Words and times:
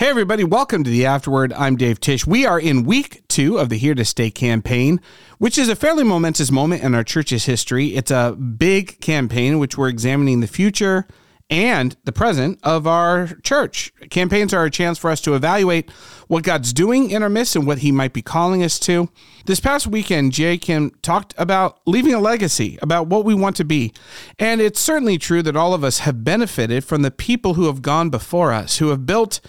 Hey, 0.00 0.08
everybody, 0.08 0.44
welcome 0.44 0.82
to 0.82 0.88
the 0.88 1.04
Afterword. 1.04 1.52
I'm 1.52 1.76
Dave 1.76 2.00
Tieche. 2.00 2.26
We 2.26 2.46
are 2.46 2.58
in 2.58 2.84
week 2.86 3.22
two 3.28 3.58
of 3.58 3.68
the 3.68 3.76
Here 3.76 3.94
to 3.94 4.02
Stay 4.02 4.30
campaign, 4.30 4.98
which 5.36 5.58
is 5.58 5.68
a 5.68 5.76
fairly 5.76 6.04
momentous 6.04 6.50
moment 6.50 6.82
in 6.82 6.94
our 6.94 7.04
church's 7.04 7.44
history. 7.44 7.88
It's 7.88 8.10
a 8.10 8.32
big 8.32 8.98
campaign 9.02 9.52
in 9.52 9.58
which 9.58 9.76
we're 9.76 9.90
examining 9.90 10.40
the 10.40 10.46
future 10.46 11.06
and 11.50 11.96
the 12.04 12.12
present 12.12 12.58
of 12.62 12.86
our 12.86 13.26
church. 13.42 13.92
Campaigns 14.08 14.54
are 14.54 14.64
a 14.64 14.70
chance 14.70 14.96
for 14.96 15.10
us 15.10 15.20
to 15.20 15.34
evaluate 15.34 15.90
what 16.28 16.44
God's 16.44 16.72
doing 16.72 17.10
in 17.10 17.22
our 17.22 17.28
midst 17.28 17.54
and 17.54 17.66
what 17.66 17.80
He 17.80 17.92
might 17.92 18.14
be 18.14 18.22
calling 18.22 18.62
us 18.62 18.78
to. 18.78 19.10
This 19.44 19.60
past 19.60 19.86
weekend, 19.86 20.32
Jay 20.32 20.56
Kim 20.56 20.92
talked 21.02 21.34
about 21.36 21.78
leaving 21.86 22.14
a 22.14 22.20
legacy, 22.20 22.78
about 22.80 23.08
what 23.08 23.26
we 23.26 23.34
want 23.34 23.56
to 23.56 23.64
be. 23.64 23.92
And 24.38 24.62
it's 24.62 24.80
certainly 24.80 25.18
true 25.18 25.42
that 25.42 25.56
all 25.56 25.74
of 25.74 25.84
us 25.84 25.98
have 25.98 26.24
benefited 26.24 26.84
from 26.84 27.02
the 27.02 27.10
people 27.10 27.52
who 27.52 27.66
have 27.66 27.82
gone 27.82 28.08
before 28.08 28.50
us, 28.50 28.78
who 28.78 28.88
have 28.88 29.04
built 29.04 29.40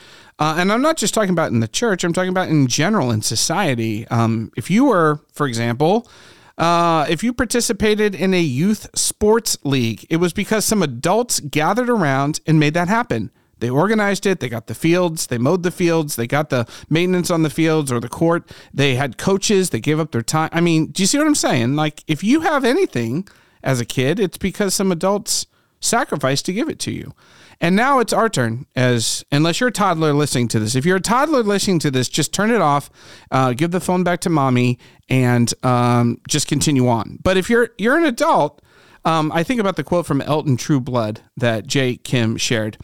uh, 0.41 0.55
and 0.57 0.71
I'm 0.71 0.81
not 0.81 0.97
just 0.97 1.13
talking 1.13 1.29
about 1.29 1.51
in 1.51 1.59
the 1.59 1.67
church, 1.67 2.03
I'm 2.03 2.13
talking 2.13 2.31
about 2.31 2.49
in 2.49 2.65
general 2.65 3.11
in 3.11 3.21
society. 3.21 4.07
Um, 4.07 4.51
if 4.57 4.71
you 4.71 4.85
were, 4.85 5.19
for 5.31 5.45
example, 5.45 6.09
uh, 6.57 7.05
if 7.07 7.23
you 7.23 7.31
participated 7.31 8.15
in 8.15 8.33
a 8.33 8.41
youth 8.41 8.89
sports 8.95 9.55
league, 9.63 10.03
it 10.09 10.17
was 10.17 10.33
because 10.33 10.65
some 10.65 10.81
adults 10.81 11.41
gathered 11.41 11.91
around 11.91 12.39
and 12.47 12.59
made 12.59 12.73
that 12.73 12.87
happen. 12.87 13.29
They 13.59 13.69
organized 13.69 14.25
it. 14.25 14.39
They 14.39 14.49
got 14.49 14.65
the 14.65 14.73
fields. 14.73 15.27
They 15.27 15.37
mowed 15.37 15.61
the 15.61 15.69
fields. 15.69 16.15
They 16.15 16.25
got 16.25 16.49
the 16.49 16.67
maintenance 16.89 17.29
on 17.29 17.43
the 17.43 17.51
fields 17.51 17.91
or 17.91 17.99
the 17.99 18.09
court. 18.09 18.49
They 18.73 18.95
had 18.95 19.19
coaches. 19.19 19.69
They 19.69 19.79
gave 19.79 19.99
up 19.99 20.11
their 20.11 20.23
time. 20.23 20.49
I 20.53 20.59
mean, 20.59 20.87
do 20.87 21.03
you 21.03 21.07
see 21.07 21.19
what 21.19 21.27
I'm 21.27 21.35
saying? 21.35 21.75
Like, 21.75 22.03
if 22.07 22.23
you 22.23 22.41
have 22.41 22.65
anything 22.65 23.27
as 23.61 23.79
a 23.79 23.85
kid, 23.85 24.19
it's 24.19 24.39
because 24.39 24.73
some 24.73 24.91
adults 24.91 25.45
sacrificed 25.81 26.47
to 26.47 26.53
give 26.53 26.67
it 26.67 26.79
to 26.79 26.91
you. 26.91 27.13
And 27.61 27.75
now 27.75 27.99
it's 27.99 28.11
our 28.11 28.27
turn. 28.27 28.65
As 28.75 29.23
unless 29.31 29.59
you're 29.59 29.69
a 29.69 29.71
toddler 29.71 30.13
listening 30.13 30.47
to 30.49 30.59
this, 30.59 30.75
if 30.75 30.83
you're 30.83 30.97
a 30.97 31.01
toddler 31.01 31.43
listening 31.43 31.77
to 31.79 31.91
this, 31.91 32.09
just 32.09 32.33
turn 32.33 32.49
it 32.49 32.59
off, 32.59 32.89
uh, 33.29 33.53
give 33.53 33.69
the 33.69 33.79
phone 33.79 34.03
back 34.03 34.19
to 34.21 34.29
mommy, 34.29 34.79
and 35.07 35.53
um, 35.63 36.19
just 36.27 36.47
continue 36.47 36.87
on. 36.87 37.19
But 37.21 37.37
if 37.37 37.51
you're 37.51 37.69
you're 37.77 37.97
an 37.97 38.05
adult, 38.05 38.63
um, 39.05 39.31
I 39.31 39.43
think 39.43 39.61
about 39.61 39.75
the 39.75 39.83
quote 39.83 40.07
from 40.07 40.21
Elton 40.21 40.57
Trueblood 40.57 41.21
that 41.37 41.67
Jay 41.67 41.97
Kim 41.97 42.35
shared. 42.35 42.79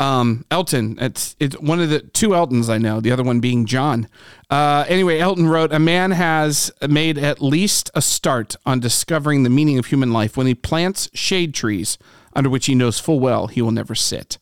Um, 0.00 0.44
Elton, 0.50 0.98
it's 1.00 1.36
it's 1.38 1.56
one 1.60 1.80
of 1.80 1.88
the 1.88 2.00
two 2.00 2.34
Eltons 2.34 2.68
I 2.68 2.78
know. 2.78 3.00
The 3.00 3.12
other 3.12 3.22
one 3.24 3.38
being 3.38 3.66
John. 3.66 4.08
Uh, 4.50 4.84
anyway, 4.88 5.20
Elton 5.20 5.48
wrote, 5.48 5.72
"A 5.72 5.78
man 5.78 6.10
has 6.10 6.72
made 6.88 7.18
at 7.18 7.40
least 7.40 7.88
a 7.94 8.02
start 8.02 8.56
on 8.66 8.80
discovering 8.80 9.44
the 9.44 9.50
meaning 9.50 9.78
of 9.78 9.86
human 9.86 10.12
life 10.12 10.36
when 10.36 10.48
he 10.48 10.56
plants 10.56 11.08
shade 11.14 11.54
trees." 11.54 11.98
Under 12.34 12.50
which 12.50 12.66
he 12.66 12.74
knows 12.74 12.98
full 12.98 13.20
well 13.20 13.46
he 13.46 13.62
will 13.62 13.70
never 13.70 13.94
sit. 13.94 14.38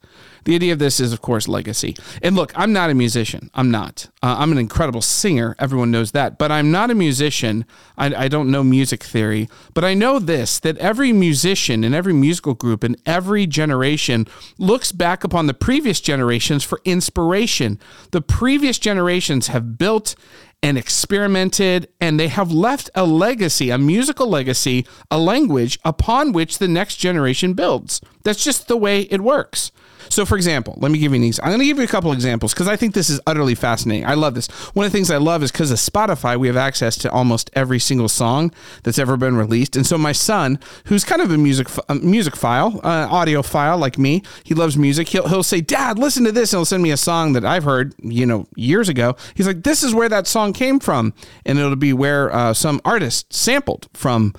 The 0.46 0.54
idea 0.54 0.72
of 0.72 0.78
this 0.78 1.00
is, 1.00 1.12
of 1.12 1.20
course, 1.20 1.48
legacy. 1.48 1.96
And 2.22 2.36
look, 2.36 2.52
I'm 2.54 2.72
not 2.72 2.88
a 2.88 2.94
musician. 2.94 3.50
I'm 3.52 3.72
not. 3.72 4.08
Uh, 4.22 4.36
I'm 4.38 4.52
an 4.52 4.58
incredible 4.58 5.02
singer. 5.02 5.56
Everyone 5.58 5.90
knows 5.90 6.12
that. 6.12 6.38
But 6.38 6.52
I'm 6.52 6.70
not 6.70 6.88
a 6.88 6.94
musician. 6.94 7.64
I, 7.98 8.14
I 8.14 8.28
don't 8.28 8.48
know 8.48 8.62
music 8.62 9.02
theory. 9.02 9.48
But 9.74 9.84
I 9.84 9.94
know 9.94 10.20
this 10.20 10.60
that 10.60 10.78
every 10.78 11.12
musician 11.12 11.82
and 11.82 11.96
every 11.96 12.12
musical 12.12 12.54
group 12.54 12.84
in 12.84 12.96
every 13.04 13.48
generation 13.48 14.28
looks 14.56 14.92
back 14.92 15.24
upon 15.24 15.48
the 15.48 15.54
previous 15.54 16.00
generations 16.00 16.62
for 16.62 16.80
inspiration. 16.84 17.80
The 18.12 18.20
previous 18.20 18.78
generations 18.78 19.48
have 19.48 19.76
built 19.78 20.14
and 20.62 20.76
experimented, 20.76 21.88
and 22.00 22.18
they 22.18 22.28
have 22.28 22.50
left 22.50 22.90
a 22.94 23.04
legacy, 23.04 23.70
a 23.70 23.78
musical 23.78 24.28
legacy, 24.28 24.86
a 25.10 25.18
language 25.18 25.78
upon 25.84 26.32
which 26.32 26.58
the 26.58 26.68
next 26.68 26.96
generation 26.96 27.54
builds. 27.54 28.00
That's 28.24 28.42
just 28.42 28.68
the 28.68 28.76
way 28.76 29.02
it 29.02 29.20
works. 29.20 29.70
So, 30.08 30.24
for 30.24 30.36
example, 30.36 30.74
let 30.80 30.90
me 30.90 30.98
give 30.98 31.12
you 31.12 31.20
these. 31.20 31.38
I'm 31.40 31.48
going 31.48 31.60
to 31.60 31.64
give 31.64 31.78
you 31.78 31.84
a 31.84 31.88
couple 31.88 32.12
examples 32.12 32.52
because 32.52 32.68
I 32.68 32.76
think 32.76 32.94
this 32.94 33.10
is 33.10 33.20
utterly 33.26 33.54
fascinating. 33.54 34.06
I 34.06 34.14
love 34.14 34.34
this. 34.34 34.48
One 34.74 34.86
of 34.86 34.92
the 34.92 34.96
things 34.96 35.10
I 35.10 35.16
love 35.18 35.42
is 35.42 35.52
because 35.52 35.70
of 35.70 35.78
Spotify, 35.78 36.36
we 36.36 36.46
have 36.46 36.56
access 36.56 36.96
to 36.98 37.10
almost 37.10 37.50
every 37.54 37.78
single 37.78 38.08
song 38.08 38.52
that's 38.82 38.98
ever 38.98 39.16
been 39.16 39.36
released. 39.36 39.76
And 39.76 39.86
so, 39.86 39.98
my 39.98 40.12
son, 40.12 40.58
who's 40.86 41.04
kind 41.04 41.22
of 41.22 41.30
a 41.30 41.38
music 41.38 41.68
a 41.88 41.94
music 41.94 42.36
file, 42.36 42.80
uh, 42.82 43.08
audiophile 43.08 43.78
like 43.78 43.98
me, 43.98 44.22
he 44.44 44.54
loves 44.54 44.76
music. 44.76 45.08
He'll 45.08 45.28
he'll 45.28 45.42
say, 45.42 45.60
"Dad, 45.60 45.98
listen 45.98 46.24
to 46.24 46.32
this," 46.32 46.52
and 46.52 46.58
he'll 46.58 46.64
send 46.64 46.82
me 46.82 46.90
a 46.90 46.96
song 46.96 47.32
that 47.32 47.44
I've 47.44 47.64
heard, 47.64 47.94
you 48.02 48.26
know, 48.26 48.46
years 48.56 48.88
ago. 48.88 49.16
He's 49.34 49.46
like, 49.46 49.62
"This 49.62 49.82
is 49.82 49.94
where 49.94 50.08
that 50.08 50.26
song 50.26 50.52
came 50.52 50.80
from," 50.80 51.12
and 51.44 51.58
it'll 51.58 51.76
be 51.76 51.92
where 51.92 52.34
uh, 52.34 52.54
some 52.54 52.80
artist 52.84 53.32
sampled 53.32 53.88
from 53.92 54.34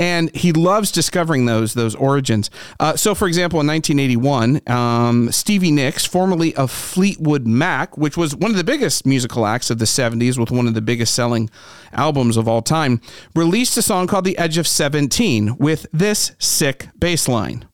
and 0.00 0.34
he 0.34 0.50
loves 0.52 0.90
discovering 0.90 1.44
those 1.44 1.74
those 1.74 1.94
origins. 1.94 2.50
Uh, 2.80 2.96
so, 2.96 3.14
for 3.14 3.28
example, 3.28 3.60
in 3.60 3.66
1981, 3.66 4.62
um, 4.66 5.30
Stevie 5.30 5.70
Nicks, 5.70 6.06
formerly 6.06 6.56
of 6.56 6.70
Fleetwood 6.70 7.46
Mac, 7.46 7.98
which 7.98 8.16
was 8.16 8.34
one 8.34 8.50
of 8.50 8.56
the 8.56 8.64
biggest 8.64 9.06
musical 9.06 9.46
acts 9.46 9.70
of 9.70 9.78
the 9.78 9.84
70s, 9.84 10.38
with 10.38 10.50
one 10.50 10.66
of 10.66 10.72
the 10.72 10.80
biggest 10.80 11.14
selling 11.14 11.50
albums 11.92 12.38
of 12.38 12.48
all 12.48 12.62
time, 12.62 13.02
released 13.36 13.76
a 13.76 13.82
song 13.82 14.06
called 14.06 14.24
"The 14.24 14.38
Edge 14.38 14.56
of 14.56 14.66
17" 14.66 15.58
with 15.58 15.86
this 15.92 16.32
sick 16.38 16.88
bass 16.98 17.28
line. 17.28 17.66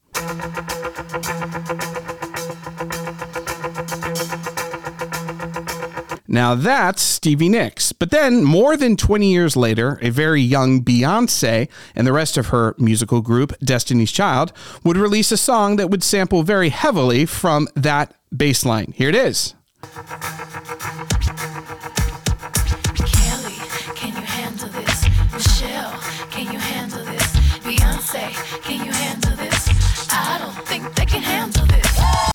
Now 6.28 6.54
that's 6.54 7.02
Stevie 7.02 7.48
Nicks. 7.48 7.92
But 7.92 8.10
then, 8.10 8.44
more 8.44 8.76
than 8.76 8.96
20 8.96 9.30
years 9.30 9.56
later, 9.56 9.98
a 10.02 10.10
very 10.10 10.40
young 10.40 10.82
Beyonce 10.82 11.68
and 11.94 12.06
the 12.06 12.12
rest 12.12 12.36
of 12.36 12.48
her 12.48 12.74
musical 12.78 13.20
group, 13.20 13.56
Destiny's 13.60 14.12
Child, 14.12 14.52
would 14.84 14.96
release 14.96 15.32
a 15.32 15.36
song 15.36 15.76
that 15.76 15.90
would 15.90 16.02
sample 16.02 16.42
very 16.42 16.70
heavily 16.70 17.26
from 17.26 17.68
that 17.74 18.14
bass 18.36 18.64
line. 18.64 18.92
Here 18.96 19.08
it 19.08 19.14
is. 19.14 19.54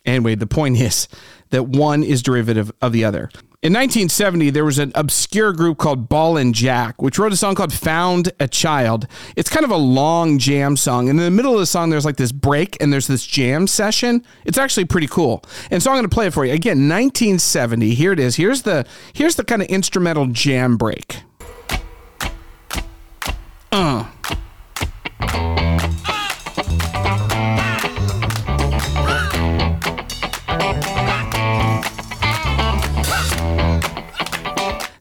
Anyway, 0.03 0.35
the 0.35 0.47
point 0.47 0.78
is 0.78 1.07
that 1.51 1.63
one 1.63 2.03
is 2.03 2.22
derivative 2.22 2.72
of 2.81 2.91
the 2.91 3.06
other. 3.06 3.30
In 3.63 3.73
1970, 3.73 4.49
there 4.49 4.66
was 4.66 4.79
an 4.79 4.91
obscure 4.95 5.53
group 5.53 5.77
called 5.77 6.09
Ballin' 6.09 6.51
Jack, 6.51 6.99
which 6.99 7.19
wrote 7.19 7.31
a 7.31 7.35
song 7.35 7.53
called 7.53 7.72
Found 7.72 8.31
a 8.39 8.47
Child. 8.47 9.05
It's 9.35 9.51
kind 9.51 9.63
of 9.63 9.69
a 9.69 9.77
long 9.77 10.39
jam 10.39 10.75
song. 10.75 11.09
And 11.09 11.19
in 11.19 11.23
the 11.23 11.29
middle 11.29 11.53
of 11.53 11.59
the 11.59 11.67
song, 11.67 11.91
there's 11.91 12.03
like 12.03 12.16
this 12.16 12.31
break 12.31 12.75
and 12.81 12.91
there's 12.91 13.05
this 13.05 13.23
jam 13.23 13.67
session. 13.67 14.25
It's 14.45 14.57
actually 14.57 14.85
pretty 14.85 15.05
cool. 15.05 15.44
And 15.69 15.83
so 15.83 15.91
I'm 15.91 15.97
going 15.97 16.09
to 16.09 16.09
play 16.09 16.25
it 16.25 16.33
for 16.33 16.44
you. 16.44 16.53
Again, 16.53 16.89
1970. 16.89 17.94
Here 17.94 18.11
it 18.11 18.19
is. 18.19 18.38
Here's 18.38 18.63
the 18.63 18.83
here's 19.13 19.35
the 19.35 19.44
kind 19.44 19.61
of 19.61 19.67
instrumental 19.67 20.25
jam 20.25 20.75
break. 20.75 21.21
Uh. 23.71 24.05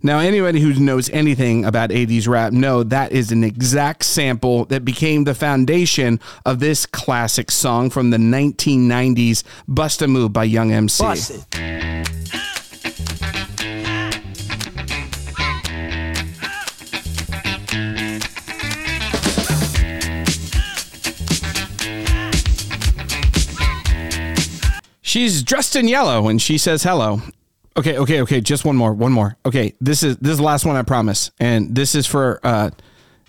Now, 0.03 0.19
anybody 0.19 0.61
who 0.61 0.73
knows 0.73 1.11
anything 1.11 1.67
about 1.67 1.91
80s 1.91 2.27
rap 2.27 2.55
know 2.55 2.83
that 2.83 3.13
is 3.13 3.33
an 3.33 3.45
exact 3.45 4.03
sample 4.05 4.65
that 4.67 4.83
became 4.83 5.25
the 5.25 5.35
foundation 5.35 6.21
of 6.47 6.59
this 6.59 6.87
classic 6.87 7.51
song 7.51 7.91
from 7.91 8.09
the 8.09 8.17
1990s, 8.17 9.45
Bust 9.69 10.01
a 10.01 10.09
Move 10.09 10.33
by 10.33 10.45
Young 10.45 10.73
MC. 10.73 11.05
She's 25.03 25.43
dressed 25.43 25.77
in 25.77 25.89
yellow 25.89 26.29
and 26.29 26.41
she 26.41 26.57
says 26.57 26.85
hello. 26.85 27.21
Okay, 27.77 27.99
okay, 27.99 28.21
okay. 28.23 28.41
Just 28.41 28.65
one 28.65 28.77
more, 28.77 28.93
one 28.93 29.13
more. 29.13 29.37
Okay, 29.47 29.75
this 29.81 30.03
is 30.03 30.17
this 30.19 30.33
is 30.33 30.39
the 30.39 30.45
last 30.45 30.65
one, 30.67 30.77
I 30.77 30.83
promise, 30.83 31.31
and 31.39 31.75
this 31.75 31.95
is 31.95 32.07
for 32.07 32.41
uh, 32.43 32.71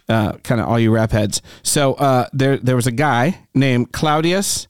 uh, 0.10 0.34
kind 0.44 0.60
of 0.60 0.68
all 0.68 0.80
you 0.80 0.92
rap 0.92 1.12
heads. 1.12 1.42
So 1.64 1.94
uh, 1.94 2.28
there 2.34 2.58
there 2.58 2.76
was 2.76 2.88
a 2.88 2.92
guy 2.92 3.40
named 3.54 3.92
Claudius 3.92 4.68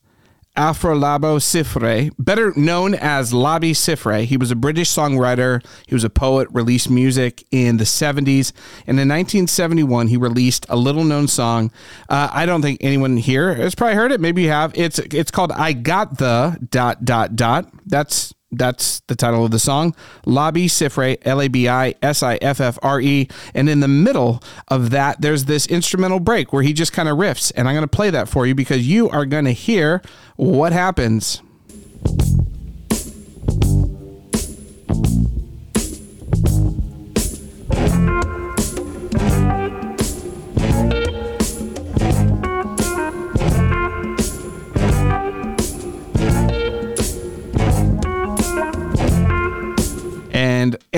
Afolabi 0.56 1.38
Siffre, 1.40 2.12
better 2.18 2.52
known 2.56 2.94
as 2.94 3.32
Labi 3.32 3.70
Siffre. 3.70 4.24
He 4.24 4.36
was 4.36 4.50
a 4.50 4.56
British 4.56 4.90
songwriter. 4.90 5.64
He 5.86 5.94
was 5.94 6.04
a 6.04 6.10
poet, 6.10 6.48
released 6.52 6.90
music 6.90 7.42
in 7.50 7.78
the 7.78 7.84
70s. 7.84 8.52
And 8.86 9.00
in 9.00 9.08
1971, 9.08 10.08
he 10.08 10.16
released 10.18 10.66
a 10.68 10.76
little 10.76 11.04
known 11.04 11.26
song. 11.26 11.72
Uh, 12.08 12.28
I 12.30 12.44
don't 12.44 12.60
think 12.60 12.78
anyone 12.82 13.16
here 13.16 13.54
has 13.54 13.74
probably 13.74 13.94
heard 13.94 14.12
it. 14.12 14.20
Maybe 14.20 14.42
you 14.42 14.50
have. 14.50 14.72
It's, 14.76 14.98
it's 14.98 15.30
called 15.30 15.52
I 15.52 15.72
Got 15.72 16.18
the 16.18 16.58
dot, 16.70 17.04
dot, 17.04 17.34
dot. 17.34 17.72
That's 17.86 18.34
that's 18.52 19.00
the 19.06 19.16
title 19.16 19.44
of 19.44 19.50
the 19.50 19.58
song. 19.58 19.94
Labi 20.26 20.66
Siffre, 20.66 21.18
L 21.22 21.40
A 21.40 21.48
B 21.48 21.68
I 21.68 21.94
S 22.02 22.22
I 22.22 22.36
F 22.36 22.60
F 22.60 22.78
R 22.82 23.00
E. 23.00 23.28
And 23.54 23.68
in 23.68 23.80
the 23.80 23.88
middle 23.88 24.42
of 24.68 24.90
that, 24.90 25.20
there's 25.20 25.46
this 25.46 25.66
instrumental 25.66 26.20
break 26.20 26.52
where 26.52 26.62
he 26.62 26.72
just 26.72 26.92
kind 26.92 27.08
of 27.08 27.16
riffs. 27.18 27.50
And 27.56 27.66
I'm 27.66 27.74
going 27.74 27.82
to 27.82 27.88
play 27.88 28.10
that 28.10 28.28
for 28.28 28.46
you 28.46 28.54
because 28.54 28.86
you 28.86 29.08
are 29.08 29.24
going 29.24 29.46
to 29.46 29.52
hear 29.52 30.02
what 30.36 30.72
happens. 30.72 31.42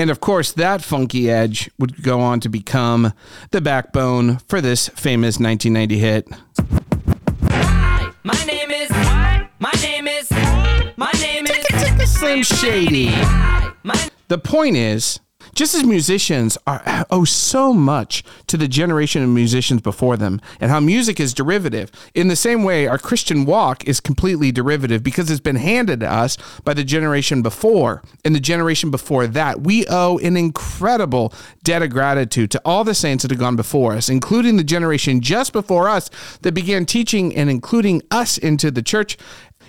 And 0.05 0.11
of 0.11 0.19
course 0.19 0.51
that 0.51 0.83
funky 0.83 1.31
edge 1.31 1.67
would 1.79 2.03
go 2.03 2.21
on 2.21 2.39
to 2.41 2.47
become 2.47 3.11
the 3.49 3.59
backbone 3.59 4.37
for 4.47 4.61
this 4.61 4.87
famous 4.89 5.39
1990 5.39 5.97
hit. 5.97 6.27
Hi, 7.49 8.11
my 8.21 8.45
name 8.45 8.69
is. 8.69 8.91
My 8.91 9.71
name 9.81 10.07
is. 10.07 10.29
My 10.95 11.11
name 11.13 11.47
is. 11.47 12.07
Slim 12.07 12.43
Shady. 12.43 13.07
Hi, 13.07 13.71
my. 13.81 14.09
The 14.27 14.37
point 14.37 14.77
is, 14.77 15.19
just 15.55 15.73
as 15.73 15.83
musicians 15.83 16.57
are 16.67 17.05
owe 17.09 17.23
so 17.23 17.73
much 17.73 18.23
to 18.47 18.57
the 18.57 18.67
generation 18.67 19.23
of 19.23 19.29
musicians 19.29 19.81
before 19.81 20.17
them, 20.17 20.41
and 20.59 20.69
how 20.69 20.79
music 20.79 21.19
is 21.19 21.33
derivative, 21.33 21.91
in 22.13 22.27
the 22.27 22.35
same 22.35 22.63
way, 22.63 22.87
our 22.87 22.97
Christian 22.97 23.45
walk 23.45 23.85
is 23.85 23.99
completely 23.99 24.51
derivative 24.51 25.01
because 25.01 25.31
it's 25.31 25.39
been 25.39 25.55
handed 25.55 26.01
to 26.01 26.11
us 26.11 26.37
by 26.63 26.73
the 26.73 26.83
generation 26.83 27.41
before 27.41 28.03
and 28.23 28.35
the 28.35 28.39
generation 28.39 28.91
before 28.91 29.27
that. 29.27 29.61
We 29.61 29.85
owe 29.87 30.17
an 30.19 30.35
incredible 30.35 31.33
debt 31.63 31.81
of 31.81 31.89
gratitude 31.89 32.51
to 32.51 32.61
all 32.65 32.83
the 32.83 32.93
saints 32.93 33.21
that 33.23 33.31
have 33.31 33.39
gone 33.39 33.55
before 33.55 33.93
us, 33.93 34.09
including 34.09 34.57
the 34.57 34.63
generation 34.63 35.21
just 35.21 35.53
before 35.53 35.87
us 35.87 36.09
that 36.41 36.53
began 36.53 36.85
teaching 36.85 37.35
and 37.35 37.49
including 37.49 38.01
us 38.11 38.37
into 38.37 38.71
the 38.71 38.83
church 38.83 39.17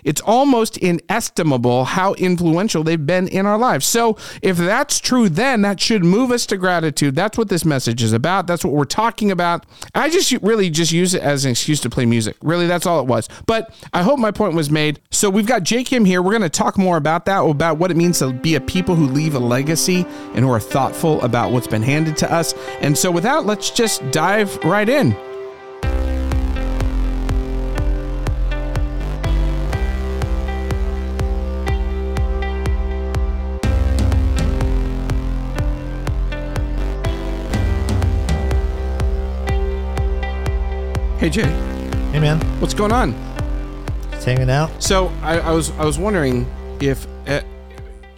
it's 0.06 0.20
almost 0.20 0.79
inestimable 0.79 1.85
how 1.85 2.14
influential 2.14 2.85
they've 2.85 3.05
been 3.05 3.26
in 3.26 3.44
our 3.44 3.58
lives. 3.58 3.85
So, 3.85 4.17
if 4.41 4.56
that's 4.56 5.00
true, 5.00 5.29
then 5.29 5.62
that 5.62 5.81
should 5.81 6.05
move 6.05 6.31
us 6.31 6.47
to 6.47 6.56
gratitude. 6.56 7.17
That's 7.17 7.37
what 7.37 7.49
this 7.49 7.64
message 7.64 8.03
is 8.03 8.12
about. 8.12 8.47
That's 8.47 8.64
what 8.64 8.73
we're 8.73 8.85
talking 8.85 9.32
about. 9.32 9.67
I 9.94 10.08
just 10.08 10.31
really 10.43 10.70
just 10.70 10.93
use 10.93 11.12
it 11.12 11.23
as 11.23 11.44
an 11.44 11.50
excuse 11.50 11.81
to 11.81 11.91
play 11.91 12.06
music. 12.06 12.37
Really, 12.41 12.69
that's 12.69 12.87
all 12.87 13.00
it 13.00 13.06
was. 13.06 13.29
But 13.47 13.75
I 13.93 14.03
hope 14.03 14.20
my 14.20 14.31
point 14.31 14.55
was 14.55 14.70
made. 14.70 15.00
So, 15.11 15.29
we've 15.29 15.47
got 15.47 15.64
Jay 15.64 15.82
Kim 15.82 16.05
here. 16.05 16.23
We're 16.23 16.31
going 16.31 16.43
to 16.43 16.49
talk 16.49 16.79
more 16.79 16.97
about 16.97 17.26
that, 17.26 17.41
about 17.41 17.79
what 17.79 17.91
it 17.91 17.97
means 17.97 18.20
to 18.20 18.32
be 18.32 18.55
a 18.55 18.61
people 18.61 18.94
who 18.94 19.06
leave 19.06 19.35
a 19.35 19.41
legacy 19.41 20.06
and 20.35 20.44
who 20.44 20.50
are 20.52 20.61
thoughtful 20.61 21.20
about 21.23 21.50
what's 21.50 21.67
been 21.67 21.82
handed 21.82 22.17
to 22.19 22.32
us. 22.32 22.55
And 22.81 22.97
so, 22.97 23.11
with 23.11 23.25
that, 23.25 23.44
let's 23.44 23.70
just 23.70 24.09
dive 24.12 24.56
right 24.59 24.88
in. 24.88 25.36
Hey 41.26 41.31
Jay, 41.31 41.50
Hey 42.12 42.20
man, 42.20 42.40
what's 42.61 42.73
going 42.73 42.93
on? 42.93 43.12
just 44.12 44.25
hanging 44.25 44.49
out. 44.49 44.81
So 44.81 45.08
I, 45.23 45.40
I 45.40 45.50
was 45.50 45.73
I 45.73 45.84
was 45.84 45.99
wondering 45.99 46.46
if 46.81 47.05
uh, 47.26 47.40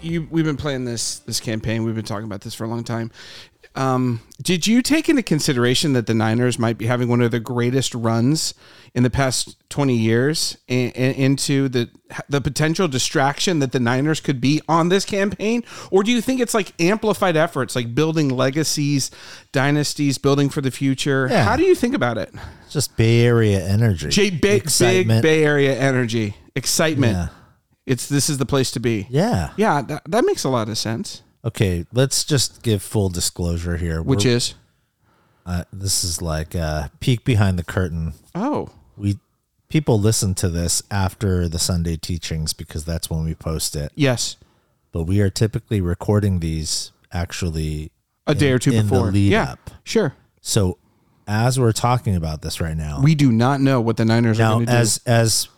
you 0.02 0.28
we've 0.30 0.44
been 0.44 0.58
playing 0.58 0.84
this 0.84 1.20
this 1.20 1.40
campaign. 1.40 1.84
We've 1.84 1.94
been 1.94 2.04
talking 2.04 2.26
about 2.26 2.42
this 2.42 2.52
for 2.52 2.64
a 2.64 2.68
long 2.68 2.84
time. 2.84 3.10
Um, 3.78 4.22
did 4.42 4.66
you 4.66 4.82
take 4.82 5.08
into 5.08 5.22
consideration 5.22 5.92
that 5.92 6.08
the 6.08 6.14
Niners 6.14 6.58
might 6.58 6.78
be 6.78 6.86
having 6.86 7.08
one 7.08 7.20
of 7.20 7.30
the 7.30 7.38
greatest 7.38 7.94
runs 7.94 8.52
in 8.92 9.04
the 9.04 9.10
past 9.10 9.56
twenty 9.68 9.96
years 9.96 10.56
in, 10.66 10.90
in, 10.90 11.14
into 11.14 11.68
the 11.68 11.88
the 12.28 12.40
potential 12.40 12.88
distraction 12.88 13.60
that 13.60 13.70
the 13.70 13.78
Niners 13.78 14.18
could 14.20 14.40
be 14.40 14.60
on 14.68 14.88
this 14.88 15.04
campaign, 15.04 15.62
or 15.92 16.02
do 16.02 16.10
you 16.10 16.20
think 16.20 16.40
it's 16.40 16.54
like 16.54 16.72
amplified 16.80 17.36
efforts, 17.36 17.76
like 17.76 17.94
building 17.94 18.30
legacies, 18.30 19.12
dynasties, 19.52 20.18
building 20.18 20.48
for 20.48 20.60
the 20.60 20.72
future? 20.72 21.28
Yeah. 21.30 21.44
How 21.44 21.54
do 21.54 21.62
you 21.62 21.76
think 21.76 21.94
about 21.94 22.18
it? 22.18 22.34
Just 22.68 22.96
Bay 22.96 23.20
Area 23.20 23.64
energy. 23.64 24.08
J- 24.08 24.30
big, 24.30 24.68
big 24.80 25.06
Bay 25.06 25.44
Area 25.44 25.78
energy, 25.78 26.34
excitement. 26.56 27.12
Yeah. 27.12 27.28
It's 27.86 28.08
this 28.08 28.28
is 28.28 28.38
the 28.38 28.46
place 28.46 28.72
to 28.72 28.80
be. 28.80 29.06
Yeah. 29.08 29.52
Yeah, 29.56 29.82
that, 29.82 30.02
that 30.10 30.24
makes 30.24 30.42
a 30.42 30.48
lot 30.48 30.68
of 30.68 30.76
sense. 30.76 31.22
Okay, 31.44 31.86
let's 31.92 32.24
just 32.24 32.62
give 32.62 32.82
full 32.82 33.08
disclosure 33.08 33.76
here. 33.76 34.02
Which 34.02 34.24
We're- 34.24 34.36
is 34.36 34.54
uh, 35.46 35.64
this 35.72 36.04
is 36.04 36.20
like 36.20 36.54
a 36.54 36.90
peek 37.00 37.24
behind 37.24 37.58
the 37.58 37.64
curtain. 37.64 38.12
oh 38.34 38.68
We 38.96 39.18
people 39.68 39.98
listen 39.98 40.34
to 40.34 40.48
this 40.48 40.82
after 40.90 41.48
the 41.48 41.58
Sunday 41.58 41.96
teachings 41.96 42.52
because 42.52 42.84
that's 42.84 43.08
when 43.08 43.24
we 43.24 43.34
post 43.34 43.74
it. 43.76 43.92
yes, 43.94 44.36
But 44.92 45.04
we 45.04 45.20
are 45.20 45.30
typically 45.30 45.80
recording 45.80 46.40
these 46.40 46.92
actually 47.12 47.92
a 48.26 48.34
day 48.34 48.52
or 48.52 48.58
two 48.58 48.72
in 48.72 48.86
the 48.88 48.92
before. 48.92 49.10
lead 49.10 49.30
yeah, 49.32 49.52
up. 49.52 49.70
sure. 49.84 50.14
So 50.42 50.76
as 51.26 51.58
we're 51.58 51.72
talking 51.72 52.14
about 52.16 52.42
this 52.42 52.60
right 52.60 52.76
now, 52.76 53.00
We 53.02 53.14
do 53.14 53.30
not 53.32 53.60
know 53.62 53.80
what 53.80 53.96
the 53.96 54.04
Niners 54.04 54.38
are 54.38 54.42
now 54.42 54.54
going 54.54 54.66
to 54.66 54.72
do. 54.72 54.78
as 54.78 55.00
as 55.06 55.48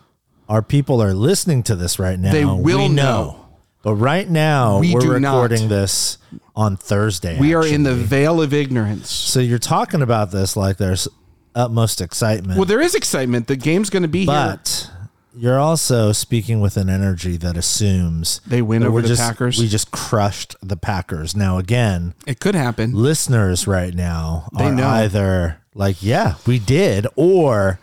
our 0.49 0.62
people 0.62 1.03
are 1.03 1.15
listening 1.15 1.62
to 1.65 1.75
this 1.75 1.99
right 1.99 2.19
now, 2.19 2.31
They 2.33 2.44
will 2.44 2.59
we 2.61 2.88
know. 2.88 3.47
But 3.82 3.94
right 3.94 4.29
now, 4.29 4.79
We 4.79 4.94
are 4.94 5.00
do 5.00 5.19
not. 5.21 5.32
recording 5.43 5.69
this 5.69 6.19
on 6.55 6.77
Thursday. 6.77 7.38
we 7.41 7.55
are 7.55 7.67
in 7.67 7.82
the 7.82 7.94
veil 7.94 8.43
of 8.43 8.53
ignorance. 8.53 9.11
So 9.11 9.41
you're 9.41 9.59
talking 9.59 10.03
about 10.03 10.31
this 10.32 10.56
like 10.56 10.77
there's 10.77 11.09
utmost 11.55 12.00
excitement, 12.00 12.59
Well, 12.59 12.67
there 12.67 12.81
is 12.81 12.94
excitement. 12.94 13.47
The 13.47 13.56
game's 13.56 13.88
going 13.91 14.03
to 14.03 14.09
be 14.09 14.21
here. 14.21 14.27
but 14.27 14.91
you're 15.35 15.59
also 15.59 16.12
speaking 16.12 16.61
with 16.61 16.77
an 16.77 16.91
energy 16.91 17.37
that 17.38 17.56
assumes 17.56 18.41
They 18.47 18.61
win 18.62 18.82
over 18.82 19.00
the 19.00 19.09
just- 19.09 19.21
Packers. 19.23 19.59
We 19.59 19.67
just 19.69 19.91
crushed 19.91 20.55
the 20.62 20.76
Packers. 20.76 21.35
Now 21.35 21.56
again, 21.59 22.15
It 22.26 22.38
could 22.41 22.55
happen. 22.55 22.93
listeners 22.93 23.67
right 23.67 23.94
now 23.94 24.49
They 24.56 24.65
are 24.67 24.73
know. 24.75 24.87
either 24.88 25.56
like, 25.75 26.03
yeah, 26.03 26.35
we 26.47 26.59
did, 26.59 27.06
or 27.17 27.79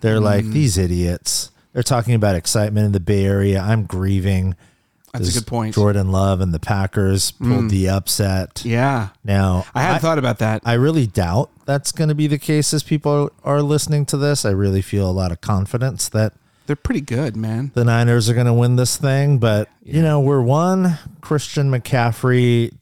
they're 0.00 0.20
like, 0.20 0.44
Mm. 0.46 0.52
these 0.54 0.78
idiots. 0.78 1.50
They're 1.74 1.82
talking 1.82 2.14
about 2.14 2.36
excitement 2.36 2.86
in 2.86 2.92
the 2.92 3.00
Bay 3.00 3.24
Area. 3.24 3.60
I'm 3.60 3.84
grieving. 3.84 4.54
That's 5.12 5.28
a 5.36 5.38
good 5.40 5.46
point. 5.46 5.72
Mm. 5.72 5.78
Jordan 5.78 6.10
Love 6.10 6.40
and 6.40 6.54
the 6.54 6.58
Packers 6.58 7.32
pulled 7.32 7.68
the 7.70 7.88
upset. 7.90 8.62
Yeah, 8.64 9.08
Now, 9.22 9.66
I 9.74 9.82
hadn't 9.82 10.00
thought 10.00 10.18
about 10.18 10.38
that. 10.38 10.62
I 10.64 10.72
really 10.74 11.06
doubt 11.06 11.50
that's 11.66 11.92
going 11.92 12.08
to 12.08 12.14
be 12.14 12.26
the 12.26 12.38
case 12.38 12.72
as 12.72 12.82
people 12.82 13.30
are 13.44 13.60
listening 13.60 14.06
to 14.06 14.16
this. 14.16 14.44
I 14.46 14.50
really 14.50 14.80
feel 14.82 15.08
a 15.08 15.12
lot 15.12 15.30
of 15.30 15.40
confidence 15.42 16.08
that 16.10 16.32
They're 16.66 16.76
pretty 16.76 17.02
good, 17.02 17.36
man. 17.36 17.72
the 17.74 17.84
Niners 17.84 18.30
are 18.30 18.34
going 18.34 18.46
to 18.46 18.54
win 18.54 18.76
this 18.76 18.96
thing. 18.96 19.36
But, 19.38 19.68
you 19.82 20.00
know, 20.00 20.18
we're 20.18 20.40
one 20.40 20.98
Christian 21.20 21.70
McCaffrey 21.70 22.72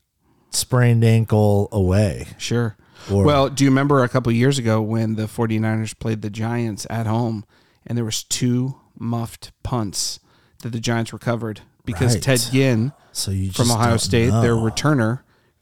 sprained 0.51 1.05
ankle 1.05 1.69
away. 1.73 2.29
Sure. 2.39 2.77
Or- 3.11 3.25
well, 3.25 3.49
do 3.49 3.65
you 3.65 3.71
remember 3.71 4.03
a 4.05 4.09
couple 4.09 4.31
years 4.33 4.59
ago 4.59 4.81
when 4.81 5.17
the 5.17 5.25
49ers 5.27 5.99
played 5.99 6.23
the 6.23 6.31
Giants 6.31 6.87
at 6.91 7.07
home 7.07 7.45
and 7.87 7.97
there 7.99 8.05
was 8.05 8.23
two 8.23 8.77
muffed 8.99 9.53
punts 9.63 10.21
that 10.63 10.71
the 10.71 10.81
Giants 10.81 11.13
recovered 11.13 11.63
because 11.93 12.15
Right. 12.15 12.23
Ted 12.23 12.41
Ginn 12.53 12.93
So 13.13 13.33
from 13.53 13.71
Ohio 13.71 13.97
State, 13.97 14.31
their 14.31 14.55
returner, 14.55 15.21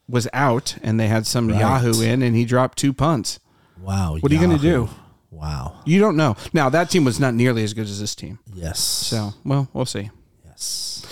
was 0.09 0.29
out 0.33 0.77
and 0.83 0.99
they 0.99 1.09
had 1.09 1.27
some 1.27 1.49
Right. 1.49 1.61
Yahoo 1.61 2.01
in 2.03 2.23
and 2.23 2.35
he 2.37 2.45
dropped 2.45 2.79
two 2.79 2.93
punts. 2.93 3.41
Wow. 3.81 4.17
What 4.19 4.31
are 4.31 4.35
you 4.35 4.41
going 4.41 4.57
to 4.57 4.63
do? 4.63 4.89
Wow. 5.31 5.81
You 5.85 6.01
don't 6.01 6.17
know. 6.17 6.37
Now, 6.53 6.69
that 6.71 6.91
team 6.91 7.05
was 7.05 7.21
not 7.21 7.35
nearly 7.35 7.63
as 7.63 7.75
good 7.75 7.85
as 7.87 8.01
this 8.01 8.15
team. 8.15 8.39
Yes. 8.55 8.79
So, 8.81 9.35
well, 9.45 9.69
we'll 9.73 9.87
see. 9.87 10.11
yes. 10.45 11.05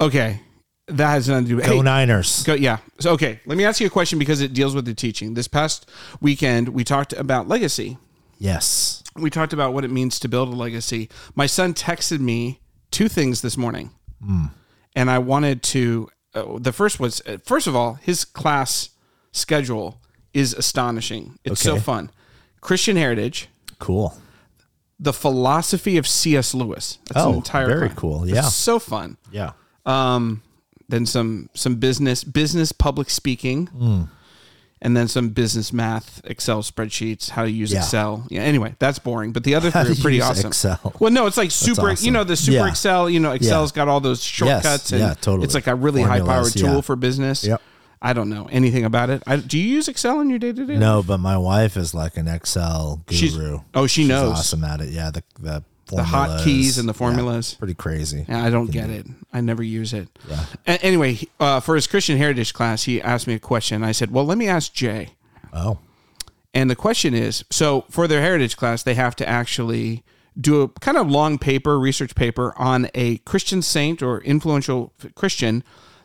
Okay. 0.00 0.40
That 0.88 1.10
has 1.10 1.28
nothing 1.28 1.44
to 1.44 1.48
do 1.50 1.56
with 1.56 1.64
Go 1.66 1.76
hey, 1.76 1.82
Niners. 1.82 2.42
Go, 2.42 2.54
yeah. 2.54 2.78
So, 2.98 3.12
okay. 3.12 3.40
Let 3.46 3.56
me 3.56 3.64
ask 3.64 3.80
you 3.80 3.86
a 3.86 3.90
question 3.90 4.18
because 4.18 4.40
it 4.40 4.52
deals 4.52 4.74
with 4.74 4.84
the 4.84 4.94
teaching. 4.94 5.34
This 5.34 5.46
past 5.48 5.88
weekend, 6.20 6.70
we 6.70 6.82
talked 6.84 7.12
about 7.12 7.46
legacy. 7.48 7.98
Yes. 8.38 9.02
we 9.14 9.30
talked 9.30 9.52
about 9.52 9.72
what 9.72 9.84
it 9.84 9.90
means 9.90 10.18
to 10.18 10.28
build 10.28 10.48
a 10.48 10.52
legacy. 10.56 11.08
My 11.36 11.46
son 11.46 11.72
texted 11.74 12.18
me 12.18 12.60
two 12.90 13.08
things 13.08 13.40
this 13.42 13.56
morning, 13.56 13.90
and 14.94 15.10
I 15.10 15.18
wanted 15.18 15.62
to. 15.64 16.08
Uh, 16.34 16.58
the 16.58 16.72
first 16.72 16.98
was 17.00 17.20
uh, 17.26 17.36
first 17.44 17.66
of 17.66 17.76
all, 17.76 17.94
his 17.94 18.24
class 18.24 18.90
schedule 19.32 20.00
is 20.32 20.54
astonishing. 20.54 21.38
It's 21.44 21.60
so 21.60 21.76
fun. 21.78 22.10
Christian 22.60 22.96
heritage, 22.96 23.48
Cool. 23.78 24.14
the 25.00 25.12
philosophy 25.12 25.96
of 25.98 26.06
C.S. 26.06 26.54
Lewis. 26.54 26.98
That's 27.08 27.24
Oh, 27.26 27.30
an 27.30 27.34
entire 27.36 27.66
very 27.66 27.90
cool. 27.96 28.22
It's 28.24 28.32
Yeah. 28.32 28.42
so 28.42 28.78
fun. 28.78 29.16
Yeah. 29.30 29.52
Um, 29.84 30.42
then 30.88 31.06
some 31.06 31.48
some 31.54 31.76
business 31.76 32.24
business 32.24 32.72
public 32.72 33.10
speaking, 33.10 34.08
and 34.84 34.96
then 34.96 35.08
some 35.08 35.30
business 35.30 35.72
math, 35.72 36.20
Excel 36.24 36.60
spreadsheets, 36.62 37.30
how 37.30 37.44
to 37.44 37.50
use 37.50 37.72
Yeah. 37.72 37.78
Excel. 37.78 38.26
Yeah. 38.28 38.42
Anyway, 38.42 38.74
that's 38.80 38.98
boring, 38.98 39.32
but 39.32 39.44
the 39.44 39.54
other 39.54 39.70
three 39.70 39.92
are 39.92 39.94
pretty 39.94 40.20
awesome. 40.20 40.48
Excel. 40.48 40.92
Well, 40.98 41.12
no, 41.12 41.26
it's 41.26 41.36
like 41.38 41.50
super. 41.52 41.92
You 41.92 42.10
know 42.10 42.24
the 42.24 42.36
super 42.36 42.56
Yeah. 42.56 42.68
Excel. 42.68 43.08
You 43.08 43.20
know 43.20 43.30
Excel's 43.30 43.72
got 43.72 43.88
all 43.88 44.00
those 44.00 44.22
shortcuts. 44.22 44.92
and 44.92 45.00
yeah, 45.00 45.14
totally. 45.14 45.44
It's 45.44 45.54
like 45.54 45.68
a 45.68 45.74
really 45.74 46.02
high 46.02 46.20
powered 46.20 46.52
tool 46.52 46.74
yeah. 46.76 46.80
for 46.82 46.96
business. 46.96 47.44
Yep. 47.44 47.62
I 48.04 48.12
don't 48.12 48.28
know 48.28 48.48
anything 48.50 48.84
about 48.84 49.10
it. 49.10 49.22
I, 49.28 49.36
do 49.36 49.56
you 49.56 49.64
use 49.68 49.86
Excel 49.86 50.20
in 50.20 50.28
your 50.28 50.40
day 50.40 50.52
to 50.52 50.66
day? 50.66 50.76
No, 50.76 51.04
but 51.04 51.18
my 51.18 51.38
wife 51.38 51.76
is 51.76 51.94
like 51.94 52.16
an 52.16 52.26
Excel 52.26 53.04
guru. 53.06 53.16
She's- 53.16 53.60
oh, 53.74 53.86
she 53.86 54.02
She's 54.02 54.08
knows. 54.08 54.32
awesome 54.38 54.64
at 54.64 54.80
it. 54.80 54.88
Yeah, 54.88 55.12
the 55.12 55.22
the 55.38 55.62
The 55.96 56.04
hot 56.04 56.42
keys 56.44 56.78
and 56.78 56.88
the 56.88 56.94
formulas. 56.94 57.22
formulas. 57.24 57.52
Yeah, 57.54 57.58
pretty 57.58 57.74
crazy. 57.74 58.24
Yeah, 58.28 58.44
I 58.44 58.50
don't 58.50 58.70
get 58.70 58.90
it. 58.90 59.06
I 59.32 59.40
never 59.40 59.62
use 59.62 59.92
it. 59.92 60.08
Yeah. 60.28 60.44
A- 60.66 60.84
anyway, 60.84 61.18
uh, 61.40 61.60
for 61.60 61.74
his 61.74 61.86
Christian 61.86 62.16
heritage 62.18 62.52
class, 62.54 62.84
he 62.84 63.00
asked 63.02 63.26
me 63.26 63.34
a 63.34 63.38
question. 63.38 63.82
I 63.84 63.92
said, 63.92 64.10
"Well, 64.10 64.24
let 64.24 64.38
me 64.38 64.48
ask 64.48 64.72
Jay." 64.72 65.10
Oh, 65.52 65.78
And 66.54 66.68
the 66.70 66.76
question 66.76 67.14
is 67.14 67.44
so 67.50 67.84
for 67.90 68.06
their 68.08 68.20
heritage 68.20 68.56
class, 68.56 68.82
they 68.82 68.94
have 68.94 69.14
to 69.16 69.28
actually 69.28 70.02
do 70.40 70.62
a 70.62 70.68
kind 70.68 70.96
of 70.96 71.10
long 71.10 71.38
paper, 71.38 71.78
research 71.78 72.14
paper 72.14 72.54
on 72.58 72.88
a 72.94 73.18
Christian 73.18 73.60
saint 73.62 74.02
or 74.02 74.20
influential 74.22 74.92
Christian 75.14 75.62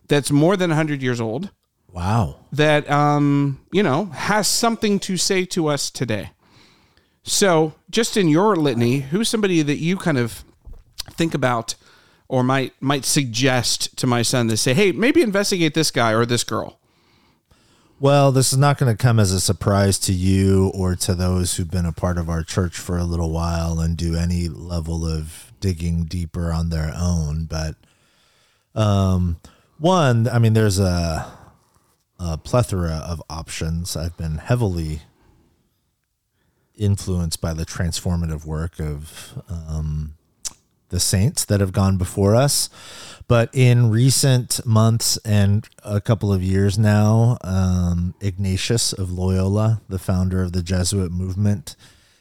that's 0.09 0.31
more 0.31 0.57
than 0.57 0.69
100 0.69 1.01
years 1.01 1.21
old 1.21 1.49
Wow. 1.93 2.35
that 2.51 2.89
um, 2.91 3.59
you 3.71 3.83
know 3.83 4.05
has 4.05 4.47
something 4.47 4.99
to 4.99 5.15
say 5.17 5.45
to 5.45 5.67
us 5.67 5.89
today. 5.89 6.31
So, 7.27 7.73
just 7.89 8.15
in 8.15 8.29
your 8.29 8.55
litany, 8.55 9.01
who's 9.01 9.27
somebody 9.27 9.61
that 9.61 9.79
you 9.79 9.97
kind 9.97 10.17
of 10.17 10.45
think 11.11 11.33
about 11.33 11.75
or 12.29 12.41
might 12.41 12.73
might 12.81 13.03
suggest 13.03 13.97
to 13.97 14.07
my 14.07 14.21
son 14.21 14.47
to 14.47 14.55
say, 14.55 14.73
"Hey, 14.73 14.93
maybe 14.93 15.21
investigate 15.21 15.73
this 15.73 15.91
guy 15.91 16.11
or 16.13 16.25
this 16.25 16.45
girl." 16.45 16.79
Well, 17.99 18.31
this 18.31 18.53
is 18.53 18.57
not 18.57 18.77
going 18.77 18.95
to 18.95 19.01
come 19.01 19.19
as 19.19 19.33
a 19.33 19.41
surprise 19.41 19.99
to 19.99 20.13
you 20.13 20.71
or 20.73 20.95
to 20.97 21.15
those 21.15 21.55
who've 21.55 21.69
been 21.69 21.85
a 21.85 21.91
part 21.91 22.17
of 22.17 22.29
our 22.29 22.43
church 22.43 22.77
for 22.77 22.97
a 22.97 23.03
little 23.03 23.31
while 23.31 23.79
and 23.79 23.97
do 23.97 24.15
any 24.15 24.47
level 24.47 25.05
of 25.05 25.51
digging 25.59 26.05
deeper 26.05 26.51
on 26.51 26.69
their 26.69 26.93
own. 26.95 27.45
But 27.45 27.75
um, 28.73 29.37
one, 29.79 30.29
I 30.29 30.37
mean, 30.37 30.53
there's 30.53 30.79
a, 30.79 31.25
a 32.19 32.37
plethora 32.37 33.03
of 33.03 33.21
options. 33.29 33.97
I've 33.97 34.15
been 34.15 34.37
heavily 34.37 35.01
influenced 36.77 37.41
by 37.41 37.53
the 37.53 37.65
transformative 37.65 38.45
work 38.45 38.79
of 38.79 39.41
um, 39.49 40.13
the 40.89 40.99
saints 40.99 41.43
that 41.45 41.59
have 41.59 41.73
gone 41.73 41.97
before 41.97 42.35
us. 42.35 42.69
But 43.27 43.49
in 43.53 43.89
recent 43.89 44.65
months 44.65 45.17
and 45.25 45.67
a 45.83 45.99
couple 45.99 46.31
of 46.31 46.41
years 46.41 46.77
now, 46.77 47.37
um, 47.41 48.13
Ignatius 48.21 48.93
of 48.93 49.11
Loyola, 49.11 49.81
the 49.89 49.99
founder 49.99 50.41
of 50.41 50.53
the 50.53 50.63
Jesuit 50.63 51.11
movement, 51.11 51.75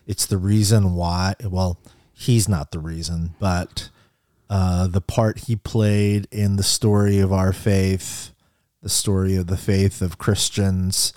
it's 0.07 0.27
the 0.27 0.39
reason 0.39 0.95
why, 0.95 1.35
well, 1.45 1.79
he's 2.13 2.49
not 2.49 2.71
the 2.71 2.79
reason, 2.79 3.35
but 3.39 3.89
uh, 4.49 4.87
the 4.87 5.01
part 5.01 5.41
he 5.41 5.57
played 5.57 6.27
in 6.31 6.57
the 6.57 6.63
story 6.63 7.19
of 7.19 7.33
our 7.33 7.53
faith, 7.53 8.31
the 8.83 8.89
story 8.89 9.37
of 9.37 9.47
the 9.47 9.57
faith 9.57 10.01
of 10.03 10.19
Christians, 10.19 11.13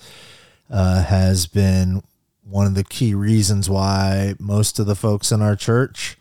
uh, 0.69 1.03
has 1.03 1.48
been 1.48 2.03
one 2.50 2.65
of 2.65 2.75
the 2.75 2.84
key 2.84 3.13
reasons 3.13 3.70
why 3.70 4.36
most 4.39 4.79
of 4.79 4.86
the 4.86 4.96
folks 4.96 5.32
in 5.32 5.41
our 5.41 5.56
church 5.56 6.18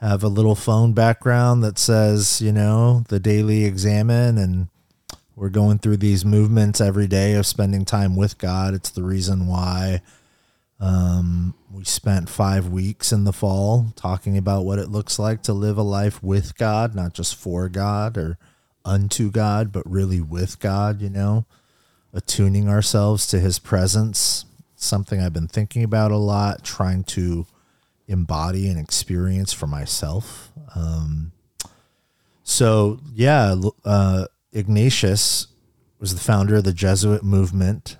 have 0.00 0.22
a 0.22 0.28
little 0.28 0.54
phone 0.54 0.92
background 0.92 1.62
that 1.62 1.78
says, 1.78 2.40
you 2.40 2.52
know, 2.52 3.04
the 3.08 3.20
daily 3.20 3.64
examen 3.64 4.38
and 4.38 4.68
we're 5.36 5.48
going 5.48 5.78
through 5.78 5.98
these 5.98 6.24
movements 6.24 6.80
every 6.80 7.06
day 7.06 7.34
of 7.34 7.46
spending 7.46 7.84
time 7.84 8.16
with 8.16 8.36
God. 8.36 8.74
It's 8.74 8.90
the 8.90 9.02
reason 9.02 9.46
why 9.46 10.02
um, 10.80 11.54
we 11.72 11.84
spent 11.84 12.28
five 12.28 12.68
weeks 12.68 13.12
in 13.12 13.24
the 13.24 13.32
fall 13.32 13.92
talking 13.96 14.36
about 14.36 14.64
what 14.64 14.78
it 14.78 14.90
looks 14.90 15.18
like 15.18 15.42
to 15.44 15.52
live 15.52 15.78
a 15.78 15.82
life 15.82 16.22
with 16.22 16.56
God, 16.56 16.94
not 16.94 17.14
just 17.14 17.36
for 17.36 17.68
God 17.68 18.18
or 18.18 18.38
unto 18.84 19.30
God, 19.30 19.72
but 19.72 19.90
really 19.90 20.20
with 20.20 20.58
God, 20.58 21.00
you 21.00 21.10
know, 21.10 21.44
attuning 22.12 22.68
ourselves 22.68 23.26
to 23.28 23.38
his 23.38 23.58
presence. 23.58 24.46
Something 24.82 25.20
I've 25.20 25.34
been 25.34 25.46
thinking 25.46 25.84
about 25.84 26.10
a 26.10 26.16
lot, 26.16 26.64
trying 26.64 27.04
to 27.04 27.46
embody 28.08 28.66
and 28.66 28.80
experience 28.80 29.52
for 29.52 29.66
myself. 29.66 30.50
Um, 30.74 31.32
so, 32.42 32.98
yeah, 33.14 33.54
uh, 33.84 34.24
Ignatius 34.52 35.48
was 35.98 36.14
the 36.14 36.20
founder 36.20 36.56
of 36.56 36.64
the 36.64 36.72
Jesuit 36.72 37.22
movement, 37.22 37.98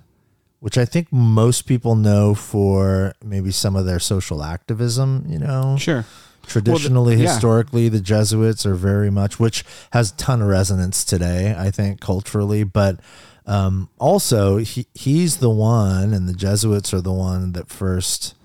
which 0.59 0.75
I 0.75 0.85
think 0.85 1.11
most 1.11 1.67
people 1.67 1.95
know 1.95 2.33
for 2.33 3.13
maybe 3.23 3.51
some 3.51 3.75
of 3.75 3.85
their 3.85 3.99
social 3.99 4.43
activism, 4.43 5.25
you 5.29 5.37
know? 5.37 5.77
Sure. 5.77 6.03
Traditionally, 6.47 7.15
yeah. 7.15 7.31
historically, 7.31 7.89
the 7.89 8.01
Jesuits 8.01 8.65
are 8.65 8.73
very 8.73 9.11
much, 9.11 9.39
which 9.39 9.63
has 9.93 10.11
a 10.11 10.15
ton 10.15 10.41
of 10.41 10.47
resonance 10.47 11.05
today, 11.05 11.55
I 11.55 11.69
think, 11.69 12.01
culturally. 12.01 12.63
But 12.63 12.99
um, 13.45 13.89
also, 13.97 14.57
he, 14.57 14.87
he's 14.93 15.37
the 15.37 15.49
one, 15.49 16.13
and 16.13 16.27
the 16.27 16.33
Jesuits 16.33 16.93
are 16.93 17.01
the 17.01 17.11
one 17.11 17.53
that 17.53 17.69
first, 17.69 18.35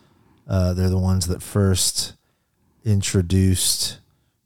uh, 0.48 0.72
they're 0.72 0.90
the 0.90 0.98
ones 0.98 1.26
that 1.26 1.42
first 1.42 2.14
introduced 2.84 3.98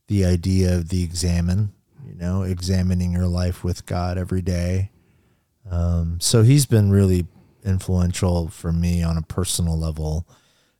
the 0.07 0.25
idea 0.25 0.75
of 0.75 0.89
the 0.89 1.03
examen, 1.03 1.71
you 2.05 2.15
know, 2.15 2.43
examining 2.43 3.13
your 3.13 3.27
life 3.27 3.63
with 3.63 3.85
God 3.85 4.17
every 4.17 4.41
day. 4.41 4.91
Um, 5.69 6.19
so 6.19 6.43
he's 6.43 6.65
been 6.65 6.91
really 6.91 7.27
influential 7.63 8.49
for 8.49 8.71
me 8.71 9.03
on 9.03 9.17
a 9.17 9.21
personal 9.21 9.79
level, 9.79 10.27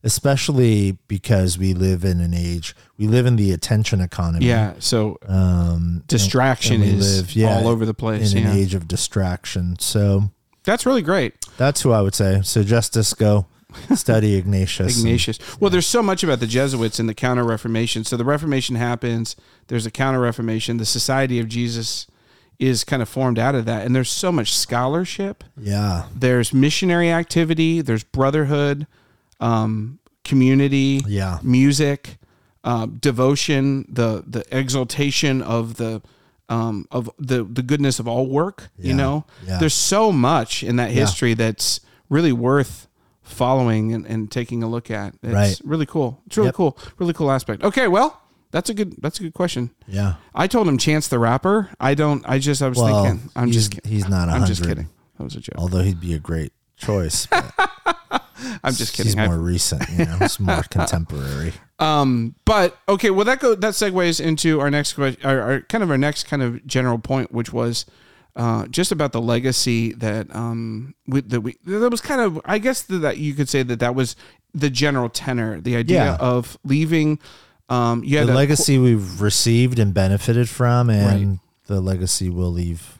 especially 0.04 0.98
because 1.08 1.58
we 1.58 1.74
live 1.74 2.04
in 2.04 2.20
an 2.22 2.34
age, 2.34 2.76
we 2.98 3.08
live 3.08 3.26
in 3.26 3.36
the 3.36 3.52
attention 3.52 4.02
economy. 4.02 4.46
Yeah. 4.46 4.74
So 4.80 5.18
Um, 5.28 6.04
distraction 6.08 6.82
and 6.82 6.92
we 6.92 6.98
is 6.98 7.18
live, 7.18 7.36
yeah, 7.36 7.58
all 7.58 7.68
over 7.68 7.86
the 7.86 7.94
place. 7.94 8.34
in 8.34 8.44
Yeah. 8.44 8.52
an 8.52 8.58
age 8.58 8.74
of 8.74 8.88
distraction. 8.88 9.78
So 9.80 10.32
That's 10.64 10.86
really 10.86 11.02
great. 11.02 11.34
that's 11.58 11.82
who 11.82 11.92
I 11.92 12.02
would 12.02 12.16
say. 12.16 12.42
So 12.44 12.64
Justice, 12.64 13.14
go 13.14 13.46
study 13.96 14.36
Ignatius. 14.36 15.00
Ignatius. 15.00 15.40
Well, 15.60 15.70
there's 15.72 15.88
so 15.88 16.04
much 16.04 16.24
about 16.24 16.40
the 16.40 16.48
Jesuits 16.48 17.00
and 17.00 17.08
the 17.08 17.14
Counter 17.14 17.44
Reformation. 17.44 18.04
So 18.04 18.18
the 18.18 18.26
Reformation 18.26 18.76
happens. 18.76 19.36
There's 19.68 19.86
a 19.86 19.92
Counter 19.92 20.20
Reformation. 20.20 20.78
The 20.78 20.86
Society 20.86 21.40
of 21.40 21.48
Jesus 21.48 22.06
is 22.60 22.84
kind 22.84 23.02
of 23.02 23.10
formed 23.10 23.40
out 23.40 23.56
of 23.56 23.66
that, 23.66 23.86
and 23.86 23.96
there's 23.96 24.10
so 24.12 24.32
much 24.32 24.54
scholarship. 24.54 25.44
Yeah. 25.60 26.04
There's 26.16 26.54
missionary 26.54 27.10
activity. 27.12 27.82
There's 27.82 28.04
brotherhood, 28.04 28.86
um, 29.42 30.00
community, 30.24 31.02
Yeah. 31.08 31.40
music, 31.44 32.18
uh, 32.64 32.86
devotion, 32.86 33.86
the 33.90 34.24
the 34.26 34.44
exaltation 34.58 35.42
of 35.42 35.76
the 35.76 36.02
um, 36.50 36.86
of 36.92 37.10
the 37.20 37.44
the 37.44 37.64
goodness 37.64 38.00
of 38.00 38.08
all 38.08 38.28
work. 38.28 38.70
You 38.78 38.94
know, 38.94 39.26
Yeah. 39.48 39.58
there's 39.60 39.74
so 39.74 40.12
much 40.12 40.64
in 40.64 40.76
that 40.78 40.90
Yeah. 40.92 41.02
history 41.02 41.34
that's 41.34 41.80
really 42.10 42.32
worth 42.34 42.88
following 43.24 43.94
and, 43.94 44.06
and 44.06 44.30
taking 44.30 44.62
a 44.64 44.68
look 44.70 44.92
at. 44.92 45.16
It's 45.24 45.34
Right. 45.34 45.62
really 45.64 45.86
cool. 45.86 46.22
It's 46.28 46.38
really 46.38 46.48
Yep. 46.50 46.56
cool. 46.56 46.78
Really 47.00 47.14
cool 47.14 47.32
aspect. 47.32 47.64
Okay, 47.64 47.88
well, 47.88 48.20
that's 48.52 48.70
a 48.70 48.74
good 48.74 48.96
that's 49.02 49.20
a 49.20 49.24
good 49.24 49.34
question. 49.34 49.72
Yeah. 49.88 50.16
I 50.36 50.48
told 50.48 50.68
him 50.68 50.78
Chance 50.78 51.08
the 51.08 51.20
Rapper. 51.20 51.70
I 51.80 51.94
don't. 51.96 52.24
I 52.28 52.38
just 52.40 52.62
I 52.62 52.68
was 52.68 52.78
Well, 52.78 53.06
thinking. 53.06 53.30
I'm 53.36 53.52
just. 53.52 53.80
he's 53.86 54.08
not 54.10 54.28
i'm 54.30 54.46
just 54.46 54.64
kidding. 54.64 54.90
That 55.18 55.24
was 55.24 55.36
a 55.36 55.40
joke. 55.40 55.56
Although 55.58 55.84
he'd 55.84 56.02
be 56.02 56.14
a 56.14 56.20
great 56.20 56.52
choice. 56.82 57.28
but 57.28 57.54
I'm 58.64 58.74
just 58.74 58.96
He's 58.98 59.06
kidding. 59.14 59.20
I- 59.20 59.28
more 59.28 59.38
recent, 59.40 59.84
you 59.92 60.06
know, 60.06 60.18
he's 60.20 60.40
more 60.40 60.64
contemporary. 60.64 61.54
Um, 61.82 62.36
but 62.46 62.78
okay, 62.88 63.10
well 63.10 63.26
that 63.26 63.40
go 63.40 63.56
that 63.56 63.74
segues 63.74 64.22
into 64.24 64.60
our 64.60 64.70
next 64.70 64.94
question, 64.94 65.20
our, 65.26 65.42
our 65.42 65.62
kind 65.62 65.84
of 65.84 65.90
our 65.90 65.98
next 65.98 66.26
kind 66.26 66.44
of 66.44 66.64
general 66.68 67.00
point, 67.00 67.32
which 67.32 67.52
was 67.52 67.88
uh, 68.36 68.68
just 68.68 68.92
about 68.92 69.14
the 69.14 69.20
legacy 69.22 69.92
that 69.94 70.28
um 70.36 70.94
we, 71.08 71.22
that 71.22 71.42
we 71.42 71.58
that 71.66 71.90
was 71.90 72.00
kind 72.00 72.22
of 72.22 72.40
I 72.46 72.60
guess 72.60 72.84
that 72.84 73.18
you 73.18 73.34
could 73.34 73.50
say 73.50 73.64
that 73.64 73.80
that 73.80 73.96
was 73.96 74.16
the 74.54 74.70
general 74.70 75.10
tenor, 75.10 75.60
the 75.60 75.76
idea 75.76 76.04
Yeah. 76.06 76.18
of 76.20 76.56
leaving. 76.64 77.18
Um, 77.68 78.04
you 78.04 78.20
had 78.20 78.28
the 78.28 78.34
a- 78.34 78.36
legacy 78.36 78.78
we've 78.78 79.20
received 79.20 79.80
and 79.80 79.92
benefited 79.92 80.48
from, 80.48 80.92
and 80.92 81.30
Right. 81.30 81.40
the 81.66 81.82
legacy 81.82 82.30
we'll 82.30 82.52
leave 82.54 83.00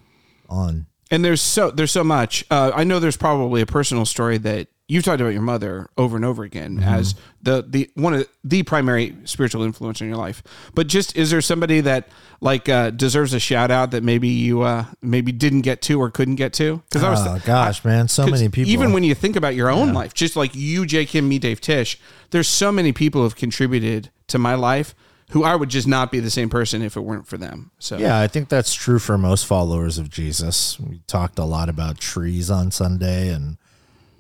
on. 0.50 0.88
And 1.12 1.24
there's 1.24 1.42
so 1.42 1.70
there's 1.72 1.92
so 1.92 2.04
much. 2.04 2.44
Uh, 2.50 2.72
I 2.74 2.84
know 2.86 3.00
there's 3.00 3.18
probably 3.18 3.62
a 3.62 3.66
personal 3.66 4.06
story 4.06 4.38
that 4.40 4.70
you've 4.88 5.04
talked 5.06 5.22
about 5.22 5.34
your 5.34 5.42
mother 5.42 5.90
over 5.98 6.16
and 6.16 6.26
over 6.26 6.44
again 6.44 6.78
Mm-hmm. 6.78 6.88
as 6.88 7.16
the 7.42 7.66
the 7.68 7.90
one 7.96 8.14
of 8.14 8.28
the 8.44 8.64
primary 8.64 9.16
spiritual 9.26 9.64
influence 9.64 10.00
in 10.02 10.08
your 10.08 10.18
life. 10.18 10.42
But 10.74 10.88
just 10.88 11.16
is 11.18 11.30
there 11.30 11.42
somebody 11.42 11.82
that 11.82 12.08
like 12.40 12.70
uh, 12.70 12.92
deserves 12.92 13.34
a 13.34 13.40
shout 13.40 13.72
out 13.72 13.92
that 13.92 14.04
maybe 14.04 14.30
you 14.30 14.62
uh, 14.62 14.86
maybe 15.02 15.32
didn't 15.32 15.62
get 15.62 15.82
to 15.84 16.00
or 16.02 16.10
couldn't 16.10 16.36
get 16.36 16.54
to? 16.54 16.82
Because 16.90 17.04
I 17.04 17.10
was 17.10 17.26
Oh 17.28 17.40
gosh, 17.46 17.84
man, 17.84 18.08
so 18.08 18.26
many 18.26 18.48
people. 18.50 18.72
Even 18.72 18.94
when 18.94 19.04
you 19.04 19.14
think 19.14 19.36
about 19.36 19.54
your 19.54 19.70
own 19.70 19.94
life, 19.94 20.14
just 20.14 20.36
like 20.36 20.56
you, 20.56 20.86
Jay 20.86 21.06
Kim, 21.06 21.28
me, 21.28 21.40
Dave 21.40 21.60
Tieche, 21.62 21.98
there's 22.32 22.48
so 22.48 22.72
many 22.72 22.94
people 22.94 23.20
who 23.22 23.24
have 23.24 23.36
contributed 23.36 24.10
to 24.28 24.40
my 24.40 24.56
life 24.56 24.96
who 25.32 25.44
I 25.44 25.56
would 25.56 25.70
just 25.70 25.88
not 25.88 26.12
be 26.12 26.20
the 26.20 26.30
same 26.30 26.50
person 26.50 26.82
if 26.82 26.98
it 26.98 27.02
weren't 27.02 27.28
for 27.28 27.38
them. 27.38 27.72
So 27.80 27.98
yeah, 27.98 28.20
I 28.20 28.28
think 28.28 28.50
that's 28.50 28.74
true 28.74 29.00
for 29.00 29.18
most 29.18 29.46
followers 29.46 29.98
of 29.98 30.10
Jesus. 30.10 30.80
We 30.80 31.02
talked 31.08 31.40
a 31.40 31.46
lot 31.46 31.70
about 31.70 32.00
trees 32.00 32.52
on 32.52 32.72
Sunday, 32.72 33.30
and 33.30 33.58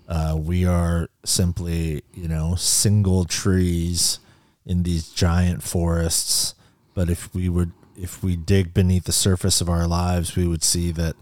uh, 0.07 0.37
we 0.39 0.65
are 0.65 1.09
simply, 1.25 2.03
you 2.13 2.27
know, 2.27 2.55
single 2.55 3.25
trees 3.25 4.19
in 4.65 4.83
these 4.83 5.09
giant 5.09 5.63
forests. 5.63 6.55
But 6.93 7.09
if 7.09 7.33
we 7.33 7.49
would, 7.49 7.73
if 7.97 8.23
we 8.23 8.37
dig 8.37 8.73
beneath 8.73 9.03
the 9.03 9.11
surface 9.11 9.59
of 9.59 9.69
our 9.69 9.87
lives, 9.87 10.37
we 10.37 10.47
would 10.47 10.63
see 10.63 10.91
that 10.93 11.15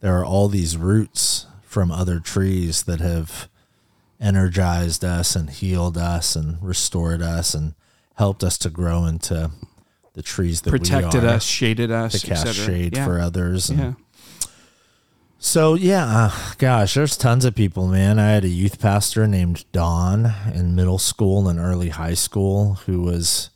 there 0.00 0.18
are 0.18 0.24
all 0.24 0.48
these 0.48 0.78
roots 0.78 1.46
from 1.62 1.90
other 1.90 2.20
trees 2.20 2.84
that 2.84 3.00
have 3.00 3.48
energized 4.18 5.04
us 5.04 5.36
and 5.36 5.50
healed 5.50 5.98
us 5.98 6.34
and 6.34 6.56
restored 6.62 7.20
us 7.20 7.54
and 7.54 7.74
helped 8.16 8.42
us 8.42 8.58
to 8.58 8.70
grow 8.70 9.04
into 9.06 9.50
the 10.14 10.22
trees 10.22 10.62
that 10.62 10.70
protected 10.70 11.22
we 11.22 11.28
are 11.28 11.32
us, 11.32 11.44
shaded 11.44 11.90
us, 11.90 12.20
to 12.20 12.26
cast 12.26 12.54
shade 12.54 12.96
yeah. 12.96 13.04
for 13.04 13.20
others. 13.20 13.70
And 13.70 13.78
Yeah. 13.78 13.92
So 15.38 15.74
yeah, 15.74 16.06
uh, 16.06 16.54
gosh, 16.58 16.94
there's 16.94 17.16
tons 17.16 17.44
of 17.44 17.54
people, 17.54 17.86
man. 17.88 18.18
I 18.18 18.30
had 18.30 18.44
a 18.44 18.48
youth 18.48 18.80
pastor 18.80 19.26
named 19.26 19.64
Don 19.70 20.32
in 20.52 20.74
middle 20.74 20.98
school 20.98 21.46
and 21.46 21.60
early 21.60 21.90
high 21.90 22.14
school 22.14 22.74
who 22.86 23.02
was 23.02 23.50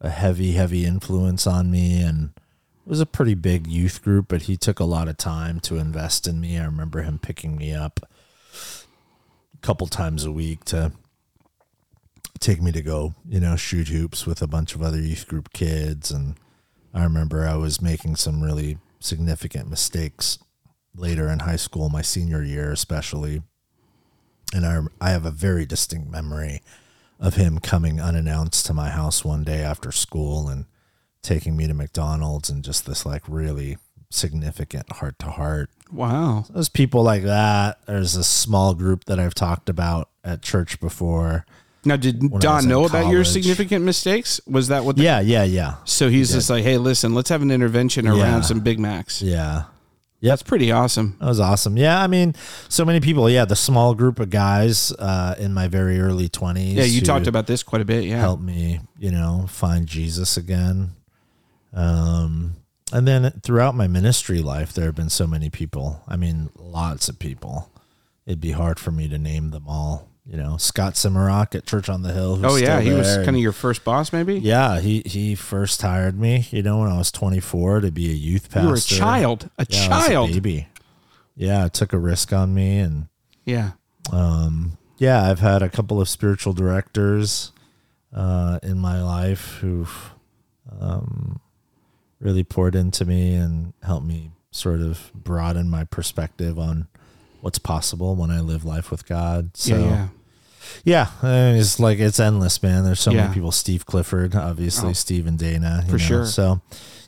a 0.00 0.08
heavy, 0.08 0.52
heavy 0.52 0.86
influence 0.86 1.46
on 1.46 1.70
me 1.70 2.00
and 2.00 2.30
it 2.36 2.88
was 2.88 3.00
a 3.00 3.06
pretty 3.06 3.34
big 3.34 3.66
youth 3.66 4.02
group, 4.02 4.26
but 4.28 4.42
he 4.42 4.56
took 4.56 4.80
a 4.80 4.84
lot 4.84 5.08
of 5.08 5.18
time 5.18 5.60
to 5.60 5.76
invest 5.76 6.26
in 6.26 6.40
me. 6.40 6.58
I 6.58 6.64
remember 6.64 7.02
him 7.02 7.18
picking 7.18 7.56
me 7.56 7.74
up 7.74 8.00
a 8.02 9.58
couple 9.60 9.86
times 9.86 10.24
a 10.24 10.32
week 10.32 10.64
to 10.66 10.92
take 12.40 12.62
me 12.62 12.72
to 12.72 12.82
go, 12.82 13.14
you 13.28 13.40
know, 13.40 13.56
shoot 13.56 13.88
hoops 13.88 14.26
with 14.26 14.42
a 14.42 14.46
bunch 14.46 14.74
of 14.74 14.82
other 14.82 15.00
youth 15.00 15.26
group 15.26 15.52
kids. 15.52 16.10
And 16.10 16.36
I 16.94 17.02
remember 17.04 17.46
I 17.46 17.56
was 17.56 17.82
making 17.82 18.16
some 18.16 18.42
really 18.42 18.78
significant 19.00 19.68
mistakes 19.68 20.38
later 20.94 21.28
in 21.28 21.40
high 21.40 21.56
school, 21.56 21.88
my 21.88 22.02
senior 22.02 22.42
year 22.42 22.72
especially. 22.72 23.42
And 24.54 24.64
I, 24.64 24.80
I 25.00 25.10
have 25.10 25.26
a 25.26 25.30
very 25.30 25.66
distinct 25.66 26.10
memory 26.10 26.62
of 27.20 27.34
him 27.34 27.58
coming 27.58 28.00
unannounced 28.00 28.66
to 28.66 28.74
my 28.74 28.90
house 28.90 29.24
one 29.24 29.44
day 29.44 29.60
after 29.60 29.92
school 29.92 30.48
and 30.48 30.66
taking 31.22 31.56
me 31.56 31.66
to 31.66 31.74
McDonald's 31.74 32.48
and 32.48 32.64
just 32.64 32.86
this 32.86 33.04
like 33.04 33.22
really 33.28 33.76
significant 34.10 34.90
heart 34.92 35.18
to 35.18 35.26
heart. 35.26 35.70
Wow. 35.92 36.46
There's 36.50 36.68
people 36.68 37.02
like 37.02 37.24
that. 37.24 37.78
There's 37.86 38.14
a 38.16 38.24
small 38.24 38.74
group 38.74 39.04
that 39.04 39.18
I've 39.18 39.34
talked 39.34 39.68
about 39.68 40.10
at 40.24 40.42
church 40.42 40.80
before. 40.80 41.44
Now, 41.84 41.96
did 41.96 42.20
Don 42.40 42.68
know 42.68 42.84
about 42.84 43.04
your 43.04 43.22
college. 43.22 43.28
significant 43.28 43.84
mistakes? 43.84 44.40
Was 44.46 44.68
that 44.68 44.84
what? 44.84 44.96
The, 44.96 45.02
Yeah, 45.04 45.20
yeah, 45.20 45.44
yeah. 45.44 45.76
So 45.84 46.08
he's 46.08 46.32
just 46.32 46.50
like, 46.50 46.64
hey, 46.64 46.76
listen, 46.76 47.14
let's 47.14 47.28
have 47.30 47.40
an 47.42 47.50
intervention 47.50 48.06
around 48.08 48.18
Yeah. 48.18 48.40
some 48.42 48.60
Big 48.60 48.78
Macs. 48.78 49.22
Yeah. 49.22 49.64
Yeah. 50.20 50.32
That's 50.32 50.42
pretty 50.42 50.72
awesome. 50.72 51.16
That 51.20 51.26
was 51.26 51.38
awesome. 51.38 51.76
Yeah, 51.76 52.02
I 52.02 52.08
mean, 52.08 52.34
so 52.68 52.84
many 52.84 52.98
people. 52.98 53.30
Yeah, 53.30 53.44
the 53.44 53.54
small 53.54 53.94
group 53.94 54.18
of 54.18 54.30
guys 54.30 54.90
uh, 54.98 55.36
in 55.38 55.54
my 55.54 55.68
very 55.68 56.00
early 56.00 56.28
20s. 56.28 56.74
Yeah, 56.74 56.82
you 56.82 57.00
talked 57.00 57.28
about 57.28 57.46
this 57.46 57.62
quite 57.62 57.80
a 57.82 57.84
bit. 57.84 58.02
Yeah. 58.04 58.18
helped 58.18 58.42
me, 58.42 58.80
you 58.98 59.12
know, 59.12 59.46
find 59.48 59.86
Jesus 59.86 60.36
again. 60.36 60.90
Um, 61.72 62.56
and 62.92 63.06
then 63.06 63.30
throughout 63.42 63.74
my 63.74 63.86
ministry 63.86 64.40
life, 64.40 64.72
there 64.72 64.86
have 64.86 64.94
been 64.94 65.10
so 65.10 65.26
many 65.26 65.50
people. 65.50 66.02
I 66.08 66.16
mean, 66.16 66.50
lots 66.56 67.08
of 67.08 67.18
people. 67.18 67.70
It'd 68.26 68.40
be 68.40 68.50
hard 68.52 68.78
for 68.80 68.90
me 68.90 69.08
to 69.08 69.18
name 69.18 69.50
them 69.50 69.64
all. 69.68 70.08
You 70.30 70.36
know, 70.36 70.58
Scott 70.58 70.92
Simmerock 70.94 71.54
at 71.54 71.64
Church 71.64 71.88
on 71.88 72.02
the 72.02 72.12
Hill. 72.12 72.36
who's 72.36 72.52
Oh 72.52 72.56
yeah, 72.56 72.80
he 72.80 72.92
was 72.92 73.16
kind 73.16 73.30
of 73.30 73.38
your 73.38 73.52
first 73.52 73.82
boss, 73.82 74.12
maybe. 74.12 74.38
Yeah, 74.38 74.78
he 74.78 75.02
he 75.06 75.34
first 75.34 75.80
hired 75.80 76.20
me. 76.20 76.46
You 76.50 76.62
know, 76.62 76.78
when 76.80 76.90
I 76.92 76.98
was 76.98 77.10
24 77.10 77.80
to 77.80 77.90
be 77.90 78.10
a 78.10 78.14
youth 78.14 78.50
pastor. 78.50 78.60
You 78.60 78.68
were 78.68 78.74
a 78.74 78.80
child, 78.80 79.48
a 79.58 79.66
Yeah, 79.70 79.88
was 79.88 80.04
a 80.06 80.08
child. 80.10 80.30
baby. 80.32 80.68
Yeah, 81.34 81.68
took 81.68 81.94
a 81.94 81.98
risk 81.98 82.32
on 82.34 82.52
me, 82.54 82.78
and 82.78 83.06
Yeah. 83.46 83.70
yeah, 84.98 85.30
I've 85.30 85.40
had 85.40 85.62
a 85.62 85.68
couple 85.70 85.98
of 86.00 86.08
spiritual 86.10 86.52
directors 86.52 87.52
uh, 88.14 88.58
in 88.62 88.78
my 88.78 89.02
life 89.02 89.58
who've 89.60 90.10
um, 90.78 91.40
really 92.20 92.44
poured 92.44 92.74
into 92.74 93.04
me 93.04 93.34
and 93.34 93.72
helped 93.82 94.06
me 94.06 94.32
sort 94.50 94.80
of 94.80 95.10
broaden 95.14 95.70
my 95.70 95.84
perspective 95.84 96.58
on 96.58 96.88
what's 97.40 97.58
possible 97.58 98.16
when 98.16 98.30
I 98.30 98.40
live 98.40 98.64
life 98.64 98.90
with 98.90 99.06
God. 99.06 99.56
So 99.56 99.76
yeah. 99.78 99.84
Yeah. 99.88 100.08
Yeah, 100.84 101.08
I 101.22 101.26
mean, 101.26 101.56
it's 101.56 101.78
like 101.80 101.98
it's 101.98 102.20
endless, 102.20 102.62
man. 102.62 102.84
There's 102.84 103.00
so 103.00 103.10
Yeah. 103.10 103.22
many 103.22 103.34
people. 103.34 103.52
Steve 103.52 103.86
Clifford, 103.86 104.34
obviously, 104.34 104.90
Oh. 104.90 104.94
Steve 104.94 105.26
and 105.26 105.38
Dana, 105.38 105.80
you 105.84 105.86
For 105.90 105.98
know, 105.98 106.04
sure. 106.04 106.26
So 106.26 106.60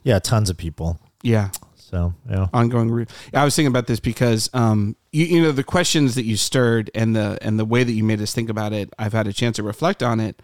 yeah, 0.05 0.19
tons 0.19 0.51
of 0.51 0.57
people. 0.57 0.99
Yeah. 1.23 1.51
So 1.77 2.15
yeah, 2.31 2.47
ongoing 2.53 2.91
re- 2.91 3.07
I 3.35 3.45
was 3.45 3.57
thinking 3.57 3.67
about 3.73 3.87
this 3.89 3.99
because 3.99 4.49
um 4.55 4.95
you, 5.13 5.25
you 5.25 5.43
know 5.43 5.51
the 5.51 5.65
questions 5.65 6.15
that 6.15 6.25
you 6.25 6.37
stirred 6.37 6.89
and 6.95 7.17
the 7.17 7.37
and 7.43 7.59
the 7.59 7.65
way 7.65 7.83
that 7.83 7.93
you 7.93 8.05
made 8.05 8.21
us 8.23 8.33
think 8.33 8.49
about 8.49 8.73
it 8.73 8.93
I've 8.97 9.13
had 9.13 9.27
a 9.27 9.33
chance 9.33 9.57
to 9.57 9.65
reflect 9.65 10.01
on 10.01 10.21
it 10.21 10.41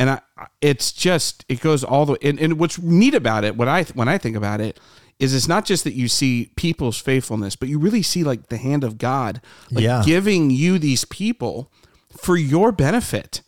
and 0.00 0.10
I 0.10 0.20
it's 0.60 0.90
just 0.90 1.44
it 1.48 1.60
goes 1.60 1.84
all 1.84 2.06
the 2.06 2.12
way 2.14 2.18
and, 2.22 2.40
and 2.40 2.58
what's 2.58 2.76
neat 2.80 3.14
about 3.14 3.44
it 3.44 3.56
what 3.56 3.68
I 3.68 3.84
when 3.94 4.08
I 4.08 4.18
think 4.18 4.34
about 4.36 4.60
it 4.60 4.80
is 5.20 5.32
it's 5.32 5.46
not 5.46 5.64
just 5.64 5.84
that 5.84 5.94
you 5.94 6.08
see 6.08 6.50
people's 6.56 6.98
faithfulness 6.98 7.54
but 7.54 7.68
you 7.68 7.78
really 7.78 8.02
see 8.02 8.24
like 8.24 8.48
the 8.48 8.56
hand 8.56 8.82
of 8.82 8.98
God 8.98 9.40
like 9.70 9.84
Yeah. 9.84 10.02
giving 10.04 10.50
you 10.50 10.80
these 10.80 11.04
people 11.04 11.70
for 12.16 12.36
your 12.36 12.72
benefit 12.72 13.42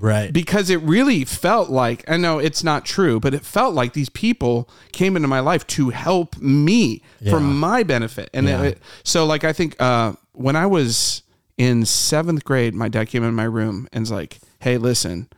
right. 0.00 0.32
because 0.32 0.70
it 0.70 0.80
really 0.82 1.24
felt 1.24 1.70
like 1.70 2.08
I 2.08 2.16
know 2.16 2.38
it's 2.38 2.64
not 2.64 2.84
true, 2.84 3.20
but 3.20 3.34
it 3.34 3.44
felt 3.44 3.74
like 3.74 3.92
these 3.92 4.08
people 4.08 4.68
came 4.92 5.16
into 5.16 5.28
my 5.28 5.40
life 5.40 5.66
to 5.68 5.90
help 5.90 6.36
me 6.38 7.02
for 7.30 7.40
my 7.40 7.82
benefit. 7.82 8.30
And 8.32 8.46
Yeah. 8.46 8.62
it, 8.62 8.78
so, 9.04 9.24
like, 9.26 9.44
I 9.44 9.52
think 9.52 9.80
uh, 9.80 10.14
when 10.32 10.56
I 10.56 10.66
was 10.66 11.22
in 11.56 11.84
seventh 11.86 12.44
grade, 12.44 12.74
my 12.74 12.88
dad 12.88 13.06
came 13.08 13.24
in 13.24 13.34
my 13.34 13.44
room 13.44 13.88
and 13.92 14.02
was 14.02 14.10
like, 14.10 14.38
"Hey, 14.60 14.76
listen, 14.76 15.28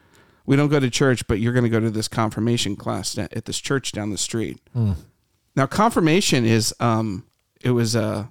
we 0.46 0.56
don't 0.56 0.68
go 0.68 0.80
to 0.80 0.90
church, 0.90 1.26
but 1.28 1.38
you're 1.40 1.52
going 1.52 1.64
to 1.64 1.70
go 1.70 1.80
to 1.80 1.90
this 1.90 2.08
confirmation 2.08 2.74
class 2.76 3.16
at 3.18 3.44
this 3.44 3.58
church 3.60 3.92
down 3.92 4.10
the 4.10 4.18
street." 4.18 4.58
Hmm. 4.72 4.92
Now, 5.54 5.66
confirmation 5.66 6.44
is 6.44 6.74
um, 6.80 7.24
it 7.60 7.70
was 7.70 7.94
a, 7.94 8.30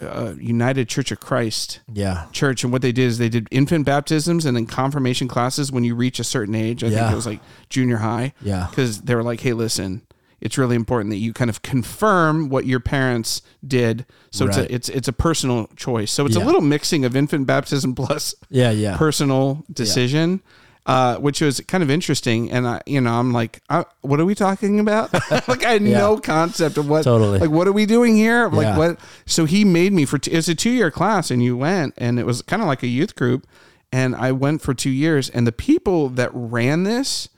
a 0.00 0.34
United 0.38 0.88
Church 0.88 1.10
of 1.12 1.20
Christ 1.20 1.80
yeah, 1.92 2.26
church 2.32 2.64
and 2.64 2.72
what 2.72 2.82
they 2.82 2.92
did 2.92 3.04
is 3.04 3.18
they 3.18 3.28
did 3.28 3.48
infant 3.50 3.86
baptisms 3.86 4.46
and 4.46 4.56
then 4.56 4.66
confirmation 4.66 5.28
classes 5.28 5.70
when 5.70 5.84
you 5.84 5.94
reach 5.94 6.18
a 6.18 6.24
certain 6.24 6.54
age. 6.54 6.82
I 6.82 6.90
think 6.90 7.12
it 7.12 7.14
was 7.14 7.26
like 7.26 7.40
junior 7.68 7.98
high. 7.98 8.32
Yeah. 8.42 8.66
Because 8.70 9.02
they 9.02 9.14
were 9.14 9.22
like, 9.22 9.40
hey, 9.40 9.52
listen, 9.52 10.02
it's 10.40 10.56
really 10.56 10.76
important 10.76 11.10
that 11.10 11.18
you 11.18 11.32
kind 11.32 11.50
of 11.50 11.62
confirm 11.62 12.48
what 12.48 12.66
your 12.66 12.80
parents 12.80 13.42
did. 13.66 14.06
So 14.30 14.46
it's 14.46 14.56
a 14.56 14.74
it's 14.74 14.88
it's 14.88 15.08
a 15.08 15.12
personal 15.12 15.68
choice. 15.76 16.10
So 16.10 16.24
it's 16.24 16.36
a 16.36 16.40
little 16.40 16.62
mixing 16.62 17.04
of 17.04 17.14
infant 17.14 17.46
baptism 17.46 17.94
plus 17.94 18.34
yeah, 18.48 18.70
yeah. 18.70 18.96
personal 18.96 19.64
decision. 19.72 20.42
Uh, 20.86 21.16
which 21.18 21.40
was 21.42 21.60
kind 21.68 21.82
of 21.82 21.90
interesting, 21.90 22.50
and 22.50 22.66
I, 22.66 22.80
you 22.86 23.00
know, 23.02 23.12
I'm 23.12 23.32
like, 23.32 23.60
I, 23.68 23.84
what 24.00 24.18
are 24.18 24.24
we 24.24 24.34
talking 24.34 24.80
about? 24.80 25.12
like, 25.46 25.62
I 25.64 25.72
had 25.74 25.82
Yeah. 25.82 25.98
no 25.98 26.16
concept 26.18 26.78
of 26.78 26.88
what, 26.88 27.04
Totally. 27.04 27.38
like, 27.38 27.50
what 27.50 27.68
are 27.68 27.72
we 27.72 27.84
doing 27.86 28.16
here? 28.16 28.48
Like, 28.48 28.64
Yeah. 28.64 28.78
what? 28.78 28.98
So 29.26 29.44
he 29.44 29.62
made 29.64 29.92
me 29.92 30.06
for 30.06 30.18
t- 30.18 30.30
it's 30.32 30.48
a 30.48 30.54
two 30.54 30.70
year 30.70 30.90
class, 30.90 31.30
and 31.30 31.42
you 31.42 31.54
went, 31.56 31.94
and 31.98 32.18
it 32.18 32.24
was 32.24 32.40
kind 32.42 32.62
of 32.62 32.66
like 32.66 32.82
a 32.82 32.86
youth 32.88 33.14
group, 33.14 33.46
and 33.92 34.16
I 34.16 34.32
went 34.32 34.62
for 34.62 34.72
two 34.72 34.90
years, 34.90 35.28
and 35.28 35.46
the 35.46 35.52
people 35.52 36.08
that 36.10 36.30
ran 36.32 36.84
this 36.84 37.28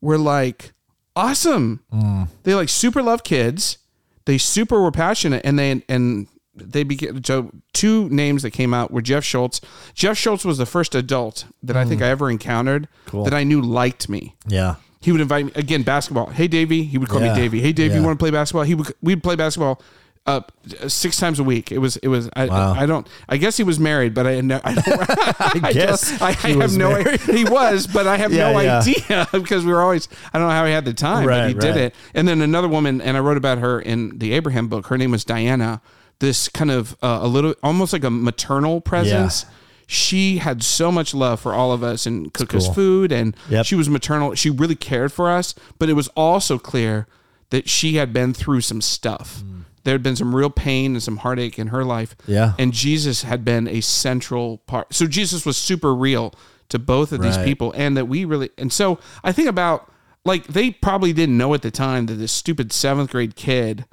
were 0.00 0.18
like 0.18 0.72
awesome. 1.14 1.80
Mm. 1.92 2.28
They 2.42 2.54
like 2.54 2.68
super 2.68 3.02
love 3.02 3.22
kids. 3.22 3.78
They 4.24 4.38
super 4.38 4.82
were 4.82 4.90
passionate, 4.92 5.42
and 5.44 5.56
they 5.58 5.82
and 5.88 6.26
they 6.60 6.82
began. 6.82 7.22
So 7.24 7.50
two 7.72 8.08
names 8.10 8.42
that 8.42 8.50
came 8.50 8.72
out 8.74 8.90
were 8.90 9.02
Jeff 9.02 9.24
Schultz. 9.24 9.60
Jeff 9.94 10.16
Schultz 10.18 10.44
was 10.44 10.58
the 10.58 10.66
first 10.66 10.94
adult 10.94 11.44
that 11.62 11.76
I 11.76 11.84
think 11.84 12.02
I 12.02 12.08
ever 12.08 12.30
encountered. 12.30 12.88
Cool. 13.06 13.24
that 13.24 13.34
I 13.34 13.44
knew 13.44 13.60
liked 13.62 14.08
me. 14.08 14.34
yeah, 14.46 14.74
He 15.00 15.12
would 15.12 15.20
invite 15.20 15.46
me 15.46 15.52
again 15.54 15.82
basketball. 15.82 16.26
Hey 16.26 16.46
Davey, 16.48 16.84
he 16.84 16.98
would 16.98 17.08
call 17.08 17.20
Yeah. 17.22 17.34
me 17.34 17.40
Davey. 17.40 17.60
Hey 17.60 17.72
Davey, 17.72 17.94
Yeah. 17.94 18.00
you 18.00 18.06
want 18.06 18.18
to 18.18 18.22
play 18.22 18.30
basketball? 18.30 18.64
He 18.64 18.74
would 18.74 18.92
we'd 19.02 19.22
play 19.22 19.34
basketball 19.36 19.80
uh, 20.26 20.42
six 20.88 21.16
times 21.16 21.38
a 21.38 21.42
week. 21.42 21.72
It 21.72 21.78
was 21.78 21.96
it 21.98 22.08
was 22.08 22.28
I, 22.36 22.44
Wow. 22.46 22.74
I 22.74 22.84
don't 22.84 23.06
I 23.30 23.38
guess 23.38 23.56
he 23.56 23.62
was 23.62 23.80
married, 23.80 24.12
but 24.12 24.26
I 24.26 24.42
know 24.42 24.60
I, 24.62 24.74
don't, 24.74 25.64
I 25.64 25.72
guess 25.72 26.10
don't- 26.10 26.20
I, 26.22 26.28
I 26.28 26.32
he 26.52 26.58
have 26.58 26.76
no 26.76 26.90
married. 26.90 27.06
idea. 27.22 27.34
He 27.34 27.44
was, 27.44 27.86
but 27.86 28.06
I 28.06 28.18
have 28.18 28.30
Yeah, 28.34 28.52
no 28.52 28.60
yeah. 28.60 28.78
idea 28.80 29.26
because 29.32 29.64
we 29.64 29.72
were 29.72 29.80
always 29.80 30.06
I 30.34 30.38
don't 30.38 30.48
know 30.48 30.54
how 30.54 30.66
he 30.66 30.72
had 30.72 30.84
the 30.84 30.92
time, 30.92 31.24
but 31.24 31.48
he 31.48 31.54
Right, 31.54 31.60
did 31.60 31.70
right. 31.70 31.76
it. 31.84 31.94
And 32.12 32.28
then 32.28 32.42
another 32.42 32.68
woman, 32.68 33.00
and 33.00 33.16
I 33.16 33.20
wrote 33.20 33.38
about 33.38 33.56
her 33.58 33.80
in 33.80 34.18
the 34.18 34.32
Abraham 34.34 34.68
book. 34.68 34.88
Her 34.88 34.98
name 34.98 35.12
was 35.12 35.24
Diana. 35.24 35.80
This 36.20 36.48
kind 36.48 36.70
of 36.70 36.96
uh, 37.02 37.18
a 37.22 37.28
little 37.28 37.54
almost 37.62 37.92
like 37.92 38.04
a 38.04 38.10
maternal 38.10 38.80
presence. 38.80 39.46
She 39.90 40.36
had 40.38 40.62
so 40.62 40.92
much 40.92 41.14
love 41.14 41.40
for 41.40 41.54
all 41.54 41.72
of 41.72 41.82
us 41.82 42.04
and 42.04 42.30
cook 42.34 42.54
us 42.54 42.68
food, 42.74 43.10
and 43.10 43.34
Yep. 43.48 43.64
she 43.64 43.74
was 43.74 43.88
maternal. 43.88 44.34
She 44.34 44.50
really 44.50 44.74
cared 44.74 45.12
for 45.12 45.30
us, 45.30 45.54
but 45.78 45.88
it 45.88 45.94
was 45.94 46.08
also 46.08 46.58
clear 46.58 47.06
that 47.50 47.70
she 47.70 47.94
had 47.96 48.12
been 48.12 48.34
through 48.34 48.60
some 48.60 48.82
stuff. 48.82 49.42
There 49.84 49.94
had 49.94 50.02
been 50.02 50.16
some 50.16 50.36
real 50.36 50.50
pain 50.50 50.92
and 50.92 51.02
some 51.02 51.18
heartache 51.18 51.58
in 51.58 51.68
her 51.68 51.84
life. 51.84 52.14
Yeah. 52.26 52.52
And 52.58 52.74
Jesus 52.74 53.22
had 53.22 53.42
been 53.46 53.66
a 53.66 53.80
central 53.80 54.58
part. 54.66 54.92
So 54.92 55.06
Jesus 55.06 55.46
was 55.46 55.56
super 55.56 55.94
real 55.94 56.34
to 56.68 56.78
both 56.78 57.10
of 57.12 57.22
these 57.22 57.38
people, 57.38 57.72
and 57.74 57.96
that 57.96 58.04
we 58.06 58.26
really. 58.26 58.50
And 58.58 58.70
so 58.70 58.98
I 59.24 59.32
think 59.32 59.48
about 59.48 59.90
like 60.26 60.48
they 60.48 60.72
probably 60.72 61.14
didn't 61.14 61.38
know 61.38 61.54
at 61.54 61.62
the 61.62 61.70
time 61.70 62.04
that 62.06 62.14
this 62.16 62.32
stupid 62.32 62.74
seventh 62.74 63.12
grade 63.12 63.36
kid, 63.36 63.86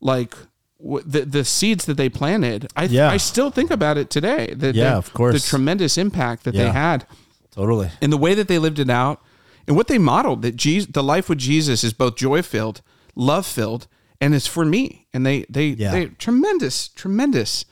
like 0.00 0.34
the 0.80 1.24
the 1.24 1.44
seeds 1.44 1.84
that 1.86 1.96
they 1.96 2.08
planted. 2.08 2.68
I 2.76 2.84
Yeah. 2.84 3.08
I 3.10 3.16
still 3.16 3.50
think 3.50 3.70
about 3.70 3.96
it 3.98 4.10
today. 4.10 4.52
That 4.56 4.74
Yeah, 4.74 4.84
that- 4.90 4.96
of 4.98 5.12
course. 5.14 5.42
The 5.42 5.48
tremendous 5.48 5.96
impact 5.98 6.44
that 6.44 6.54
they 6.54 6.70
had 6.70 7.06
totally. 7.54 7.90
and 8.00 8.12
the 8.12 8.16
way 8.18 8.34
that 8.34 8.48
they 8.48 8.58
lived 8.58 8.78
it 8.78 8.90
out 8.90 9.20
and 9.66 9.74
what 9.76 9.86
they 9.88 9.98
modeled 9.98 10.42
that 10.42 10.56
Jesus, 10.56 10.90
the 10.92 11.02
life 11.02 11.28
with 11.28 11.38
Jesus 11.38 11.82
is 11.82 11.92
both 11.92 12.16
joy 12.16 12.42
filled, 12.42 12.82
love 13.14 13.46
filled, 13.46 13.86
and 14.20 14.34
it's 14.34 14.46
for 14.46 14.64
me. 14.64 15.06
And 15.12 15.24
they, 15.26 15.44
they, 15.48 15.68
Yeah. 15.68 15.92
they 15.92 16.06
tremendous, 16.06 16.88
tremendous. 16.88 17.64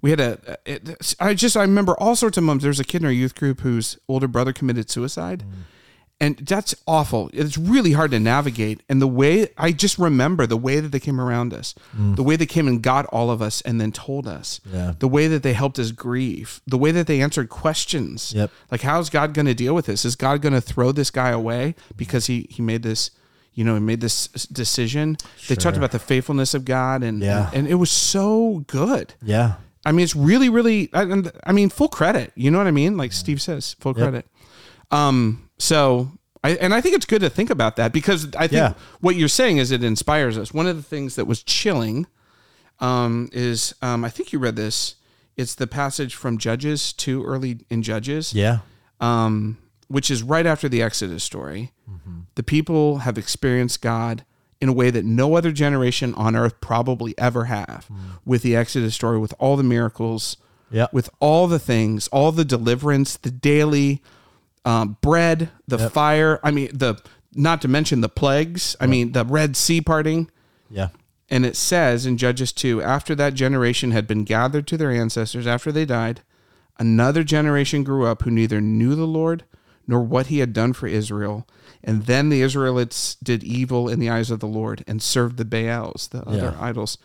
We 0.00 0.10
had 0.10 0.20
a, 0.20 0.56
it, 0.64 1.14
I 1.20 1.34
just, 1.34 1.56
I 1.56 1.62
remember 1.62 1.94
all 1.98 2.16
sorts 2.16 2.36
of 2.38 2.44
moments. 2.44 2.62
There's 2.64 2.80
a 2.80 2.84
kid 2.84 3.02
in 3.02 3.06
our 3.06 3.12
youth 3.12 3.34
group 3.34 3.60
whose 3.60 3.98
older 4.08 4.26
brother 4.28 4.52
committed 4.52 4.90
suicide. 4.90 5.44
Mm. 5.46 5.52
And 6.22 6.36
that's 6.36 6.72
awful. 6.86 7.30
It's 7.32 7.58
really 7.58 7.92
hard 7.92 8.12
to 8.12 8.20
navigate. 8.20 8.82
And 8.88 9.02
the 9.02 9.08
way 9.08 9.48
I 9.58 9.72
just 9.72 9.98
remember 9.98 10.46
the 10.46 10.56
way 10.56 10.78
that 10.78 10.92
they 10.92 11.00
came 11.00 11.20
around 11.20 11.52
us, 11.52 11.74
the 11.94 12.22
way 12.22 12.36
they 12.36 12.46
came 12.46 12.68
and 12.68 12.80
got 12.80 13.06
all 13.06 13.28
of 13.30 13.42
us 13.42 13.60
and 13.62 13.80
then 13.80 13.90
told 13.90 14.28
us, 14.28 14.60
Yeah. 14.72 14.92
the 15.00 15.08
way 15.08 15.26
that 15.26 15.42
they 15.42 15.52
helped 15.52 15.80
us 15.80 15.90
grieve, 15.90 16.60
the 16.64 16.78
way 16.78 16.92
that 16.92 17.08
they 17.08 17.20
answered 17.20 17.48
questions. 17.48 18.32
Yep. 18.36 18.50
Like, 18.70 18.82
how's 18.82 19.10
God 19.10 19.34
going 19.34 19.46
to 19.46 19.54
deal 19.54 19.74
with 19.74 19.86
this? 19.86 20.04
Is 20.04 20.14
God 20.14 20.40
going 20.42 20.54
to 20.54 20.60
throw 20.60 20.92
this 20.92 21.10
guy 21.10 21.30
away 21.30 21.74
because 21.96 22.26
he 22.26 22.46
he 22.50 22.62
made 22.62 22.82
this, 22.84 23.10
you 23.52 23.64
know, 23.64 23.74
he 23.74 23.80
made 23.80 24.00
this 24.00 24.28
decision. 24.52 25.16
They 25.48 25.56
talked 25.56 25.76
about 25.76 25.90
the 25.90 25.98
faithfulness 25.98 26.54
of 26.54 26.64
God, 26.64 27.02
and 27.02 27.20
Yeah. 27.20 27.50
and, 27.52 27.66
it 27.66 27.74
was 27.74 27.90
so 27.90 28.62
good. 28.68 29.14
Yeah. 29.24 29.54
I 29.84 29.90
mean, 29.90 30.04
it's 30.04 30.14
really, 30.14 30.48
really. 30.48 30.88
I, 30.94 31.02
I 31.44 31.50
mean, 31.52 31.68
full 31.68 31.88
credit. 31.88 32.30
You 32.36 32.52
know 32.52 32.58
what 32.58 32.68
I 32.68 32.70
mean? 32.70 32.96
Like 32.96 33.12
Steve 33.12 33.42
says, 33.42 33.74
full 33.80 33.94
Yep. 33.96 34.02
credit. 34.04 34.26
Um. 34.92 35.48
So, 35.62 36.10
I 36.42 36.50
and 36.56 36.74
I 36.74 36.80
think 36.80 36.96
it's 36.96 37.06
good 37.06 37.20
to 37.20 37.30
think 37.30 37.48
about 37.48 37.76
that 37.76 37.92
because 37.92 38.26
I 38.34 38.48
think 38.48 38.52
Yeah. 38.52 38.74
what 39.00 39.14
you're 39.14 39.28
saying 39.28 39.58
is 39.58 39.70
it 39.70 39.84
inspires 39.84 40.36
us. 40.36 40.52
One 40.52 40.66
of 40.66 40.76
the 40.76 40.82
things 40.82 41.14
that 41.14 41.26
was 41.26 41.40
chilling, 41.44 42.06
um, 42.80 43.28
is 43.32 43.72
um, 43.80 44.04
I 44.04 44.08
think 44.10 44.32
you 44.32 44.40
read 44.40 44.56
this. 44.56 44.96
It's 45.36 45.54
the 45.54 45.68
passage 45.68 46.16
from 46.16 46.36
Judges 46.38 46.92
two 46.92 47.24
early 47.24 47.60
in 47.70 47.82
Judges 47.84 48.34
Yeah. 48.34 48.58
um, 49.00 49.56
which 49.86 50.10
is 50.10 50.22
right 50.24 50.46
after 50.46 50.68
the 50.68 50.82
Exodus 50.82 51.22
story. 51.22 51.70
The 52.34 52.42
people 52.42 52.98
have 52.98 53.16
experienced 53.18 53.80
God 53.82 54.24
in 54.60 54.68
a 54.68 54.72
way 54.72 54.90
that 54.90 55.04
no 55.04 55.36
other 55.36 55.52
generation 55.52 56.12
on 56.14 56.34
earth 56.34 56.60
probably 56.60 57.14
ever 57.18 57.44
have 57.44 57.86
with 58.24 58.42
the 58.42 58.56
Exodus 58.56 58.94
story, 58.94 59.18
with 59.18 59.34
all 59.38 59.56
the 59.56 59.62
miracles, 59.62 60.36
Yeah. 60.72 60.86
with 60.92 61.08
all 61.20 61.46
the 61.46 61.58
things, 61.58 62.08
all 62.08 62.32
the 62.32 62.44
deliverance, 62.44 63.16
the 63.16 63.30
daily 63.30 64.00
um, 64.64 64.96
bread, 65.00 65.50
the 65.66 65.78
fire. 65.90 66.40
I 66.42 66.50
mean, 66.50 66.70
the 66.72 67.00
not 67.34 67.62
to 67.62 67.68
mention 67.68 68.00
the 68.00 68.08
plagues. 68.08 68.76
I 68.80 68.86
mean, 68.86 69.12
the 69.12 69.24
Red 69.24 69.56
Sea 69.56 69.80
parting. 69.80 70.30
Yeah. 70.70 70.88
And 71.30 71.46
it 71.46 71.56
says 71.56 72.04
in 72.04 72.18
Judges 72.18 72.52
2 72.52 72.82
after 72.82 73.14
that 73.14 73.34
generation 73.34 73.90
had 73.90 74.06
been 74.06 74.24
gathered 74.24 74.66
to 74.66 74.76
their 74.76 74.90
ancestors 74.90 75.46
after 75.46 75.72
they 75.72 75.86
died, 75.86 76.20
another 76.78 77.24
generation 77.24 77.84
grew 77.84 78.06
up 78.06 78.22
who 78.22 78.30
neither 78.30 78.60
knew 78.60 78.94
the 78.94 79.06
Lord 79.06 79.44
nor 79.86 80.02
what 80.02 80.26
he 80.26 80.38
had 80.38 80.52
done 80.52 80.72
for 80.72 80.86
Israel. 80.86 81.48
And 81.82 82.04
then 82.04 82.28
the 82.28 82.42
Israelites 82.42 83.16
did 83.16 83.42
evil 83.42 83.88
in 83.88 83.98
the 83.98 84.10
eyes 84.10 84.30
of 84.30 84.40
the 84.40 84.46
Lord 84.46 84.84
and 84.86 85.02
served 85.02 85.38
the 85.38 85.44
Baals, 85.44 86.08
the 86.08 86.22
other 86.22 86.54
idols. 86.60 86.98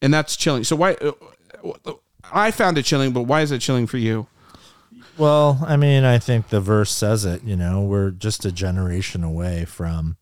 And 0.00 0.14
that's 0.14 0.36
chilling. 0.36 0.64
So, 0.64 0.76
why? 0.76 0.94
uh, 0.94 1.92
I 2.32 2.50
found 2.50 2.78
it 2.78 2.84
chilling, 2.84 3.12
but 3.12 3.22
why 3.22 3.40
is 3.40 3.50
it 3.50 3.60
chilling 3.60 3.86
for 3.86 3.98
you? 3.98 4.26
Well, 5.16 5.62
I 5.66 5.76
mean, 5.76 6.04
I 6.04 6.18
think 6.18 6.48
the 6.48 6.60
verse 6.60 6.90
says 6.90 7.24
it, 7.24 7.42
you 7.44 7.56
know, 7.56 7.82
we're 7.82 8.10
just 8.10 8.44
a 8.44 8.52
generation 8.52 9.22
away 9.22 9.64
from, 9.64 10.16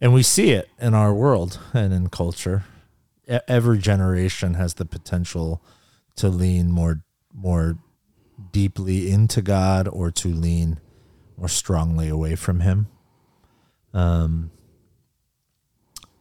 and 0.00 0.12
we 0.12 0.22
see 0.22 0.50
it 0.50 0.68
in 0.80 0.94
our 0.94 1.14
world 1.14 1.60
and 1.72 1.92
in 1.92 2.08
culture. 2.08 2.64
Every 3.46 3.78
generation 3.78 4.54
has 4.54 4.74
the 4.74 4.84
potential 4.84 5.62
to 6.16 6.28
lean 6.28 6.72
more, 6.72 7.02
more 7.32 7.78
deeply 8.52 9.10
into 9.10 9.42
God 9.42 9.86
or 9.86 10.10
to 10.10 10.28
lean 10.28 10.80
more 11.36 11.48
strongly 11.48 12.08
away 12.08 12.34
from 12.34 12.60
Him. 12.60 12.88
Um, 13.94 14.50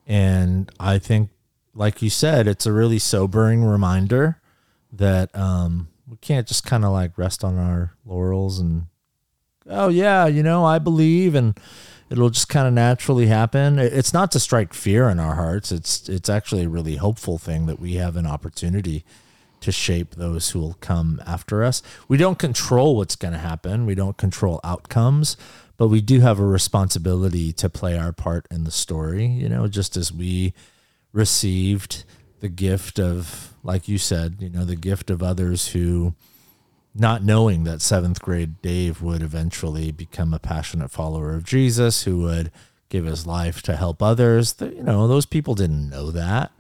and 0.08 0.72
I 0.80 1.00
think, 1.00 1.30
like 1.74 2.02
you 2.02 2.10
said, 2.10 2.48
it's 2.48 2.66
a 2.66 2.72
really 2.72 3.00
sobering 3.00 3.64
reminder 3.64 4.42
that 4.92 5.36
um, 5.36 5.88
we 6.10 6.18
can't 6.18 6.48
just 6.48 6.66
kind 6.66 6.84
of 6.84 6.92
like 6.92 7.18
rest 7.18 7.44
on 7.44 7.58
our 7.58 7.96
laurels 8.06 8.60
and 8.60 8.88
oh 9.70 9.90
yeah 9.90 10.26
you 10.26 10.42
know 10.42 10.66
i 10.66 10.80
believe 10.80 11.36
and 11.36 11.60
it'll 12.10 12.30
just 12.30 12.50
kind 12.50 12.68
of 12.68 12.74
naturally 12.74 13.28
happen. 13.28 13.78
It's 13.78 14.14
not 14.14 14.32
to 14.32 14.40
strike 14.40 14.74
fear 14.74 15.10
in 15.10 15.20
our 15.20 15.36
hearts. 15.36 15.72
It's 15.72 16.10
it's 16.10 16.30
actually 16.30 16.64
a 16.64 16.70
really 16.70 16.96
hopeful 16.96 17.38
thing 17.38 17.66
that 17.68 17.80
we 17.80 17.96
have 17.96 18.16
an 18.16 18.26
opportunity 18.26 19.06
to 19.62 19.72
shape 19.72 20.16
those 20.16 20.50
who 20.50 20.60
will 20.60 20.78
come 20.80 21.22
after 21.26 21.64
us. 21.64 21.84
We 22.08 22.18
don't 22.18 22.40
control 22.40 22.96
what's 22.96 23.16
going 23.16 23.34
to 23.34 23.40
happen. 23.40 23.86
We 23.86 23.96
don't 23.96 24.18
control 24.18 24.60
outcomes 24.64 25.38
but 25.80 25.88
we 25.88 26.02
do 26.02 26.20
have 26.20 26.40
a 26.40 26.46
responsibility 26.46 27.54
to 27.54 27.70
play 27.70 27.98
our 27.98 28.12
part 28.12 28.46
in 28.52 28.66
the 28.66 28.72
story 28.72 29.26
you 29.26 29.48
know 29.48 29.66
just 29.68 29.96
as 29.96 30.12
we 30.12 30.54
received 31.14 32.04
the 32.40 32.50
gift 32.50 33.00
of 33.00 33.54
like 33.64 33.88
you 33.88 33.98
said 33.98 34.38
you 34.40 34.50
know 34.50 34.64
the 34.66 34.76
gift 34.76 35.10
of 35.10 35.22
others 35.24 35.70
who 35.70 36.14
not 36.96 37.24
knowing 37.24 37.64
that 37.66 37.82
seventh 37.82 38.22
grade 38.22 38.62
Dave 38.62 39.02
would 39.02 39.22
eventually 39.22 39.92
become 39.92 40.34
a 40.34 40.40
passionate 40.40 40.90
follower 40.92 41.34
of 41.34 41.44
Jesus 41.46 42.04
who 42.04 42.22
would 42.22 42.52
give 42.90 43.06
his 43.06 43.28
life 43.28 43.62
to 43.62 43.76
help 43.76 44.02
others. 44.02 44.54
Th- 44.54 44.74
You 44.74 44.82
know, 44.84 45.08
those 45.08 45.28
people 45.28 45.54
didn't 45.54 45.90
know 45.92 46.10
that. 46.10 46.52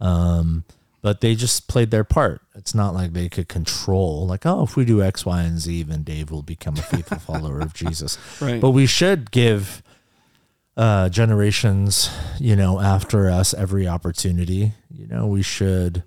Um, 0.00 0.64
but 1.00 1.20
they 1.20 1.34
just 1.34 1.66
played 1.66 1.90
their 1.90 2.04
part. 2.04 2.40
It's 2.54 2.74
not 2.76 2.94
like 2.94 3.12
they 3.12 3.28
could 3.28 3.48
control, 3.48 4.24
like, 4.26 4.46
oh, 4.46 4.62
if 4.62 4.76
we 4.76 4.84
do 4.84 5.02
X, 5.02 5.26
Y, 5.26 5.42
and 5.42 5.58
Z, 5.58 5.82
then 5.82 6.04
Dave 6.04 6.30
will 6.30 6.42
become 6.42 6.74
a 6.76 6.82
faithful 6.82 7.18
follower 7.18 7.60
of 7.60 7.74
Jesus. 7.82 8.16
Right. 8.40 8.60
But 8.60 8.70
we 8.70 8.86
should 8.86 9.32
give 9.32 9.82
uh, 10.76 11.08
generations, 11.08 12.10
you 12.38 12.56
know, 12.56 12.80
after 12.80 13.30
us 13.30 13.52
every 13.54 13.86
opportunity. 13.86 14.72
You 14.90 15.06
know, 15.06 15.26
we 15.26 15.42
should 15.42 16.02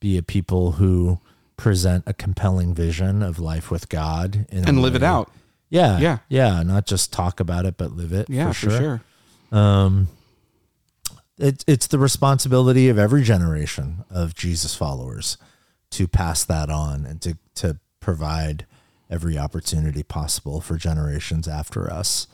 be 0.00 0.16
a 0.18 0.22
people 0.22 0.72
who 0.72 1.20
present 1.56 2.04
a 2.06 2.14
compelling 2.14 2.74
vision 2.74 3.22
of 3.22 3.38
life 3.38 3.70
with 3.70 3.88
God 3.88 4.46
And 4.50 4.80
live 4.80 4.94
it 4.94 5.02
out. 5.02 5.30
Yeah, 5.68 5.98
Yeah. 5.98 6.18
yeah. 6.28 6.62
Not 6.62 6.86
just 6.86 7.12
talk 7.12 7.38
about 7.38 7.66
it, 7.66 7.76
but 7.76 7.92
live 7.92 8.12
it. 8.12 8.28
Yeah, 8.30 8.52
for 8.52 8.70
sure. 8.70 9.02
Um, 9.52 10.08
it, 11.38 11.64
it's 11.66 11.86
the 11.86 11.98
responsibility 11.98 12.88
of 12.88 12.98
every 12.98 13.22
generation 13.22 14.04
of 14.10 14.34
Jesus 14.34 14.74
followers 14.74 15.36
to 15.90 16.06
pass 16.08 16.44
that 16.44 16.70
on 16.70 17.04
and 17.06 17.20
to 17.22 17.36
to 17.56 17.78
provide 18.00 18.66
every 19.10 19.36
opportunity 19.38 20.02
possible 20.02 20.60
for 20.60 20.76
generations 20.76 21.46
after 21.48 21.90
us. 21.92 22.26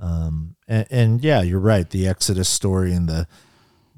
Um, 0.00 0.56
and, 0.66 0.86
and 0.90 1.24
yeah, 1.24 1.42
you're 1.42 1.60
right. 1.60 1.88
The 1.88 2.08
Exodus 2.08 2.48
story 2.48 2.92
and 2.92 3.08
the 3.08 3.28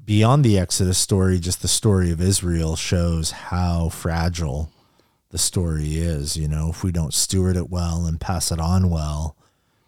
beyond 0.05 0.43
the 0.43 0.59
Exodus 0.59 0.97
story, 0.97 1.39
just 1.39 1.61
the 1.61 1.67
story 1.67 2.11
of 2.11 2.21
Israel 2.21 2.75
shows 2.75 3.31
how 3.31 3.89
fragile 3.89 4.69
the 5.29 5.37
story 5.37 5.95
is. 5.95 6.35
You 6.35 6.47
know, 6.47 6.69
if 6.69 6.83
we 6.83 6.91
don't 6.91 7.13
steward 7.13 7.55
it 7.55 7.69
well 7.69 8.05
and 8.05 8.19
pass 8.19 8.51
it 8.51 8.59
on 8.59 8.89
well, 8.89 9.37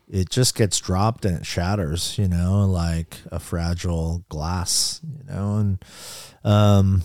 it 0.07 0.29
just 0.29 0.55
gets 0.55 0.79
dropped 0.79 1.25
and 1.25 1.37
it 1.39 1.45
shatters, 1.45 2.17
you 2.17 2.27
know, 2.27 2.65
like 2.65 3.17
a 3.31 3.39
fragile 3.39 4.23
glass, 4.29 5.01
you 5.03 5.23
know, 5.33 5.57
and 5.57 5.85
um 6.43 7.01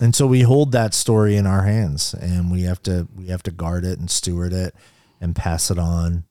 and 0.00 0.14
so 0.14 0.26
we 0.26 0.42
hold 0.42 0.70
that 0.72 0.94
story 0.94 1.34
in 1.36 1.46
our 1.46 1.62
hands 1.62 2.14
and 2.14 2.52
we 2.52 2.62
have 2.62 2.82
to 2.84 3.08
we 3.16 3.26
have 3.26 3.42
to 3.44 3.50
guard 3.50 3.84
it 3.84 3.98
and 3.98 4.10
steward 4.10 4.52
it 4.52 4.74
and 5.20 5.34
pass 5.34 5.70
it 5.70 5.78
on 5.78 6.24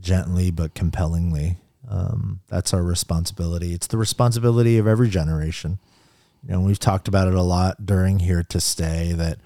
gently 0.00 0.50
but 0.50 0.74
compellingly. 0.74 1.56
Um, 1.88 2.40
that's 2.48 2.74
our 2.74 2.82
responsibility. 2.82 3.72
It's 3.72 3.86
the 3.86 3.98
responsibility 3.98 4.78
of 4.78 4.86
every 4.86 5.08
generation. 5.08 5.78
You 6.46 6.52
know, 6.52 6.60
we've 6.60 6.78
talked 6.78 7.08
about 7.08 7.28
it 7.28 7.34
a 7.34 7.42
lot 7.42 7.86
during 7.86 8.20
here 8.20 8.42
to 8.44 8.60
stay 8.60 9.12
that 9.12 9.38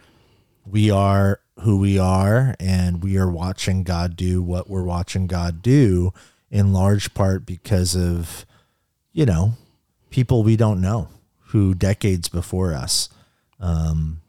we 0.67 0.91
are 0.91 1.41
who 1.61 1.79
we 1.79 1.99
are 1.99 2.55
and 2.59 3.03
we 3.03 3.19
are 3.19 3.31
watching 3.31 3.83
God 3.83 4.17
do 4.17 4.43
what 4.43 4.69
we're 4.69 4.83
watching 4.83 5.27
God 5.27 5.63
do 5.63 6.13
in 6.51 6.73
large 6.73 7.15
part 7.15 7.47
because 7.47 7.95
of 7.95 8.47
you 9.13 9.27
know 9.27 9.53
people 10.11 10.43
we 10.43 10.57
don't 10.57 10.81
know 10.81 11.09
who 11.47 11.75
decades 11.75 12.29
before 12.29 12.73
us 12.75 13.09
um, 13.61 14.21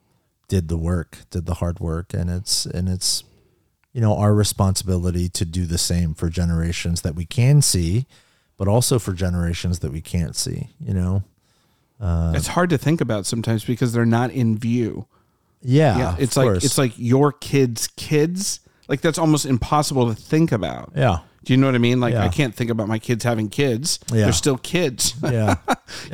did 0.48 0.68
the 0.68 0.78
work 0.78 1.20
did 1.30 1.46
the 1.46 1.56
hard 1.56 1.80
work 1.80 2.14
and 2.14 2.30
it's 2.30 2.66
and 2.66 2.90
it's 2.90 3.24
you 3.94 4.02
know 4.02 4.18
our 4.18 4.34
responsibility 4.34 5.30
to 5.30 5.46
do 5.46 5.66
the 5.66 5.78
same 5.78 6.14
for 6.14 6.30
generations 6.30 7.02
that 7.02 7.16
we 7.16 7.26
can 7.26 7.62
see 7.62 8.06
but 8.58 8.68
also 8.68 9.00
for 9.00 9.14
generations 9.14 9.80
that 9.80 9.92
we 9.92 10.02
can't 10.02 10.36
see 10.36 10.70
you 10.80 10.94
know 10.94 11.24
uh, 12.02 12.34
it's 12.36 12.48
hard 12.48 12.70
to 12.70 12.78
think 12.78 13.00
about 13.00 13.26
sometimes 13.26 13.64
because 13.64 13.94
they're 13.94 14.06
not 14.06 14.30
in 14.32 14.58
view. 14.58 15.06
yeah, 15.62 15.98
Yeah, 15.98 16.16
it's 16.20 16.36
like 16.36 16.48
course. 16.48 16.66
it's 16.66 16.78
like 16.78 16.92
your 16.98 17.32
kids' 17.32 17.88
kids. 17.96 18.60
Like 18.90 19.00
that's 19.00 19.18
almost 19.18 19.46
impossible 19.46 20.14
to 20.14 20.16
think 20.20 20.52
about. 20.52 20.92
yeah 20.96 21.20
Do 21.44 21.54
you 21.54 21.58
know 21.58 21.68
what 21.68 21.76
I 21.76 21.80
mean? 21.80 22.00
Like 22.00 22.14
Yeah. 22.14 22.24
I 22.24 22.30
can't 22.30 22.56
think 22.56 22.70
about 22.70 22.88
my 22.88 23.00
kids 23.00 23.24
having 23.24 23.50
kids. 23.50 24.00
Yeah. 24.12 24.24
They're 24.24 24.34
still 24.34 24.58
kids. 24.58 25.14
yeah 25.24 25.56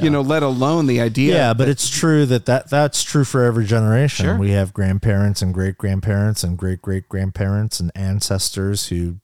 you 0.02 0.10
know, 0.10 0.22
let 0.22 0.44
alone 0.44 0.88
the 0.88 1.00
idea. 1.02 1.36
Yeah, 1.36 1.54
but 1.54 1.70
it's 1.70 1.89
true 1.89 2.26
that, 2.26 2.46
that 2.46 2.70
that's 2.70 3.04
true 3.04 3.24
for 3.24 3.44
every 3.44 3.65
generation. 3.65 4.26
Sure. 4.26 4.38
We 4.38 4.52
have 4.52 4.74
grandparents 4.74 5.42
and 5.42 5.54
great 5.54 5.78
grandparents 5.78 6.44
and 6.44 6.58
great 6.58 6.82
great 6.82 7.08
grandparents 7.10 7.80
and 7.80 7.92
ancestors 7.96 8.88
who 8.88 9.18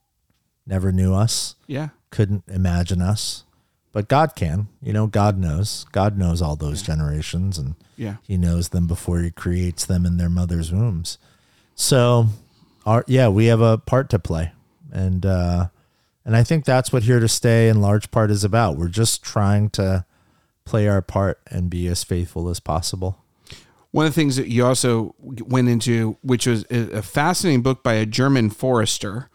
never 0.65 0.91
knew 0.91 1.13
us, 1.13 1.55
yeah. 1.67 1.89
couldn't 2.09 2.43
imagine 2.47 3.01
us. 3.01 3.43
But 3.91 4.07
God 4.07 4.35
can. 4.35 4.67
You 4.81 4.91
know, 4.93 5.07
God 5.07 5.37
knows. 5.37 5.85
God 5.91 6.17
knows 6.17 6.41
all 6.41 6.55
those 6.55 6.81
generations 6.81 7.57
and 7.57 7.75
Yeah. 7.95 8.15
he 8.23 8.37
knows 8.37 8.69
them 8.69 8.87
before 8.87 9.19
he 9.19 9.31
creates 9.31 9.85
them 9.85 10.05
in 10.05 10.17
their 10.17 10.29
mother's 10.29 10.71
wombs. 10.71 11.17
So 11.75 12.27
our 12.85 13.03
yeah, 13.07 13.27
we 13.29 13.45
have 13.45 13.61
a 13.61 13.77
part 13.77 14.09
to 14.11 14.19
play. 14.19 14.51
And 14.91 15.25
uh 15.25 15.67
and 16.25 16.35
I 16.35 16.43
think 16.43 16.65
that's 16.65 16.91
what 16.91 17.03
here 17.03 17.19
to 17.19 17.27
stay 17.27 17.69
in 17.69 17.81
large 17.81 18.09
part 18.11 18.31
is 18.31 18.43
about. 18.43 18.77
We're 18.77 18.87
just 18.87 19.23
trying 19.23 19.69
to 19.71 20.05
play 20.65 20.87
our 20.87 21.01
part 21.01 21.39
and 21.51 21.69
be 21.69 21.87
as 21.87 22.03
faithful 22.03 22.49
as 22.49 22.59
possible. 22.59 23.19
One 23.91 24.05
of 24.07 24.13
the 24.13 24.19
things 24.19 24.35
that 24.35 24.49
you 24.49 24.65
also 24.65 25.15
went 25.21 25.69
into, 25.69 26.17
which 26.21 26.47
was 26.47 26.65
a 26.69 27.01
fascinating 27.01 27.61
book 27.61 27.81
by 27.83 27.93
a 27.93 28.05
German 28.05 28.49
forester, 28.49 29.29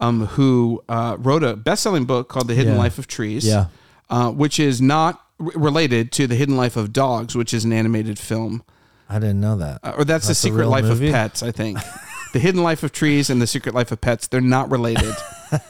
um, 0.00 0.26
who 0.26 0.82
uh, 0.88 1.16
wrote 1.20 1.44
a 1.44 1.54
best-selling 1.54 2.04
book 2.06 2.28
called 2.28 2.48
"The 2.48 2.54
Hidden 2.54 2.72
Yeah. 2.72 2.78
Life 2.78 2.98
of 2.98 3.06
Trees." 3.06 3.46
Yeah. 3.46 3.66
uh, 4.10 4.30
which 4.32 4.58
is 4.58 4.80
not 4.82 5.24
r- 5.38 5.52
related 5.54 6.10
to 6.12 6.26
the 6.26 6.34
Hidden 6.34 6.56
Life 6.56 6.76
of 6.76 6.92
Dogs, 6.92 7.36
which 7.36 7.54
is 7.54 7.64
an 7.64 7.72
animated 7.72 8.18
film, 8.18 8.64
I 9.08 9.18
didn't 9.20 9.40
know 9.40 9.56
that. 9.58 9.78
uh, 9.84 9.92
or 9.96 10.04
that's, 10.04 10.24
the 10.26 10.30
That's 10.30 10.30
a 10.30 10.34
Secret 10.34 10.66
Life 10.68 10.84
movie? 10.84 11.06
of 11.08 11.12
Pets, 11.12 11.42
I 11.44 11.52
think. 11.52 11.78
the 12.32 12.38
Hidden 12.38 12.62
Life 12.62 12.82
of 12.82 12.92
Trees 12.92 13.30
and 13.30 13.40
the 13.40 13.46
Secret 13.46 13.74
Life 13.74 13.92
of 13.92 14.00
Pets, 14.00 14.28
they're 14.28 14.40
not 14.40 14.70
related. 14.70 15.14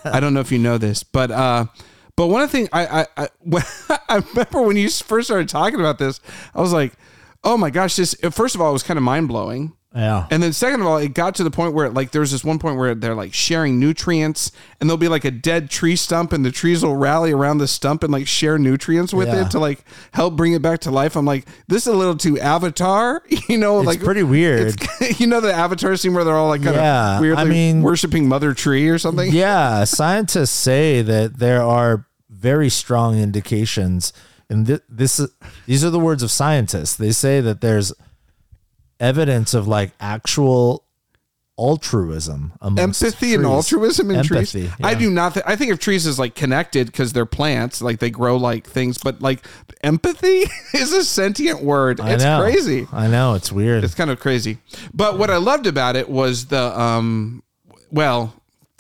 I 0.05 0.21
don't 0.21 0.35
know 0.35 0.41
if 0.41 0.53
you 0.53 0.59
know 0.59 0.79
this, 0.79 1.03
but 1.03 1.31
uh, 1.31 1.67
but 2.17 2.29
one 2.29 2.43
of 2.43 2.51
the 2.51 2.57
things 2.57 2.69
I 2.73 3.03
I 3.03 3.07
I, 3.17 3.29
I 4.09 4.17
remember 4.17 4.63
when 4.63 4.77
you 4.77 4.89
first 4.89 5.29
started 5.29 5.49
talking 5.49 5.81
about 5.81 5.99
this, 5.99 6.21
I 6.55 6.61
was 6.61 6.73
like, 6.73 6.95
oh 7.45 7.57
my 7.57 7.71
gosh, 7.71 7.97
this. 7.97 8.15
First 8.31 8.55
of 8.55 8.61
all, 8.61 8.71
it 8.71 8.75
was 8.75 8.83
kind 8.83 8.97
of 8.97 9.03
mind 9.03 9.29
blowing. 9.29 9.73
Yeah. 9.95 10.27
And 10.31 10.43
then 10.43 10.53
second 10.55 10.81
of 10.81 10.87
all, 10.87 10.97
it 10.97 11.13
got 11.13 11.35
to 11.35 11.45
the 11.45 11.51
point 11.51 11.75
where 11.75 11.91
like 11.91 12.13
there 12.13 12.21
was 12.23 12.33
this 12.33 12.43
one 12.45 12.59
point 12.59 12.79
where 12.79 12.95
they're 12.95 13.15
like 13.15 13.35
sharing 13.35 13.79
nutrients 13.79 14.51
and 14.81 14.89
there'll 14.89 14.97
be 14.97 15.09
like 15.09 15.25
a 15.27 15.31
dead 15.31 15.69
tree 15.69 15.97
stump 15.97 16.33
and 16.33 16.45
the 16.47 16.51
trees 16.51 16.83
will 16.83 16.97
rally 16.97 17.31
around 17.33 17.59
the 17.59 17.69
stump 17.69 18.03
and 18.03 18.11
like 18.13 18.27
share 18.27 18.59
nutrients 18.59 19.13
with 19.13 19.29
Yeah. 19.29 19.45
it 19.47 19.51
to 19.51 19.59
like 19.59 19.85
help 20.13 20.35
bring 20.35 20.55
it 20.55 20.63
back 20.63 20.81
to 20.81 20.91
life. 20.91 21.15
I'm 21.15 21.27
like, 21.27 21.47
this 21.69 21.87
is 21.87 21.93
a 21.93 21.97
little 21.97 22.17
too 22.17 22.39
avatar, 22.41 23.23
you 23.49 23.59
know, 23.59 23.81
It's 23.81 23.87
like 23.87 24.01
pretty 24.03 24.23
weird. 24.23 24.75
you 25.19 25.27
know 25.27 25.41
the 25.41 25.53
avatar 25.53 25.95
scene 25.97 26.15
where 26.15 26.25
they're 26.25 26.37
all 26.37 26.49
like 26.49 26.63
kind 26.63 26.77
Yeah, 26.77 27.17
of 27.17 27.21
weirdly 27.21 27.43
I 27.43 27.45
mean- 27.45 27.83
worshiping 27.83 28.27
Mother 28.29 28.55
Tree 28.55 28.89
or 28.89 28.99
something. 28.99 29.31
yeah, 29.35 29.85
scientists 29.85 30.51
say 30.53 31.03
that 31.03 31.39
there 31.39 31.63
are 31.63 32.07
very 32.31 32.71
strong 32.71 33.19
indications, 33.19 34.13
and 34.49 34.67
th- 34.67 34.81
this 34.89 35.21
is, 35.21 35.29
these 35.67 35.85
are 35.85 35.91
the 35.91 36.01
words 36.01 36.23
of 36.23 36.31
scientists. 36.31 36.97
They 36.97 37.13
say 37.13 37.41
that 37.43 37.61
there's 37.61 37.93
evidence 39.03 39.53
of 39.53 39.69
like 39.69 39.91
actual 40.01 40.85
altruism, 41.59 42.53
Empathy 42.63 43.35
and 43.35 43.45
altruism 43.45 44.11
in 44.11 44.17
Empathy, 44.17 44.69
trees. 44.69 44.71
I 44.83 44.95
do 44.95 45.11
not. 45.11 45.35
Th- 45.35 45.45
I 45.47 45.55
think 45.57 45.71
of 45.71 45.79
trees 45.79 46.07
as 46.07 46.19
like 46.19 46.35
connected 46.35 46.87
because 46.87 47.13
they're 47.13 47.27
plants, 47.27 47.83
like 47.83 47.99
they 47.99 48.11
grow 48.11 48.37
like 48.37 48.67
things. 48.67 48.99
But 48.99 49.21
like 49.21 49.45
empathy 49.83 50.45
is 50.75 50.93
a 50.93 51.05
sentient 51.05 51.63
word. 51.63 52.01
I 52.01 52.15
It's 52.15 52.25
know. 52.25 52.41
crazy. 52.41 52.87
I 52.93 53.07
know 53.09 53.35
it's 53.35 53.53
weird. 53.53 53.85
It's 53.85 53.95
kind 53.95 54.11
of 54.11 54.19
crazy. 54.19 54.59
But 54.95 55.19
what 55.19 55.31
I 55.31 55.37
loved 55.37 55.67
about 55.67 55.95
it 55.97 56.09
was 56.09 56.47
the 56.47 56.79
um 56.81 57.43
well, 57.91 58.35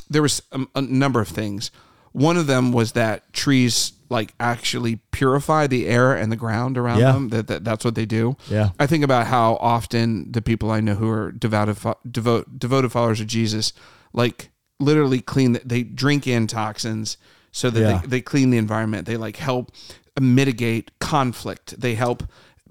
there 0.09 0.23
was 0.23 0.43
a, 0.53 0.61
a 0.75 0.81
number 0.81 1.21
of 1.21 1.29
things. 1.29 1.71
One 2.13 2.37
of 2.37 2.47
them 2.47 2.73
was 2.73 2.93
that 2.93 3.33
trees 3.33 3.93
like 4.13 4.35
actually 4.39 4.97
purify 5.11 5.67
the 5.67 5.87
air 5.89 6.13
and 6.15 6.31
the 6.31 6.37
ground 6.37 6.77
around 6.79 6.99
Yeah. 7.01 7.13
them. 7.13 7.29
That, 7.31 7.47
that 7.49 7.65
that's 7.65 7.85
what 7.85 7.95
they 7.97 8.07
do. 8.07 8.37
Yeah. 8.49 8.71
I 8.79 8.87
think 8.87 9.03
about 9.03 9.27
how 9.27 9.57
often 9.57 10.31
the 10.31 10.43
people 10.43 10.71
I 10.71 10.81
know 10.81 10.95
who 10.95 11.09
are 11.11 11.33
devoted 11.33 11.77
devote 12.09 12.59
devoted 12.59 12.93
followers 12.93 13.21
of 13.21 13.27
Jesus 13.27 13.73
like 14.13 14.51
literally 14.79 15.21
clean 15.21 15.53
the, 15.55 15.63
they 15.65 15.83
drink 15.83 16.27
in 16.27 16.47
toxins 16.47 17.17
so 17.51 17.71
that 17.71 17.81
Yeah. 17.81 17.99
they, 18.03 18.07
they 18.07 18.21
clean 18.21 18.51
the 18.51 18.59
environment. 18.59 19.07
They 19.07 19.17
like 19.17 19.37
help 19.37 19.73
mitigate 20.21 20.91
conflict. 20.99 21.81
They 21.81 21.95
help 21.95 22.23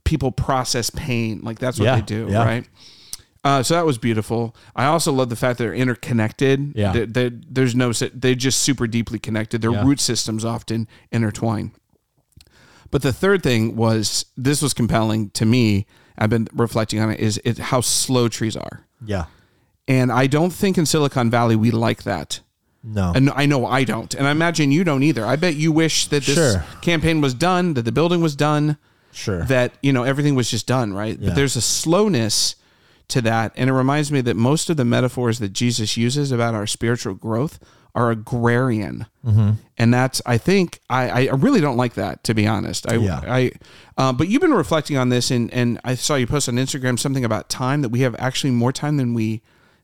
people 0.04 0.32
process 0.32 0.90
pain. 0.90 1.42
Like 1.42 1.60
that's 1.60 1.80
what 1.80 1.86
Yeah, 1.86 1.96
they 1.96 2.02
do, 2.02 2.28
yeah. 2.30 2.44
right? 2.46 2.68
Uh, 3.44 3.64
so 3.64 3.74
that 3.74 3.86
was 3.86 3.98
beautiful. 3.98 4.56
I 4.76 4.86
also 4.86 5.12
love 5.12 5.30
the 5.30 5.36
fact 5.36 5.58
that 5.58 5.64
they're 5.64 5.74
interconnected. 5.74 6.74
Yeah. 6.76 6.92
They, 6.94 7.06
they, 7.06 7.30
there's 7.50 7.74
no, 7.76 7.92
they're 7.92 8.36
just 8.36 8.62
super 8.62 8.86
deeply 8.86 9.18
connected. 9.18 9.62
Their 9.62 9.72
Yeah. 9.72 9.84
root 9.84 10.00
systems 10.00 10.46
often 10.46 10.88
intertwine. 11.12 11.72
But 12.92 13.02
the 13.02 13.14
third 13.14 13.42
thing 13.42 13.76
was 13.76 14.26
this 14.38 14.62
was 14.62 14.74
compelling 14.74 15.30
to 15.32 15.46
me. 15.46 15.88
I've 16.18 16.30
been 16.30 16.48
reflecting 16.54 17.00
on 17.00 17.10
it. 17.10 17.20
Is 17.20 17.40
it 17.44 17.58
how 17.58 17.82
slow 17.82 18.28
trees 18.28 18.56
are, 18.58 18.86
yeah. 19.04 19.26
and 19.88 20.12
I 20.12 20.28
don't 20.28 20.52
think 20.52 20.78
in 20.78 20.86
Silicon 20.86 21.32
Valley 21.32 21.56
we 21.56 21.72
like 21.72 22.04
that. 22.04 22.42
No. 22.84 23.14
And 23.16 23.30
I 23.32 23.46
know 23.46 23.66
I 23.66 23.86
don't, 23.86 24.14
and 24.14 24.28
I 24.28 24.32
imagine 24.32 24.72
you 24.72 24.84
don't 24.84 25.04
either. 25.04 25.26
I 25.26 25.36
bet 25.38 25.56
you 25.56 25.72
wish 25.72 26.08
that 26.08 26.24
this 26.24 26.36
Sure. 26.36 26.66
campaign 26.82 27.22
was 27.22 27.34
done, 27.34 27.76
that 27.76 27.84
the 27.84 27.92
building 27.94 28.22
was 28.22 28.36
done, 28.36 28.78
sure. 29.14 29.44
that 29.46 29.72
you 29.82 29.94
know 29.94 30.04
everything 30.04 30.36
was 30.36 30.52
just 30.52 30.68
done 30.68 30.94
right 30.94 31.18
Yeah. 31.18 31.30
but 31.30 31.36
there's 31.36 31.56
a 31.56 31.62
slowness 31.62 32.56
to 33.12 33.22
that 33.22 33.52
and 33.56 33.70
it 33.70 33.74
reminds 33.74 34.12
me 34.12 34.22
that 34.22 34.36
most 34.36 34.70
of 34.70 34.78
the 34.78 34.86
metaphors 34.86 35.40
that 35.40 35.54
jesus 35.54 35.96
uses 35.98 36.32
about 36.32 36.56
our 36.56 36.66
spiritual 36.68 37.14
growth 37.14 37.60
are 37.94 38.10
agrarian 38.12 39.06
Mm-hmm. 39.26 39.52
and 39.78 39.94
that's 39.94 40.20
i 40.26 40.38
think 40.40 40.80
i 40.90 41.28
i 41.28 41.32
really 41.36 41.62
don't 41.62 41.78
like 41.78 41.94
that 41.94 42.24
to 42.24 42.34
be 42.34 42.48
honest 42.48 42.90
i 42.92 42.96
Yeah. 42.96 43.22
i 43.28 43.52
uh, 43.98 44.12
but 44.12 44.28
you've 44.30 44.42
been 44.42 44.54
reflecting 44.54 44.98
on 44.98 45.10
this 45.10 45.30
and 45.30 45.54
and 45.54 45.80
i 45.84 45.94
saw 45.96 46.16
you 46.16 46.26
post 46.26 46.50
on 46.50 46.56
instagram 46.56 46.98
something 46.98 47.24
about 47.24 47.50
time 47.50 47.82
that 47.84 47.90
we 47.90 48.00
have 48.02 48.16
actually 48.18 48.50
more 48.52 48.72
time 48.72 48.98
than 48.98 49.14
we 49.14 49.42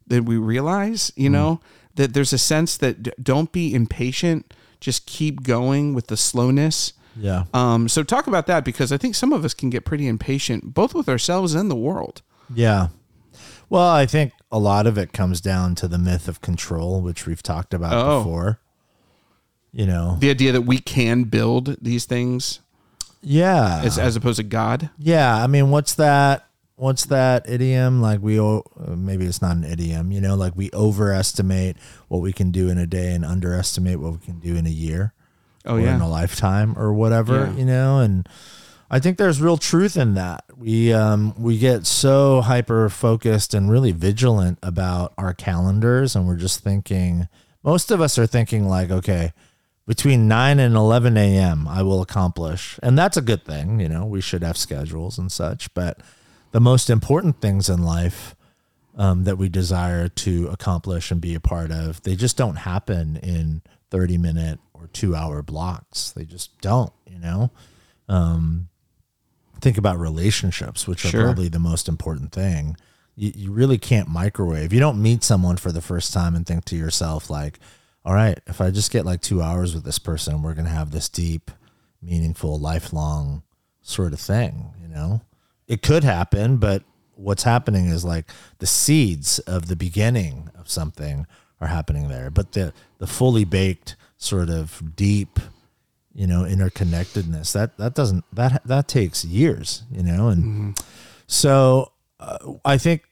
than 0.07 0.25
we 0.25 0.37
realize 0.37 1.11
Mm-hmm. 1.11 1.21
you 1.23 1.29
know 1.29 1.59
that 1.95 2.13
there's 2.13 2.33
a 2.33 2.37
sense 2.37 2.77
that 2.77 3.03
d- 3.03 3.11
don't 3.21 3.51
be 3.51 3.73
impatient 3.75 4.53
just 4.79 5.05
keep 5.05 5.43
going 5.43 5.93
with 5.93 6.07
the 6.07 6.17
slowness 6.17 6.93
yeah. 7.19 7.43
um, 7.53 7.87
so 7.89 8.03
talk 8.03 8.27
about 8.27 8.45
that 8.47 8.63
because 8.63 8.91
I 8.91 8.97
think 8.97 9.15
some 9.15 9.33
of 9.33 9.43
us 9.43 9.55
can 9.55 9.71
get 9.71 9.85
pretty 9.85 10.07
impatient, 10.07 10.75
both 10.75 10.93
with 10.93 11.09
ourselves 11.09 11.55
and 11.55 11.65
the 11.71 11.75
world. 11.75 12.21
Yeah. 12.53 12.89
Well, 13.69 13.89
I 13.89 14.05
think 14.05 14.33
a 14.51 14.59
lot 14.59 14.87
of 14.87 14.97
it 14.97 15.11
comes 15.13 15.41
down 15.41 15.75
to 15.75 15.87
the 15.87 15.97
myth 15.97 16.27
of 16.27 16.41
control, 16.41 17.01
which 17.01 17.25
we've 17.25 17.43
talked 17.43 17.73
about 17.73 17.93
Oh. 17.93 18.19
before. 18.23 18.59
You 19.73 19.85
know, 19.85 20.17
The 20.19 20.29
idea 20.29 20.51
that 20.53 20.61
we 20.61 20.79
can 20.79 21.25
build 21.25 21.75
these 21.81 22.05
things 22.05 22.61
yeah, 23.21 23.81
as, 23.83 23.99
as 23.99 24.15
opposed 24.15 24.37
to 24.37 24.43
God. 24.43 24.89
yeah. 24.97 25.43
I 25.43 25.47
mean, 25.47 25.69
what's 25.69 25.93
that? 25.95 26.45
What's 26.77 27.05
that 27.07 27.49
idiom? 27.49 28.01
Like 28.01 28.21
we, 28.21 28.39
maybe 28.87 29.25
it's 29.25 29.41
not 29.41 29.55
an 29.57 29.63
idiom. 29.63 30.11
You 30.11 30.21
know, 30.21 30.35
like 30.35 30.55
we 30.55 30.69
overestimate 30.73 31.75
what 32.07 32.19
we 32.21 32.31
can 32.31 32.51
do 32.51 32.69
in 32.69 32.77
a 32.77 32.85
day 32.87 33.13
and 33.13 33.25
underestimate 33.25 33.99
what 33.99 34.13
we 34.13 34.19
can 34.19 34.39
do 34.39 34.55
in 34.55 34.65
a 34.67 34.69
year 34.71 35.13
Oh 35.65 35.75
or 35.75 35.79
in 35.79 35.99
a 36.01 36.07
lifetime 36.07 36.75
or 36.77 36.93
whatever. 36.93 37.45
Yeah. 37.51 37.53
You 37.59 37.65
know, 37.65 37.99
and 37.99 38.29
I 38.91 38.99
think 38.99 39.17
there's 39.17 39.41
real 39.41 39.57
truth 39.57 39.97
in 39.97 40.13
that. 40.13 40.45
We 40.57 40.91
um 40.91 41.35
we 41.37 41.59
get 41.59 41.85
so 41.85 42.41
hyper 42.41 42.89
focused 42.89 43.53
and 43.53 43.69
really 43.69 43.91
vigilant 43.91 44.57
about 44.63 45.13
our 45.17 45.33
calendars 45.33 46.15
and 46.15 46.27
we're 46.27 46.35
just 46.35 46.61
thinking 46.61 47.27
most 47.63 47.91
of 47.91 47.99
us 48.01 48.17
are 48.17 48.25
thinking 48.25 48.67
like, 48.67 48.89
okay, 48.89 49.33
between 49.85 50.27
9 50.27 50.59
and 50.59 50.75
11 50.75 51.17
a.m. 51.17 51.67
I 51.67 51.81
will 51.81 52.01
accomplish. 52.01 52.79
And 52.81 52.97
that's 52.97 53.17
a 53.17 53.21
good 53.21 53.45
thing, 53.45 53.79
you 53.79 53.89
know. 53.89 54.05
We 54.05 54.21
should 54.21 54.41
have 54.41 54.57
schedules 54.57 55.17
and 55.17 55.31
such, 55.31 55.73
but 55.73 55.99
the 56.51 56.59
most 56.59 56.89
important 56.89 57.41
things 57.41 57.69
in 57.69 57.83
life 57.83 58.35
um, 58.97 59.25
that 59.25 59.37
we 59.37 59.49
desire 59.49 60.07
to 60.07 60.47
accomplish 60.47 61.11
and 61.11 61.21
be 61.21 61.35
a 61.35 61.39
part 61.39 61.71
of, 61.71 62.01
they 62.03 62.15
just 62.15 62.37
don't 62.37 62.55
happen 62.55 63.17
in 63.17 63.61
30 63.91 64.17
minute 64.17 64.59
or 64.73 64.87
two 64.87 65.15
hour 65.15 65.41
blocks. 65.41 66.11
They 66.11 66.25
just 66.25 66.59
don't, 66.61 66.93
you 67.05 67.19
know? 67.19 67.51
Um, 68.09 68.69
think 69.61 69.77
about 69.77 69.99
relationships, 69.99 70.87
which 70.87 71.05
are 71.05 71.23
probably 71.23 71.49
the 71.49 71.59
most 71.59 71.87
important 71.87 72.31
thing. 72.31 72.77
You, 73.15 73.31
you 73.35 73.51
really 73.51 73.77
can't 73.77 74.07
microwave. 74.07 74.73
You 74.73 74.79
don't 74.79 75.01
meet 75.01 75.23
someone 75.23 75.57
for 75.57 75.71
the 75.71 75.81
first 75.81 76.13
time 76.13 76.35
and 76.35 76.45
think 76.45 76.65
to 76.65 76.75
yourself, 76.75 77.29
like, 77.29 77.59
all 78.05 78.13
right, 78.13 78.39
if 78.47 78.61
I 78.61 78.71
just 78.71 78.91
get 78.91 79.05
like 79.05 79.21
two 79.21 79.41
hours 79.41 79.73
with 79.73 79.83
this 79.83 79.99
person, 79.99 80.41
we're 80.41 80.53
going 80.53 80.65
to 80.65 80.71
have 80.71 80.91
this 80.91 81.09
deep, 81.09 81.51
meaningful, 82.01 82.59
lifelong 82.59 83.43
sort 83.81 84.13
of 84.13 84.19
thing, 84.19 84.73
you 84.81 84.87
know? 84.87 85.21
It 85.67 85.81
could 85.81 86.03
happen, 86.03 86.57
but 86.57 86.83
what's 87.15 87.43
happening 87.43 87.87
is 87.87 88.05
like 88.05 88.29
the 88.59 88.67
seeds 88.67 89.39
of 89.39 89.67
the 89.67 89.75
beginning 89.75 90.49
of 90.57 90.69
something 90.69 91.25
are 91.59 91.67
happening 91.67 92.07
there. 92.07 92.29
But 92.29 92.53
the 92.53 92.73
the 92.99 93.07
fully 93.07 93.43
baked 93.43 93.95
sort 94.17 94.49
of 94.49 94.81
deep, 94.95 95.39
you 96.17 96.25
know, 96.25 96.41
interconnectedness. 96.41 97.53
That 97.53 97.77
that 97.77 97.93
doesn't 97.93 98.25
that 98.33 98.63
that 98.65 98.87
takes 98.87 99.23
years, 99.23 99.83
you 99.91 100.01
know, 100.01 100.29
and 100.29 100.75
so 101.27 101.91
uh, 102.19 102.55
I 102.65 102.79
think 102.79 103.03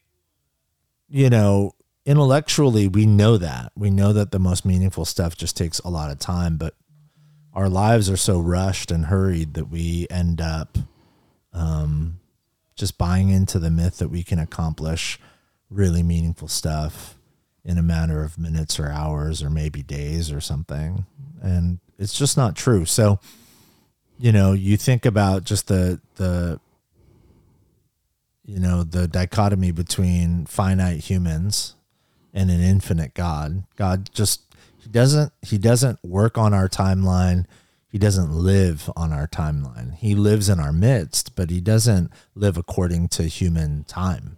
you 1.08 1.30
know 1.30 1.76
intellectually 2.04 2.88
we 2.88 3.06
know 3.06 3.36
that. 3.38 3.70
We 3.76 3.90
know 3.90 4.12
that 4.12 4.32
the 4.32 4.40
most 4.40 4.64
meaningful 4.64 5.04
stuff 5.04 5.36
just 5.36 5.56
takes 5.56 5.78
a 5.78 5.88
lot 5.88 6.10
of 6.10 6.18
time, 6.18 6.56
but 6.56 6.74
our 7.54 7.68
lives 7.68 8.10
are 8.10 8.16
so 8.16 8.40
rushed 8.40 8.90
and 8.90 9.06
hurried 9.06 9.54
that 9.54 9.68
we 9.68 10.08
end 10.10 10.40
up 10.40 10.76
um, 11.52 12.18
just 12.74 12.98
buying 12.98 13.30
into 13.30 13.60
the 13.60 13.70
myth 13.70 13.98
that 13.98 14.08
we 14.08 14.24
can 14.24 14.40
accomplish 14.40 15.18
really 15.70 16.02
meaningful 16.02 16.48
stuff 16.48 17.16
in 17.64 17.78
a 17.78 17.82
matter 17.82 18.22
of 18.22 18.36
minutes 18.36 18.78
or 18.80 18.88
hours 18.88 19.42
or 19.44 19.48
maybe 19.48 19.82
days 19.82 20.30
or 20.30 20.40
something. 20.40 21.06
And 21.40 21.78
it's 21.98 22.16
just 22.16 22.36
not 22.36 22.56
true. 22.56 22.84
So, 22.84 23.18
you 24.18 24.32
know, 24.32 24.52
you 24.52 24.76
think 24.76 25.04
about 25.06 25.44
just 25.44 25.68
the 25.68 26.00
the 26.16 26.60
you 28.46 28.60
know, 28.60 28.84
the 28.84 29.08
dichotomy 29.08 29.72
between 29.72 30.46
finite 30.46 31.00
humans 31.00 31.74
and 32.32 32.50
an 32.50 32.60
infinite 32.60 33.12
God. 33.12 33.64
God 33.74 34.08
just 34.12 34.42
he 34.78 34.88
doesn't 34.88 35.32
he 35.42 35.58
doesn't 35.58 36.02
work 36.04 36.38
on 36.38 36.54
our 36.54 36.68
timeline. 36.68 37.46
He 37.88 37.98
doesn't 37.98 38.30
live 38.30 38.90
on 38.94 39.12
our 39.12 39.26
timeline. 39.26 39.94
He 39.94 40.14
lives 40.14 40.48
in 40.48 40.60
our 40.60 40.72
midst, 40.72 41.34
but 41.34 41.50
he 41.50 41.60
doesn't 41.60 42.10
live 42.34 42.56
according 42.56 43.08
to 43.08 43.24
human 43.24 43.84
time. 43.84 44.36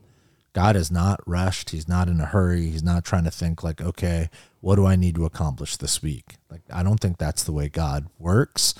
God 0.53 0.77
is 0.77 0.91
not 0.91 1.21
rushed. 1.27 1.71
He's 1.71 1.89
not 1.89 2.09
in 2.09 2.21
a 2.21 2.27
hurry. 2.27 2.71
He's 2.71 2.83
not 2.83 3.05
trying 3.05 3.25
to 3.25 3.31
think 3.31 3.63
like, 3.63 3.81
okay, 3.81 4.31
what 4.61 4.77
do 4.77 4.87
I 4.87 4.97
need 4.97 5.15
to 5.17 5.25
accomplish 5.25 5.77
this 5.77 6.03
week? 6.03 6.37
Like 6.51 6.63
I 6.73 6.83
don't 6.83 6.99
think 7.01 7.19
that's 7.19 7.45
the 7.45 7.53
way 7.53 7.69
God 7.69 8.07
works. 8.19 8.75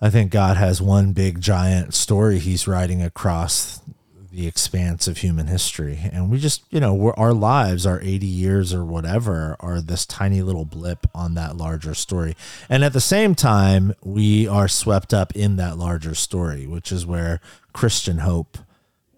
I 0.00 0.10
think 0.10 0.30
God 0.30 0.56
has 0.56 0.80
one 0.80 1.12
big 1.12 1.40
giant 1.40 1.92
story 1.94 2.38
he's 2.38 2.68
writing 2.68 3.02
across 3.02 3.80
the 4.30 4.46
expanse 4.46 5.08
of 5.08 5.18
human 5.18 5.46
history. 5.48 5.98
And 6.12 6.30
we 6.30 6.38
just, 6.38 6.62
you 6.70 6.78
know, 6.78 6.94
we're, 6.94 7.14
our 7.14 7.32
lives, 7.32 7.84
our 7.86 7.98
80 8.00 8.26
years 8.26 8.72
or 8.74 8.84
whatever, 8.84 9.56
are 9.58 9.80
this 9.80 10.06
tiny 10.06 10.42
little 10.42 10.66
blip 10.66 11.06
on 11.14 11.34
that 11.34 11.56
larger 11.56 11.94
story. 11.94 12.36
And 12.68 12.84
at 12.84 12.92
the 12.92 13.00
same 13.00 13.34
time, 13.34 13.94
we 14.04 14.46
are 14.46 14.68
swept 14.68 15.12
up 15.12 15.34
in 15.34 15.56
that 15.56 15.78
larger 15.78 16.14
story, 16.14 16.66
which 16.66 16.92
is 16.92 17.04
where 17.06 17.40
Christian 17.72 18.18
hope 18.18 18.58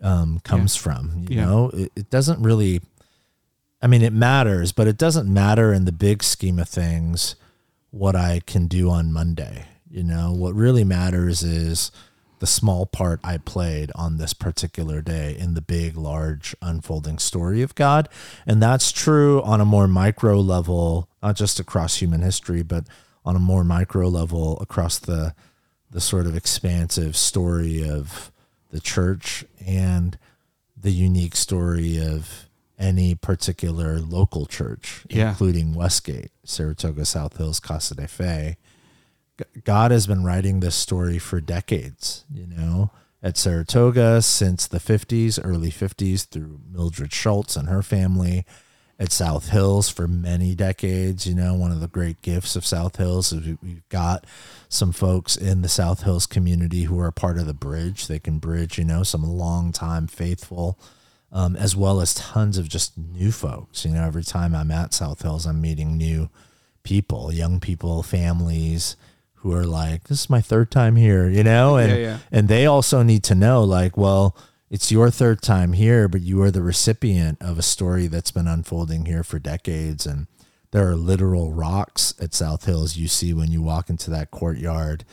um, 0.01 0.41
comes 0.45 0.77
from. 0.77 1.27
You 1.29 1.37
Yeah. 1.39 1.45
know, 1.45 1.71
it, 1.75 1.93
it 1.97 2.09
doesn't 2.11 2.41
really, 2.41 2.81
I 3.83 3.87
mean, 3.87 4.03
it 4.03 4.13
matters, 4.13 4.73
but 4.73 4.87
it 4.87 4.99
doesn't 4.99 5.33
matter 5.33 5.73
in 5.73 5.85
the 5.85 5.93
big 5.93 6.23
scheme 6.23 6.59
of 6.59 6.69
things 6.69 7.37
what 7.91 8.15
I 8.15 8.41
can 8.47 8.67
do 8.67 8.91
on 8.91 9.13
Monday. 9.13 9.67
You 9.91 10.05
know, 10.05 10.33
what 10.33 10.55
really 10.55 10.85
matters 10.85 11.43
is 11.43 11.91
the 12.41 12.47
small 12.47 12.87
part 12.87 13.21
I 13.23 13.39
played 13.39 13.91
on 13.95 14.17
this 14.17 14.33
particular 14.33 15.03
day 15.03 15.37
in 15.39 15.55
the 15.55 15.61
big, 15.61 15.97
large, 15.97 16.55
unfolding 16.63 17.19
story 17.19 17.63
of 17.63 17.75
God. 17.75 18.09
And 18.47 18.63
that's 18.63 18.93
true 18.93 19.43
on 19.43 19.61
a 19.61 19.65
more 19.65 19.89
micro 19.89 20.41
level, 20.41 21.09
not 21.23 21.37
just 21.37 21.61
across 21.61 21.97
human 21.97 22.23
history, 22.23 22.63
but 22.63 22.85
on 23.25 23.37
a 23.37 23.41
more 23.41 23.65
micro 23.65 24.09
level 24.09 24.59
across 24.61 24.99
the 24.99 25.35
the 25.93 26.01
sort 26.01 26.25
of 26.25 26.37
expansive 26.37 27.17
story 27.17 27.87
of 27.87 28.31
the 28.71 28.79
church 28.79 29.45
and 29.67 30.17
the 30.77 30.93
unique 30.93 31.35
story 31.35 32.01
of 32.01 32.49
any 32.81 33.15
particular 33.15 34.01
local 34.01 34.47
church, 34.47 35.05
Yeah. 35.09 35.31
including 35.31 35.75
Westgate, 35.75 36.31
Saratoga, 36.45 37.05
South 37.05 37.37
Hills, 37.37 37.61
Casa 37.61 37.95
de 37.95 38.09
Fe. 38.09 38.57
God 39.65 39.91
has 39.91 40.07
been 40.07 40.25
writing 40.25 40.61
this 40.61 40.75
story 40.75 41.19
for 41.19 41.41
decades, 41.41 42.25
you 42.33 42.47
know, 42.47 42.91
at 43.23 43.37
Saratoga 43.37 44.21
since 44.23 44.67
the 44.67 44.81
50s, 44.81 45.39
early 45.43 45.71
50s, 45.71 46.25
through 46.25 46.61
Mildred 46.71 47.13
Schultz 47.13 47.57
and 47.57 47.69
her 47.69 47.83
family. 47.83 48.45
At 48.99 49.13
South 49.13 49.49
Hills 49.49 49.89
for 49.89 50.07
many 50.07 50.55
decades, 50.55 51.27
you 51.27 51.35
know, 51.35 51.55
one 51.55 51.73
of 51.73 51.81
the 51.81 51.89
great 51.89 52.21
gifts 52.21 52.55
of 52.55 52.67
South 52.67 52.97
Hills 52.97 53.33
is 53.33 53.47
we- 53.47 53.59
we've 53.63 53.89
got 53.89 54.27
some 54.69 54.93
folks 54.93 55.37
in 55.39 55.63
the 55.63 55.71
South 55.71 56.03
Hills 56.03 56.27
community 56.27 56.83
who 56.83 56.99
are 56.99 57.07
a 57.07 57.13
part 57.13 57.39
of 57.39 57.47
the 57.47 57.55
bridge. 57.55 58.09
They 58.09 58.19
can 58.19 58.39
bridge, 58.39 58.77
you 58.77 58.85
know, 58.85 59.03
some 59.03 59.23
longtime 59.25 60.07
faithful, 60.07 60.79
um, 61.33 61.57
as 61.57 61.77
well 61.77 62.01
as 62.01 62.15
tons 62.15 62.59
of 62.59 62.69
just 62.69 62.97
new 62.99 63.31
folks. 63.33 63.85
You 63.85 63.93
know, 63.93 64.05
every 64.05 64.25
time 64.25 64.55
I'm 64.55 64.71
at 64.71 64.95
South 64.95 65.23
Hills, 65.23 65.47
I'm 65.47 65.61
meeting 65.61 65.97
new 65.97 66.29
people, 66.83 67.33
young 67.33 67.61
people, 67.61 68.03
families 68.03 68.97
who 69.37 69.53
are 69.55 69.67
like, 69.67 70.05
"This 70.09 70.23
is 70.23 70.31
my 70.31 70.41
third 70.41 70.71
time 70.71 70.97
here," 70.97 71.29
you 71.29 71.43
know, 71.43 71.77
and 71.77 71.93
Yeah, 71.93 71.99
yeah. 71.99 72.19
and 72.31 72.49
they 72.49 72.67
also 72.67 73.03
need 73.03 73.23
to 73.25 73.35
know, 73.35 73.63
like, 73.65 73.97
well, 73.97 74.37
it's 74.71 74.93
your 74.93 75.11
third 75.11 75.43
time 75.43 75.73
here, 75.73 76.09
but 76.09 76.21
you 76.21 76.43
are 76.43 76.51
the 76.51 76.63
recipient 76.63 77.39
of 77.41 77.59
a 77.59 77.63
story 77.63 78.07
that's 78.07 78.31
been 78.31 78.47
unfolding 78.47 79.07
here 79.07 79.25
for 79.25 79.39
decades, 79.39 80.07
and 80.07 80.27
there 80.73 80.89
are 80.89 80.95
literal 80.97 81.53
rocks 81.53 82.15
at 82.21 82.35
South 82.35 82.65
Hills 82.67 82.97
you 82.97 83.09
see 83.09 83.33
when 83.33 83.51
you 83.51 83.63
walk 83.63 83.91
into 83.91 84.11
that 84.11 84.31
courtyard 84.31 85.05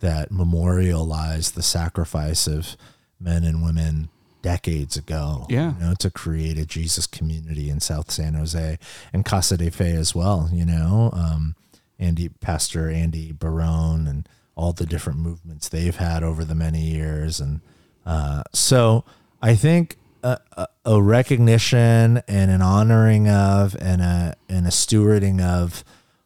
that 0.00 0.32
memorialize 0.32 1.52
the 1.52 1.62
sacrifice 1.62 2.46
of 2.46 2.76
men 3.20 3.44
and 3.44 3.62
women 3.62 4.08
decades 4.42 4.96
ago. 4.96 5.46
Yeah. 5.48 5.74
You 5.78 5.84
know, 5.86 5.94
to 6.00 6.10
create 6.10 6.58
a 6.58 6.66
Jesus 6.66 7.06
community 7.06 7.70
in 7.70 7.80
South 7.80 8.10
San 8.10 8.34
Jose 8.34 8.78
and 9.12 9.24
Casa 9.24 9.56
de 9.56 9.70
Fe 9.70 9.92
as 9.92 10.14
well, 10.14 10.48
you 10.52 10.64
know. 10.64 11.10
Um, 11.12 11.54
Andy 11.98 12.28
Pastor 12.28 12.90
Andy 12.90 13.32
Barone 13.32 14.06
and 14.06 14.28
all 14.56 14.72
the 14.72 14.86
different 14.86 15.20
movements 15.20 15.68
they've 15.68 15.96
had 15.96 16.22
over 16.22 16.44
the 16.44 16.54
many 16.54 16.82
years 16.82 17.40
and 17.40 17.60
uh, 18.04 18.42
so 18.52 19.04
I 19.40 19.54
think 19.54 19.96
a, 20.22 20.38
a, 20.56 20.66
a 20.84 21.02
recognition 21.02 22.22
and 22.26 22.50
an 22.50 22.62
honoring 22.62 23.28
of 23.28 23.76
and 23.80 24.02
a 24.02 24.34
and 24.48 24.66
a 24.66 24.70
stewarding 24.70 25.40
of 25.40 25.84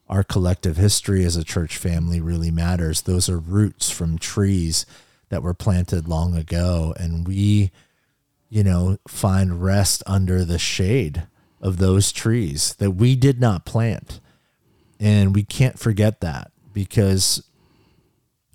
our 0.09 0.23
collective 0.23 0.77
history 0.77 1.25
as 1.25 1.37
a 1.37 1.45
church 1.45 1.77
family 1.77 2.21
really 2.21 2.51
matters. 2.51 3.03
Those 3.03 3.29
are 3.29 3.39
roots 3.39 3.91
from 3.91 4.19
trees 4.19 4.87
that 5.29 5.43
were 5.43 5.55
planted 5.55 6.07
long 6.07 6.37
ago, 6.37 6.95
and 6.99 7.27
we, 7.27 7.73
you 8.49 8.63
know, 8.65 8.99
find 9.09 9.63
rest 9.63 10.03
under 10.07 10.45
the 10.45 10.59
shade 10.59 11.27
of 11.61 11.79
those 11.79 12.13
trees 12.13 12.75
that 12.75 12.93
we 12.93 13.17
did 13.17 13.41
not 13.41 13.65
plant. 13.65 14.21
And 15.01 15.35
we 15.35 15.43
can't 15.43 15.79
forget 15.79 16.21
that 16.21 16.51
because 16.73 17.43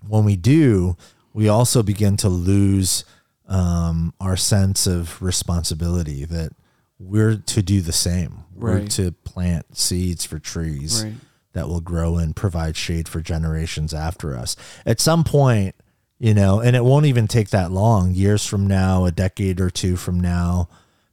when 0.06 0.24
we 0.24 0.36
do, 0.36 0.96
we 1.32 1.48
also 1.48 1.82
begin 1.82 2.16
to 2.18 2.28
lose 2.28 3.04
um, 3.48 4.14
our 4.20 4.36
sense 4.36 4.86
of 4.86 5.20
responsibility 5.22 6.24
that 6.24 6.52
we're 6.98 7.36
to 7.36 7.62
do 7.62 7.80
the 7.80 7.92
same. 7.92 8.44
We're 8.54 8.86
to 8.88 9.12
plant 9.12 9.76
seeds 9.76 10.24
for 10.24 10.38
trees 10.38 11.04
Right. 11.04 11.14
that 11.52 11.68
will 11.68 11.80
grow 11.80 12.16
and 12.16 12.34
provide 12.34 12.76
shade 12.76 13.08
for 13.08 13.20
generations 13.20 13.92
after 13.92 14.36
us. 14.36 14.56
At 14.86 15.00
some 15.00 15.24
point, 15.24 15.74
you 16.22 16.34
know, 16.34 16.60
and 16.60 16.76
it 16.76 16.84
won't 16.84 17.06
even 17.06 17.26
take 17.26 17.50
that 17.50 17.72
long, 17.72 18.12
years 18.12 18.46
from 18.46 18.64
now, 18.64 19.04
a 19.04 19.10
decade 19.10 19.60
or 19.60 19.70
two 19.70 19.96
from 19.96 20.20
now, 20.20 20.68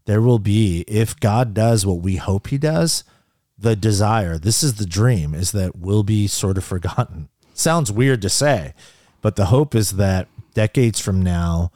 there 0.05 0.21
will 0.21 0.37
be, 0.37 0.85
if 0.87 1.19
God 1.19 1.55
does 1.55 1.83
what 1.83 2.03
we 2.03 2.17
hope 2.17 2.49
he 2.49 2.59
does, 2.59 3.03
the 3.57 3.75
desire, 3.75 4.37
this 4.37 4.61
is 4.61 4.75
the 4.75 4.85
dream, 4.85 5.33
is 5.33 5.51
that 5.53 5.75
we'll 5.75 6.03
be 6.03 6.27
sort 6.27 6.59
of 6.59 6.63
forgotten. 6.63 7.27
Sounds 7.55 7.91
weird 7.91 8.21
to 8.21 8.29
say, 8.29 8.75
but 9.19 9.35
the 9.35 9.47
hope 9.47 9.73
is 9.73 9.93
that 9.93 10.27
decades 10.53 10.99
from 10.99 11.23
now, 11.23 11.71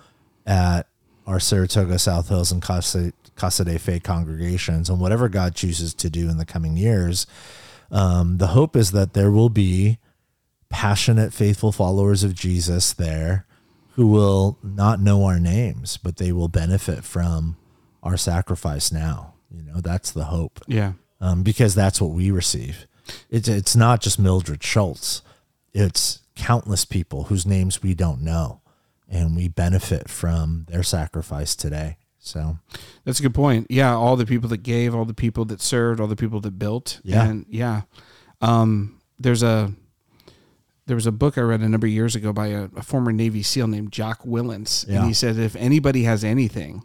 at 0.46 0.86
our 1.26 1.40
Saratoga, 1.40 1.98
South 1.98 2.30
Hills, 2.30 2.52
and 2.52 2.62
Casa, 2.62 3.14
Casa 3.36 3.66
de 3.66 3.80
Fe 3.80 4.00
congregations, 4.00 4.92
and 4.92 5.00
whatever 5.00 5.28
God 5.28 5.56
chooses 5.56 5.96
to 5.96 6.10
do 6.12 6.30
in 6.30 6.38
the 6.38 6.46
coming 6.46 6.78
years, 6.78 7.26
um, 7.90 8.38
the 8.38 8.48
hope 8.48 8.76
is 8.76 8.92
that 8.92 9.14
there 9.14 9.32
will 9.32 9.50
be 9.50 9.98
passionate, 10.74 11.32
faithful 11.34 11.72
followers 11.72 12.24
of 12.24 12.34
Jesus 12.34 12.94
there 12.94 13.46
who 13.92 14.08
will 14.08 14.58
not 14.64 15.00
know 15.00 15.24
our 15.24 15.40
names, 15.40 15.98
but 15.98 16.18
they 16.18 16.32
will 16.32 16.48
benefit 16.48 17.04
from 17.04 17.56
our 18.02 18.18
sacrifice 18.18 18.92
now. 18.92 19.36
You 19.56 19.62
know, 19.62 19.82
that's 19.82 20.10
the 20.12 20.24
hope 20.26 20.60
Yeah. 20.68 20.94
um, 21.22 21.44
because 21.44 21.76
that's 21.76 22.02
what 22.02 22.10
we 22.10 22.32
receive. 22.32 22.88
It's 23.30 23.48
it's 23.48 23.76
not 23.76 24.02
just 24.02 24.18
Mildred 24.18 24.64
Schultz; 24.64 25.22
it's 25.74 26.22
countless 26.36 26.86
people 26.86 27.26
whose 27.26 27.46
names 27.46 27.84
we 27.84 27.94
don't 27.94 28.22
know, 28.22 28.62
and 29.08 29.36
we 29.36 29.48
benefit 29.50 30.10
from 30.10 30.66
their 30.70 30.84
sacrifice 30.84 31.56
today. 31.56 31.98
So 32.18 32.58
That's 33.04 33.20
a 33.20 33.24
good 33.24 33.34
point. 33.36 33.68
Yeah, 33.70 33.94
all 33.94 34.16
the 34.16 34.26
people 34.26 34.50
that 34.50 34.64
gave, 34.64 34.96
all 34.96 35.06
the 35.06 35.14
people 35.14 35.46
that 35.46 35.62
served, 35.62 36.00
all 36.00 36.08
the 36.08 36.16
people 36.16 36.40
that 36.42 36.58
built. 36.58 37.00
Yeah. 37.04 37.26
And 37.26 37.46
yeah. 37.50 37.82
Um, 38.42 39.00
there's 39.20 39.44
a 39.44 39.74
there 40.86 40.96
was 40.96 41.08
a 41.08 41.12
book 41.12 41.38
I 41.38 41.42
read 41.42 41.62
a 41.62 41.70
number 41.70 41.88
of 41.88 41.94
years 41.94 42.16
ago 42.16 42.34
by 42.34 42.48
a, 42.48 42.64
a 42.76 42.82
former 42.82 43.12
Navy 43.12 43.42
SEAL 43.44 43.68
named 43.68 43.92
Jocko 43.92 44.28
Willink, 44.28 44.88
Yeah. 44.88 44.98
and 45.00 45.08
he 45.08 45.14
said 45.14 45.38
if 45.38 45.56
anybody 45.56 46.04
has 46.04 46.24
anything, 46.24 46.84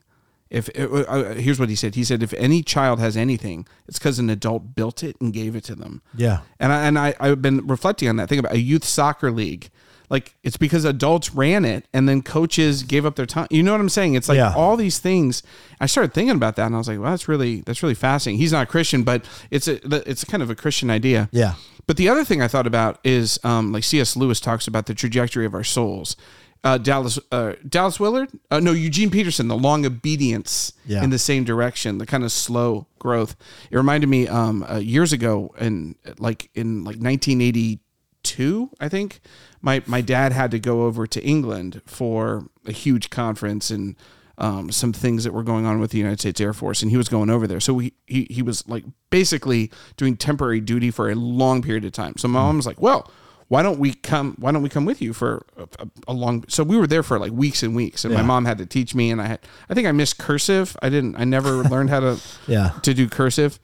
if 0.50 0.70
uh, 0.78 0.82
uh, 1.02 1.34
here's 1.34 1.58
what 1.60 1.68
he 1.68 1.74
said, 1.74 1.94
he 1.94 2.04
said 2.04 2.22
if 2.22 2.32
any 2.34 2.62
child 2.62 3.00
has 3.00 3.16
anything, 3.16 3.66
it's 3.86 3.98
because 3.98 4.18
an 4.18 4.30
adult 4.30 4.74
built 4.74 5.02
it 5.02 5.16
and 5.20 5.32
gave 5.32 5.54
it 5.56 5.64
to 5.64 5.74
them. 5.74 6.00
yeah, 6.16 6.40
And 6.60 6.72
I 6.72 6.86
and 6.86 6.98
I 6.98 7.14
I've 7.20 7.42
been 7.42 7.66
reflecting 7.66 8.08
on 8.08 8.16
that. 8.16 8.28
Think 8.28 8.38
about 8.40 8.52
a 8.54 8.60
youth 8.60 8.84
soccer 8.84 9.30
league. 9.30 9.68
Like 10.10 10.34
it's 10.42 10.56
because 10.56 10.84
adults 10.84 11.34
ran 11.34 11.64
it 11.64 11.86
and 11.92 12.08
then 12.08 12.22
coaches 12.22 12.82
gave 12.82 13.04
up 13.04 13.16
their 13.16 13.26
time. 13.26 13.46
You 13.50 13.62
know 13.62 13.72
what 13.72 13.80
I'm 13.80 13.88
saying? 13.88 14.14
It's 14.14 14.28
like 14.28 14.36
Yeah. 14.36 14.54
all 14.54 14.76
these 14.76 14.98
things. 14.98 15.42
I 15.80 15.86
started 15.86 16.14
thinking 16.14 16.34
about 16.36 16.56
that 16.56 16.66
and 16.66 16.74
I 16.74 16.78
was 16.78 16.88
like, 16.88 16.98
well, 16.98 17.10
that's 17.10 17.28
really 17.28 17.60
that's 17.62 17.82
really 17.82 17.94
fascinating. 17.94 18.38
He's 18.40 18.52
not 18.52 18.62
a 18.62 18.66
Christian, 18.66 19.02
but 19.02 19.24
it's 19.50 19.68
a 19.68 19.78
it's 20.10 20.24
kind 20.24 20.42
of 20.42 20.50
a 20.50 20.54
Christian 20.54 20.90
idea. 20.90 21.28
yeah, 21.32 21.54
But 21.86 21.96
the 21.98 22.08
other 22.08 22.24
thing 22.24 22.40
I 22.40 22.48
thought 22.48 22.66
about 22.66 22.98
is 23.04 23.38
um, 23.44 23.72
like 23.72 23.84
C.S. 23.84 24.16
Lewis 24.16 24.40
talks 24.40 24.66
about 24.66 24.86
the 24.86 24.94
trajectory 24.94 25.44
of 25.46 25.54
our 25.54 25.64
souls. 25.64 26.16
Uh, 26.64 26.76
Dallas 26.76 27.20
uh, 27.30 27.52
Dallas 27.68 28.00
Willard, 28.00 28.30
uh, 28.50 28.58
no 28.58 28.72
Eugene 28.72 29.10
Peterson, 29.10 29.46
the 29.46 29.56
long 29.56 29.86
obedience 29.86 30.72
Yeah. 30.86 31.04
in 31.04 31.10
the 31.10 31.18
same 31.18 31.44
direction, 31.44 31.98
the 31.98 32.06
kind 32.06 32.24
of 32.24 32.32
slow 32.32 32.86
growth. 32.98 33.36
It 33.70 33.76
reminded 33.76 34.08
me 34.08 34.26
um, 34.26 34.64
uh, 34.68 34.78
years 34.78 35.12
ago, 35.12 35.54
and 35.58 35.94
like 36.18 36.50
in 36.56 36.82
like 36.82 36.96
1982, 36.96 38.70
I 38.80 38.88
think 38.88 39.20
my 39.60 39.82
my 39.86 40.00
dad 40.00 40.32
had 40.32 40.50
to 40.52 40.58
go 40.58 40.84
over 40.84 41.06
to 41.06 41.22
England 41.24 41.82
for 41.86 42.48
a 42.66 42.72
huge 42.72 43.10
conference 43.10 43.70
and 43.70 43.96
um, 44.38 44.70
some 44.70 44.92
things 44.92 45.24
that 45.24 45.32
were 45.32 45.42
going 45.42 45.66
on 45.66 45.80
with 45.80 45.90
the 45.90 45.98
United 45.98 46.20
States 46.20 46.40
Air 46.40 46.52
Force, 46.52 46.80
and 46.82 46.90
he 46.90 46.96
was 46.96 47.08
going 47.08 47.28
over 47.28 47.46
there. 47.46 47.60
So 47.60 47.78
he, 47.78 47.92
he 48.06 48.26
he 48.30 48.40
was 48.42 48.66
like 48.68 48.84
basically 49.10 49.70
doing 49.96 50.16
temporary 50.16 50.60
duty 50.60 50.90
for 50.90 51.10
a 51.10 51.14
long 51.14 51.60
period 51.60 51.84
of 51.84 51.92
time. 51.92 52.14
So 52.16 52.28
my 52.28 52.40
mom 52.40 52.56
was 52.56 52.66
like, 52.66 52.80
"Well, 52.80 53.10
why 53.48 53.62
don't 53.62 53.80
we 53.80 53.94
come? 53.94 54.36
Why 54.38 54.52
don't 54.52 54.62
we 54.62 54.68
come 54.68 54.84
with 54.84 55.02
you 55.02 55.12
for 55.12 55.44
a, 55.56 55.62
a, 55.80 55.88
a 56.08 56.12
long?" 56.12 56.44
So 56.48 56.62
we 56.62 56.76
were 56.76 56.86
there 56.86 57.02
for 57.02 57.18
like 57.18 57.32
weeks 57.32 57.64
and 57.64 57.74
weeks, 57.74 58.04
and 58.04 58.14
my 58.14 58.22
mom 58.22 58.44
had 58.44 58.58
to 58.58 58.66
teach 58.66 58.94
me, 58.94 59.10
and 59.10 59.20
I 59.20 59.26
had 59.26 59.40
I 59.68 59.74
think 59.74 59.88
I 59.88 59.92
missed 59.92 60.18
cursive. 60.18 60.76
I 60.80 60.88
didn't. 60.88 61.16
I 61.16 61.24
never 61.24 61.64
learned 61.64 61.90
how 61.90 62.00
to 62.00 62.20
yeah, 62.46 62.70
to 62.82 62.94
do 62.94 63.08
cursive. 63.08 63.58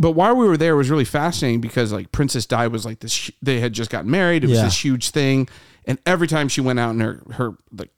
But 0.00 0.12
while 0.12 0.36
we 0.36 0.46
were 0.46 0.56
there, 0.56 0.74
it 0.74 0.76
was 0.76 0.90
really 0.90 1.04
fascinating 1.04 1.60
because 1.60 1.92
like 1.92 2.12
Princess 2.12 2.46
Di 2.46 2.68
was 2.68 2.84
like 2.86 3.00
this. 3.00 3.30
They 3.42 3.58
had 3.60 3.72
just 3.72 3.90
gotten 3.90 4.10
married. 4.10 4.44
It 4.44 4.48
was 4.48 4.58
Yeah. 4.58 4.64
this 4.64 4.84
huge 4.84 5.10
thing, 5.10 5.48
And 5.84 5.98
every 6.06 6.28
time 6.28 6.48
she 6.48 6.60
went 6.60 6.78
out 6.78 6.90
in 6.90 7.00
her 7.00 7.22
her 7.32 7.54
the 7.72 7.88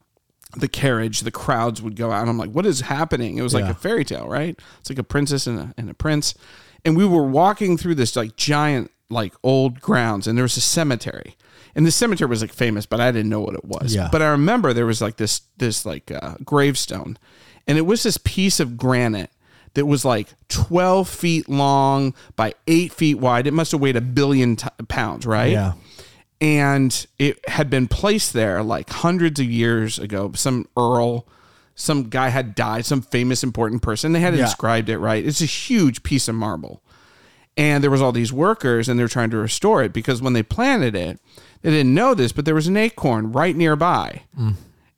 the 0.57 0.69
carriage, 0.69 1.21
the 1.21 1.31
crowds 1.31 1.81
would 1.83 1.95
go 1.97 2.11
out. 2.11 2.27
I'm 2.29 2.39
like, 2.39 2.51
what 2.51 2.67
is 2.67 2.81
happening? 2.83 3.37
It 3.39 3.43
was 3.43 3.53
like 3.55 3.65
Yeah. 3.65 3.71
a 3.71 3.75
fairy 3.75 4.05
tale, 4.05 4.27
right? 4.29 4.59
It's 4.81 4.91
like 4.91 4.99
a 4.99 5.05
princess 5.05 5.47
and 5.47 5.59
a, 5.59 5.75
and 5.77 5.89
a 5.91 5.95
prince. 5.95 6.35
And 6.85 6.97
we 6.97 7.05
were 7.05 7.25
walking 7.27 7.77
through 7.77 7.97
this 7.97 8.17
like 8.17 8.35
giant, 8.37 8.91
like 9.11 9.35
old 9.43 9.81
grounds, 9.81 10.27
and 10.27 10.37
there 10.39 10.43
was 10.45 10.57
a 10.57 10.61
cemetery. 10.61 11.37
And 11.77 11.87
the 11.87 11.91
cemetery 11.93 12.29
was 12.29 12.41
like 12.43 12.53
famous, 12.53 12.87
but 12.87 13.01
I 13.01 13.13
didn't 13.13 13.29
know 13.31 13.41
what 13.41 13.55
it 13.55 13.65
was. 13.65 13.95
Yeah. 13.95 14.09
But 14.11 14.23
I 14.23 14.29
remember 14.29 14.73
there 14.73 14.87
was 14.87 15.01
like 15.03 15.17
this 15.19 15.43
this 15.59 15.85
like 15.87 16.11
uh, 16.11 16.35
gravestone, 16.45 17.17
and 17.67 17.77
it 17.79 17.87
was 17.87 18.03
this 18.03 18.17
piece 18.19 18.59
of 18.59 18.77
granite 18.77 19.31
that 19.75 19.87
was 19.87 20.05
like 20.05 20.29
12 20.49 21.09
feet 21.09 21.49
long 21.49 22.15
by 22.37 22.55
eight 22.67 22.93
feet 22.93 23.17
wide. 23.19 23.47
It 23.47 23.53
must 23.55 23.73
have 23.73 23.81
weighed 23.81 23.97
a 23.97 24.01
billion 24.01 24.57
t- 24.57 24.69
pounds, 24.89 25.27
right? 25.27 25.53
Yeah. 25.53 25.73
and 26.41 27.07
it 27.19 27.39
had 27.49 27.69
been 27.69 27.87
placed 27.87 28.33
there 28.33 28.63
like 28.63 28.89
hundreds 28.91 29.39
of 29.41 29.47
years 29.47 29.99
ago. 29.99 30.33
Some 30.35 30.67
earl, 30.77 31.27
some 31.75 32.09
guy 32.09 32.31
had 32.31 32.55
died, 32.55 32.87
some 32.87 33.03
famous 33.03 33.43
important 33.45 33.83
person. 33.83 34.13
They 34.13 34.21
had 34.21 34.35
Yeah. 34.35 34.45
inscribed 34.45 34.89
it 34.89 34.99
right. 34.99 35.25
It's 35.25 35.43
a 35.43 35.47
huge 35.47 36.03
piece 36.03 36.29
of 36.29 36.35
marble, 36.35 36.83
and 37.57 37.85
there 37.85 37.91
was 37.91 38.01
all 38.01 38.13
these 38.13 38.33
workers, 38.33 38.89
and 38.89 38.99
they're 38.99 39.07
trying 39.09 39.31
to 39.31 39.37
restore 39.37 39.83
it 39.83 39.93
because 39.93 40.23
when 40.23 40.33
they 40.33 40.43
planted 40.43 40.95
it, 40.95 41.21
they 41.63 41.71
didn't 41.71 41.95
know 41.95 42.15
this, 42.15 42.33
but 42.33 42.45
there 42.47 42.55
was 42.55 42.67
an 42.69 42.77
acorn 42.77 43.33
right 43.33 43.55
nearby, 43.55 44.23
mm. 44.39 44.55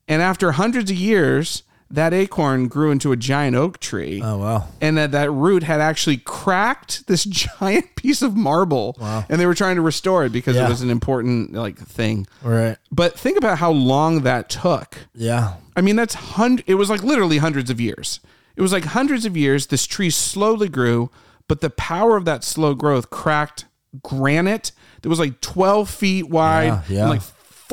and 0.07 0.21
after 0.21 0.53
hundreds 0.53 0.89
of 0.91 0.97
years. 0.97 1.63
That 1.93 2.11
acorn 2.13 2.67
grew 2.67 2.89
into 2.91 3.11
a 3.11 3.15
giant 3.15 3.55
oak 3.55 3.79
tree 3.79 4.19
Oh 4.23 4.37
wow. 4.39 4.67
and 4.81 4.97
that 4.97 5.11
that 5.11 5.29
root 5.31 5.63
had 5.63 5.79
actually 5.79 6.17
cracked 6.17 7.05
this 7.07 7.23
giant 7.23 7.95
piece 7.95 8.21
of 8.21 8.35
marble 8.35 8.95
Wow! 8.99 9.23
and 9.29 9.39
they 9.39 9.45
were 9.45 9.53
trying 9.53 9.75
to 9.75 9.81
restore 9.81 10.25
it 10.25 10.31
because 10.31 10.55
Yeah. 10.55 10.65
it 10.65 10.69
was 10.69 10.81
an 10.81 10.89
important 10.89 11.53
like 11.53 11.77
thing 11.77 12.25
Right. 12.43 12.77
but 12.91 13.17
think 13.17 13.37
about 13.37 13.59
how 13.59 13.71
long 13.71 14.21
that 14.23 14.49
took 14.49 14.97
Yeah. 15.13 15.53
i 15.75 15.81
mean 15.81 15.95
that's 15.95 16.15
hundred 16.15 16.65
it 16.67 16.75
was 16.75 16.89
like 16.89 17.03
literally 17.03 17.37
hundreds 17.37 17.69
of 17.69 17.79
years 17.79 18.19
it 18.55 18.61
was 18.61 18.71
like 18.73 18.85
hundreds 18.85 19.25
of 19.25 19.37
years 19.37 19.67
this 19.67 19.85
tree 19.85 20.09
slowly 20.09 20.69
grew 20.69 21.09
but 21.47 21.61
the 21.61 21.69
power 21.69 22.17
of 22.17 22.25
that 22.25 22.43
slow 22.43 22.73
growth 22.73 23.09
cracked 23.11 23.65
granite 24.01 24.71
that 25.01 25.09
was 25.09 25.19
like 25.19 25.39
12 25.41 25.89
feet 25.89 26.29
wide 26.29 26.65
Yeah, 26.65 26.81
yeah. 26.89 27.01
and 27.01 27.09
like 27.11 27.21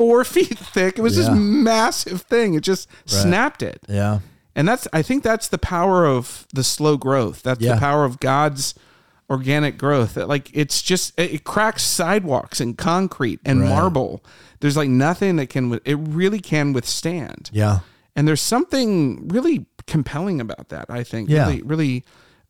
four 0.01 0.23
feet 0.35 0.57
thick 0.57 0.97
it 0.97 1.01
was 1.01 1.15
this 1.15 1.29
massive 1.31 2.21
thing 2.23 2.53
it 2.55 2.61
just 2.63 2.87
snapped 3.05 3.61
it 3.61 3.79
Yeah. 3.87 4.19
and 4.55 4.67
that's 4.67 4.87
I 4.91 5.01
think 5.01 5.23
that's 5.23 5.47
the 5.47 5.57
power 5.57 6.05
of 6.05 6.47
the 6.53 6.63
slow 6.63 6.97
growth. 6.97 7.43
That's 7.43 7.61
Yeah. 7.61 7.75
the 7.75 7.79
power 7.79 8.03
of 8.05 8.19
God's 8.19 8.73
organic 9.29 9.77
growth. 9.77 10.15
That, 10.15 10.27
Like 10.27 10.49
it's 10.53 10.81
just 10.81 11.17
it, 11.17 11.31
it 11.35 11.43
cracks 11.43 11.83
sidewalks 11.83 12.59
and 12.59 12.77
concrete 12.77 13.39
and 13.45 13.61
Right. 13.61 13.69
marble. 13.69 14.23
There's 14.59 14.75
like 14.75 14.89
nothing 14.89 15.37
that 15.37 15.47
can 15.49 15.79
it 15.85 15.95
really 15.95 16.39
can 16.39 16.73
withstand. 16.73 17.49
Yeah. 17.53 17.79
And 18.15 18.27
there's 18.27 18.41
something 18.41 19.27
really 19.29 19.65
compelling 19.87 20.41
about 20.41 20.69
that, 20.69 20.85
I 20.89 21.03
think. 21.03 21.29
Yeah. 21.29 21.45
Really 21.47 21.61
really 21.61 22.03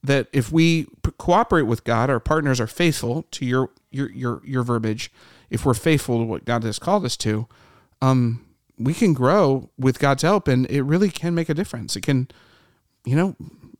that 0.04 0.28
if 0.34 0.52
we 0.52 0.88
cooperate 1.20 1.68
with 1.68 1.84
God, 1.84 2.10
our 2.10 2.20
partners 2.20 2.60
are 2.60 2.68
faithful 2.68 3.26
to 3.32 3.46
your 3.46 3.70
your 3.92 4.10
your 4.12 4.42
your 4.44 4.64
verbiage. 4.64 5.12
If 5.52 5.66
we're 5.66 5.76
faithful 5.76 6.18
to 6.20 6.24
what 6.26 6.46
God 6.46 6.64
has 6.64 6.80
called 6.80 7.06
us 7.06 7.16
to, 7.18 7.48
um, 8.02 8.44
we 8.80 8.96
can 8.96 9.14
grow 9.14 9.70
with 9.78 10.00
God's 10.00 10.24
help, 10.24 10.48
and 10.48 10.66
it 10.72 10.82
really 10.82 11.12
can 11.12 11.36
make 11.36 11.50
a 11.50 11.54
difference. 11.54 11.96
It 11.96 12.02
can, 12.02 12.28
you 13.06 13.16
know, 13.16 13.36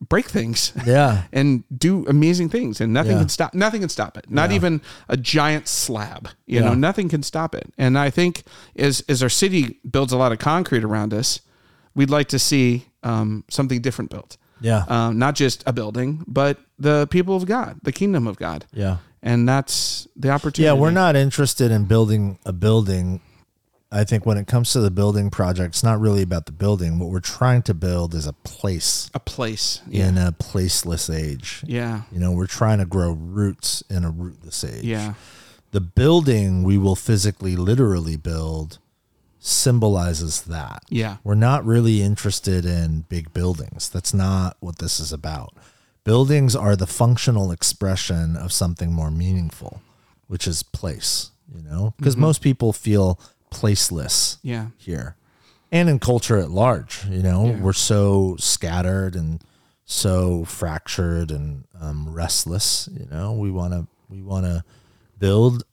break 0.08 0.26
things. 0.26 0.72
Yeah. 0.86 1.24
And 1.32 1.64
do 1.76 2.06
amazing 2.06 2.50
things, 2.50 2.80
and 2.80 2.92
nothing 2.92 3.12
Yeah. 3.12 3.18
can 3.20 3.28
stop. 3.28 3.54
Nothing 3.54 3.80
can 3.80 3.88
stop 3.88 4.16
it. 4.18 4.30
Not 4.30 4.52
even 4.52 4.80
a 5.08 5.16
giant 5.16 5.66
slab. 5.66 6.28
You 6.46 6.60
know, 6.60 6.74
nothing 6.74 7.08
can 7.08 7.22
stop 7.22 7.54
it. 7.54 7.72
And 7.78 7.98
I 7.98 8.10
think 8.10 8.42
as 8.76 9.02
as 9.08 9.22
our 9.22 9.28
city 9.30 9.80
builds 9.90 10.12
a 10.12 10.16
lot 10.18 10.30
of 10.32 10.38
concrete 10.38 10.84
around 10.84 11.12
us, 11.14 11.40
we'd 11.94 12.10
like 12.10 12.28
to 12.28 12.38
see 12.38 12.86
um, 13.02 13.44
something 13.48 13.80
different 13.80 14.10
built. 14.10 14.36
Yeah. 14.62 14.84
Um, 14.88 15.18
not 15.18 15.34
just 15.34 15.62
a 15.66 15.72
building, 15.72 16.24
but 16.26 16.58
the 16.78 17.06
people 17.10 17.36
of 17.36 17.46
God, 17.46 17.80
the 17.82 17.92
kingdom 17.92 18.26
of 18.26 18.36
God. 18.36 18.64
Yeah. 18.72 18.98
And 19.22 19.48
that's 19.48 20.08
the 20.16 20.30
opportunity. 20.30 20.64
Yeah, 20.64 20.72
we're 20.72 20.90
not 20.90 21.14
interested 21.14 21.70
in 21.70 21.84
building 21.84 22.38
a 22.44 22.52
building. 22.52 23.20
I 23.90 24.04
think 24.04 24.24
when 24.24 24.38
it 24.38 24.46
comes 24.46 24.72
to 24.72 24.80
the 24.80 24.90
building 24.90 25.30
project, 25.30 25.74
it's 25.74 25.84
not 25.84 26.00
really 26.00 26.22
about 26.22 26.46
the 26.46 26.52
building. 26.52 26.98
What 26.98 27.10
we're 27.10 27.20
trying 27.20 27.62
to 27.62 27.74
build 27.74 28.14
is 28.14 28.26
a 28.26 28.32
place 28.32 29.10
a 29.14 29.20
place. 29.20 29.80
Yeah. 29.86 30.08
in 30.08 30.18
a 30.18 30.32
placeless 30.32 31.14
age. 31.14 31.62
Yeah. 31.66 32.02
You 32.10 32.18
know, 32.18 32.32
we're 32.32 32.46
trying 32.46 32.78
to 32.78 32.86
grow 32.86 33.12
roots 33.12 33.82
in 33.88 34.04
a 34.04 34.10
rootless 34.10 34.64
age. 34.64 34.84
Yeah. 34.84 35.14
The 35.72 35.80
building 35.80 36.64
we 36.64 36.78
will 36.78 36.96
physically, 36.96 37.54
literally 37.54 38.16
build 38.16 38.78
symbolizes 39.44 40.42
that. 40.42 40.84
Yeah. 40.88 41.16
We're 41.24 41.34
not 41.34 41.64
really 41.66 42.00
interested 42.00 42.64
in 42.64 43.00
big 43.08 43.32
buildings. 43.32 43.88
That's 43.88 44.14
not 44.14 44.56
what 44.60 44.78
this 44.78 45.00
is 45.00 45.12
about. 45.12 45.52
Buildings 46.04 46.54
are 46.54 46.76
the 46.76 46.86
functional 46.86 47.50
expression 47.50 48.36
of 48.36 48.52
something 48.52 48.92
more 48.92 49.10
meaningful, 49.10 49.82
which 50.28 50.46
is 50.46 50.62
place, 50.62 51.32
you 51.52 51.60
know? 51.62 51.92
Because 51.98 52.16
most 52.16 52.40
people 52.40 52.72
feel 52.72 53.18
placeless 53.50 54.38
Yeah. 54.42 54.68
here 54.78 55.16
and 55.72 55.88
in 55.88 55.98
culture 55.98 56.38
at 56.38 56.50
large, 56.50 57.04
you 57.10 57.22
know? 57.22 57.46
Yeah. 57.46 57.60
We're 57.60 57.72
so 57.72 58.36
scattered 58.38 59.16
and 59.16 59.42
so 59.84 60.44
fractured 60.44 61.32
and 61.32 61.64
um, 61.80 62.08
restless, 62.14 62.88
you 62.96 63.06
know? 63.10 63.32
We 63.32 63.50
want 63.50 63.72
to 63.74 63.88
we 64.08 64.22
want 64.22 64.46
to 64.46 64.62
build 65.18 65.64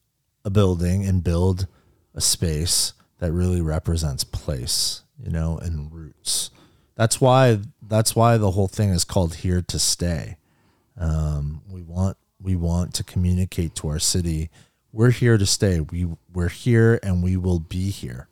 a 0.43 0.49
building 0.49 1.05
and 1.05 1.24
build 1.24 1.67
a 2.15 2.22
space 2.22 2.93
that 3.20 3.32
really 3.32 3.61
represents 3.61 4.24
place, 4.24 5.03
you 5.22 5.30
know, 5.30 5.57
and 5.57 5.91
roots. 5.91 6.49
That's 6.95 7.22
why 7.22 7.59
that's 7.82 8.15
why 8.15 8.38
the 8.38 8.51
whole 8.51 8.67
thing 8.67 8.89
is 8.89 9.03
called 9.03 9.36
here 9.36 9.61
to 9.61 9.80
stay. 9.80 10.38
Um, 10.97 11.61
we 11.70 11.82
want 11.82 12.17
we 12.41 12.55
want 12.55 12.93
to 12.95 13.03
communicate 13.03 13.76
to 13.76 13.89
our 13.89 13.99
city, 13.99 14.49
we're 14.91 15.11
here 15.11 15.38
to 15.38 15.45
stay. 15.45 15.80
We 15.80 16.07
we're 16.34 16.49
here 16.49 16.99
and 17.03 17.24
we 17.24 17.38
will 17.38 17.59
be 17.59 17.89
here 17.89 18.28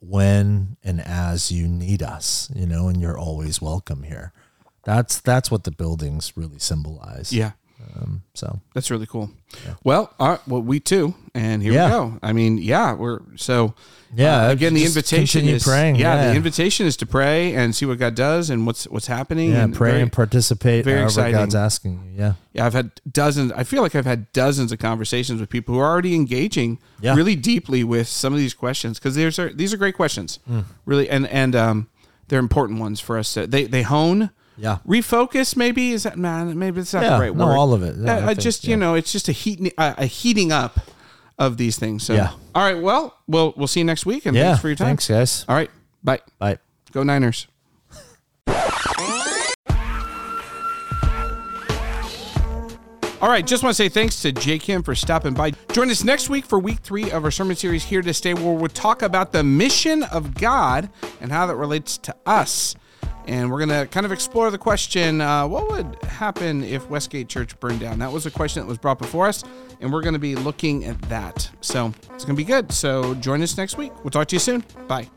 when 0.00 0.76
and 0.82 1.00
as 1.00 1.52
you 1.52 1.68
need 1.68 2.02
us, 2.02 2.50
you 2.54 2.66
know, 2.66 2.88
and 2.88 3.00
you're 3.00 3.18
always 3.18 3.60
welcome 3.60 4.04
here. 4.04 4.32
That's 4.84 5.20
that's 5.20 5.50
what 5.50 5.64
the 5.64 5.70
buildings 5.70 6.32
really 6.36 6.58
symbolize. 6.58 7.32
Yeah. 7.32 7.52
Um, 8.00 8.22
so 8.34 8.60
That's 8.74 8.90
really 8.90 9.06
cool. 9.06 9.30
Well, 9.84 10.12
all 10.18 10.30
right, 10.30 10.40
well, 10.48 10.62
we 10.62 10.80
too, 10.80 11.14
and 11.34 11.62
here 11.62 11.72
Yeah. 11.74 11.84
we 11.86 11.90
go. 11.90 12.18
I 12.22 12.32
mean, 12.32 12.56
yeah, 12.58 12.94
we're 12.94 13.20
so. 13.36 13.74
Yeah, 14.14 14.46
uh, 14.48 14.50
again, 14.50 14.74
the 14.74 14.84
invitation 14.84 15.46
is 15.48 15.64
praying, 15.64 15.96
Yeah, 15.96 16.14
yeah. 16.14 16.28
the 16.30 16.36
invitation 16.36 16.86
is 16.86 16.96
to 16.98 17.06
pray 17.06 17.54
and 17.54 17.74
see 17.74 17.86
what 17.86 17.98
God 17.98 18.14
does 18.14 18.50
and 18.50 18.66
what's 18.66 18.84
what's 18.84 19.06
happening. 19.06 19.50
yeah, 19.52 19.64
and 19.64 19.74
pray 19.74 19.90
very- 19.90 20.02
and 20.02 20.12
participate. 20.12 20.84
very 20.84 21.02
exciting. 21.02 21.32
God's 21.32 21.54
asking 21.54 21.92
you. 22.14 22.18
Yeah. 22.22 22.32
Yeah, 22.54 22.66
I've 22.66 22.72
had 22.74 22.90
dozens. 23.10 23.52
I 23.52 23.64
feel 23.64 23.82
like 23.82 23.94
I've 23.94 24.06
had 24.06 24.30
dozens 24.32 24.72
of 24.72 24.78
conversations 24.78 25.38
with 25.40 25.48
people 25.50 25.74
who 25.74 25.80
are 25.80 25.90
already 25.90 26.14
engaging 26.14 26.78
Yeah. 27.00 27.14
really 27.14 27.36
deeply 27.36 27.84
with 27.84 28.08
some 28.08 28.32
of 28.32 28.38
these 28.38 28.54
questions 28.54 28.98
because 28.98 29.14
these 29.14 29.38
are 29.38 29.52
these 29.52 29.72
are 29.74 29.78
great 29.78 29.96
questions, 29.96 30.38
Hmm. 30.46 30.60
really, 30.86 31.08
and 31.10 31.26
and 31.28 31.54
um, 31.56 31.88
they're 32.28 32.38
important 32.40 32.80
ones 32.80 33.00
for 33.00 33.18
us. 33.18 33.32
To, 33.34 33.46
they 33.46 33.64
they 33.64 33.82
hone, 33.82 34.30
Yeah. 34.56 34.78
refocus. 34.86 35.56
Maybe 35.56 35.92
is 35.92 36.02
that 36.02 36.18
man? 36.18 36.58
Maybe 36.58 36.80
it's 36.80 36.92
not 36.92 37.02
Yeah, 37.02 37.16
the 37.16 37.20
right 37.22 37.34
no, 37.36 37.46
word. 37.46 37.56
all 37.56 37.72
of 37.74 37.82
it. 37.82 37.96
Yeah, 37.98 38.16
I 38.16 38.22
I 38.22 38.26
think, 38.28 38.40
just 38.40 38.66
you 38.66 38.76
know, 38.76 38.94
it's 38.94 39.10
just 39.12 39.28
a 39.28 39.32
heat 39.32 39.72
a, 39.78 40.04
heating 40.06 40.52
up 40.52 40.78
of 41.38 41.56
these 41.56 41.78
things. 41.78 42.02
So 42.04 42.14
Yeah. 42.14 42.32
all 42.54 42.62
right, 42.62 42.80
well, 42.80 43.16
we'll 43.26 43.54
we'll 43.56 43.66
see 43.66 43.80
you 43.80 43.84
next 43.84 44.04
week, 44.06 44.26
and 44.26 44.36
thanks 44.36 44.60
for 44.60 44.68
your 44.68 44.76
time. 44.76 44.88
Thanks, 44.88 45.08
guys. 45.08 45.44
All 45.48 45.56
right, 45.56 45.70
bye. 46.04 46.20
Bye. 46.38 46.58
Go 46.92 47.02
Niners. 47.02 47.46
All 53.20 53.28
right, 53.28 53.46
just 53.46 53.62
want 53.62 53.70
to 53.70 53.80
say 53.80 53.88
thanks 53.88 54.20
to 54.22 54.32
Jay 54.32 54.58
Kim 54.58 54.82
for 54.82 54.96
stopping 54.96 55.32
by. 55.32 55.52
Join 55.72 55.88
us 55.92 56.02
next 56.02 56.28
week 56.28 56.44
for 56.44 56.58
week 56.58 56.80
three 56.80 57.08
of 57.12 57.22
our 57.24 57.30
sermon 57.30 57.54
series, 57.54 57.84
Here 57.84 58.02
to 58.02 58.12
Stay, 58.12 58.34
where 58.34 58.52
we'll 58.52 58.66
talk 58.68 59.00
about 59.02 59.30
the 59.30 59.44
mission 59.44 60.02
of 60.02 60.34
God 60.34 60.90
and 61.20 61.30
how 61.30 61.46
that 61.46 61.54
relates 61.54 61.96
to 61.98 62.16
us. 62.26 62.74
And 63.26 63.50
we're 63.50 63.64
going 63.64 63.80
to 63.80 63.86
kind 63.86 64.04
of 64.04 64.12
explore 64.12 64.50
the 64.50 64.58
question 64.58 65.20
uh, 65.20 65.46
what 65.46 65.70
would 65.70 66.02
happen 66.04 66.64
if 66.64 66.88
Westgate 66.90 67.28
Church 67.28 67.58
burned 67.60 67.80
down? 67.80 67.98
That 68.00 68.12
was 68.12 68.26
a 68.26 68.30
question 68.30 68.62
that 68.62 68.68
was 68.68 68.78
brought 68.78 68.98
before 68.98 69.26
us, 69.26 69.44
and 69.80 69.92
we're 69.92 70.02
going 70.02 70.14
to 70.14 70.18
be 70.18 70.34
looking 70.34 70.84
at 70.84 71.00
that. 71.02 71.48
So 71.60 71.92
it's 72.14 72.24
going 72.24 72.36
to 72.36 72.40
be 72.40 72.44
good. 72.44 72.72
So 72.72 73.14
join 73.14 73.42
us 73.42 73.56
next 73.56 73.76
week. 73.76 73.92
We'll 74.02 74.10
talk 74.10 74.28
to 74.28 74.36
you 74.36 74.40
soon. 74.40 74.64
Bye. 74.88 75.08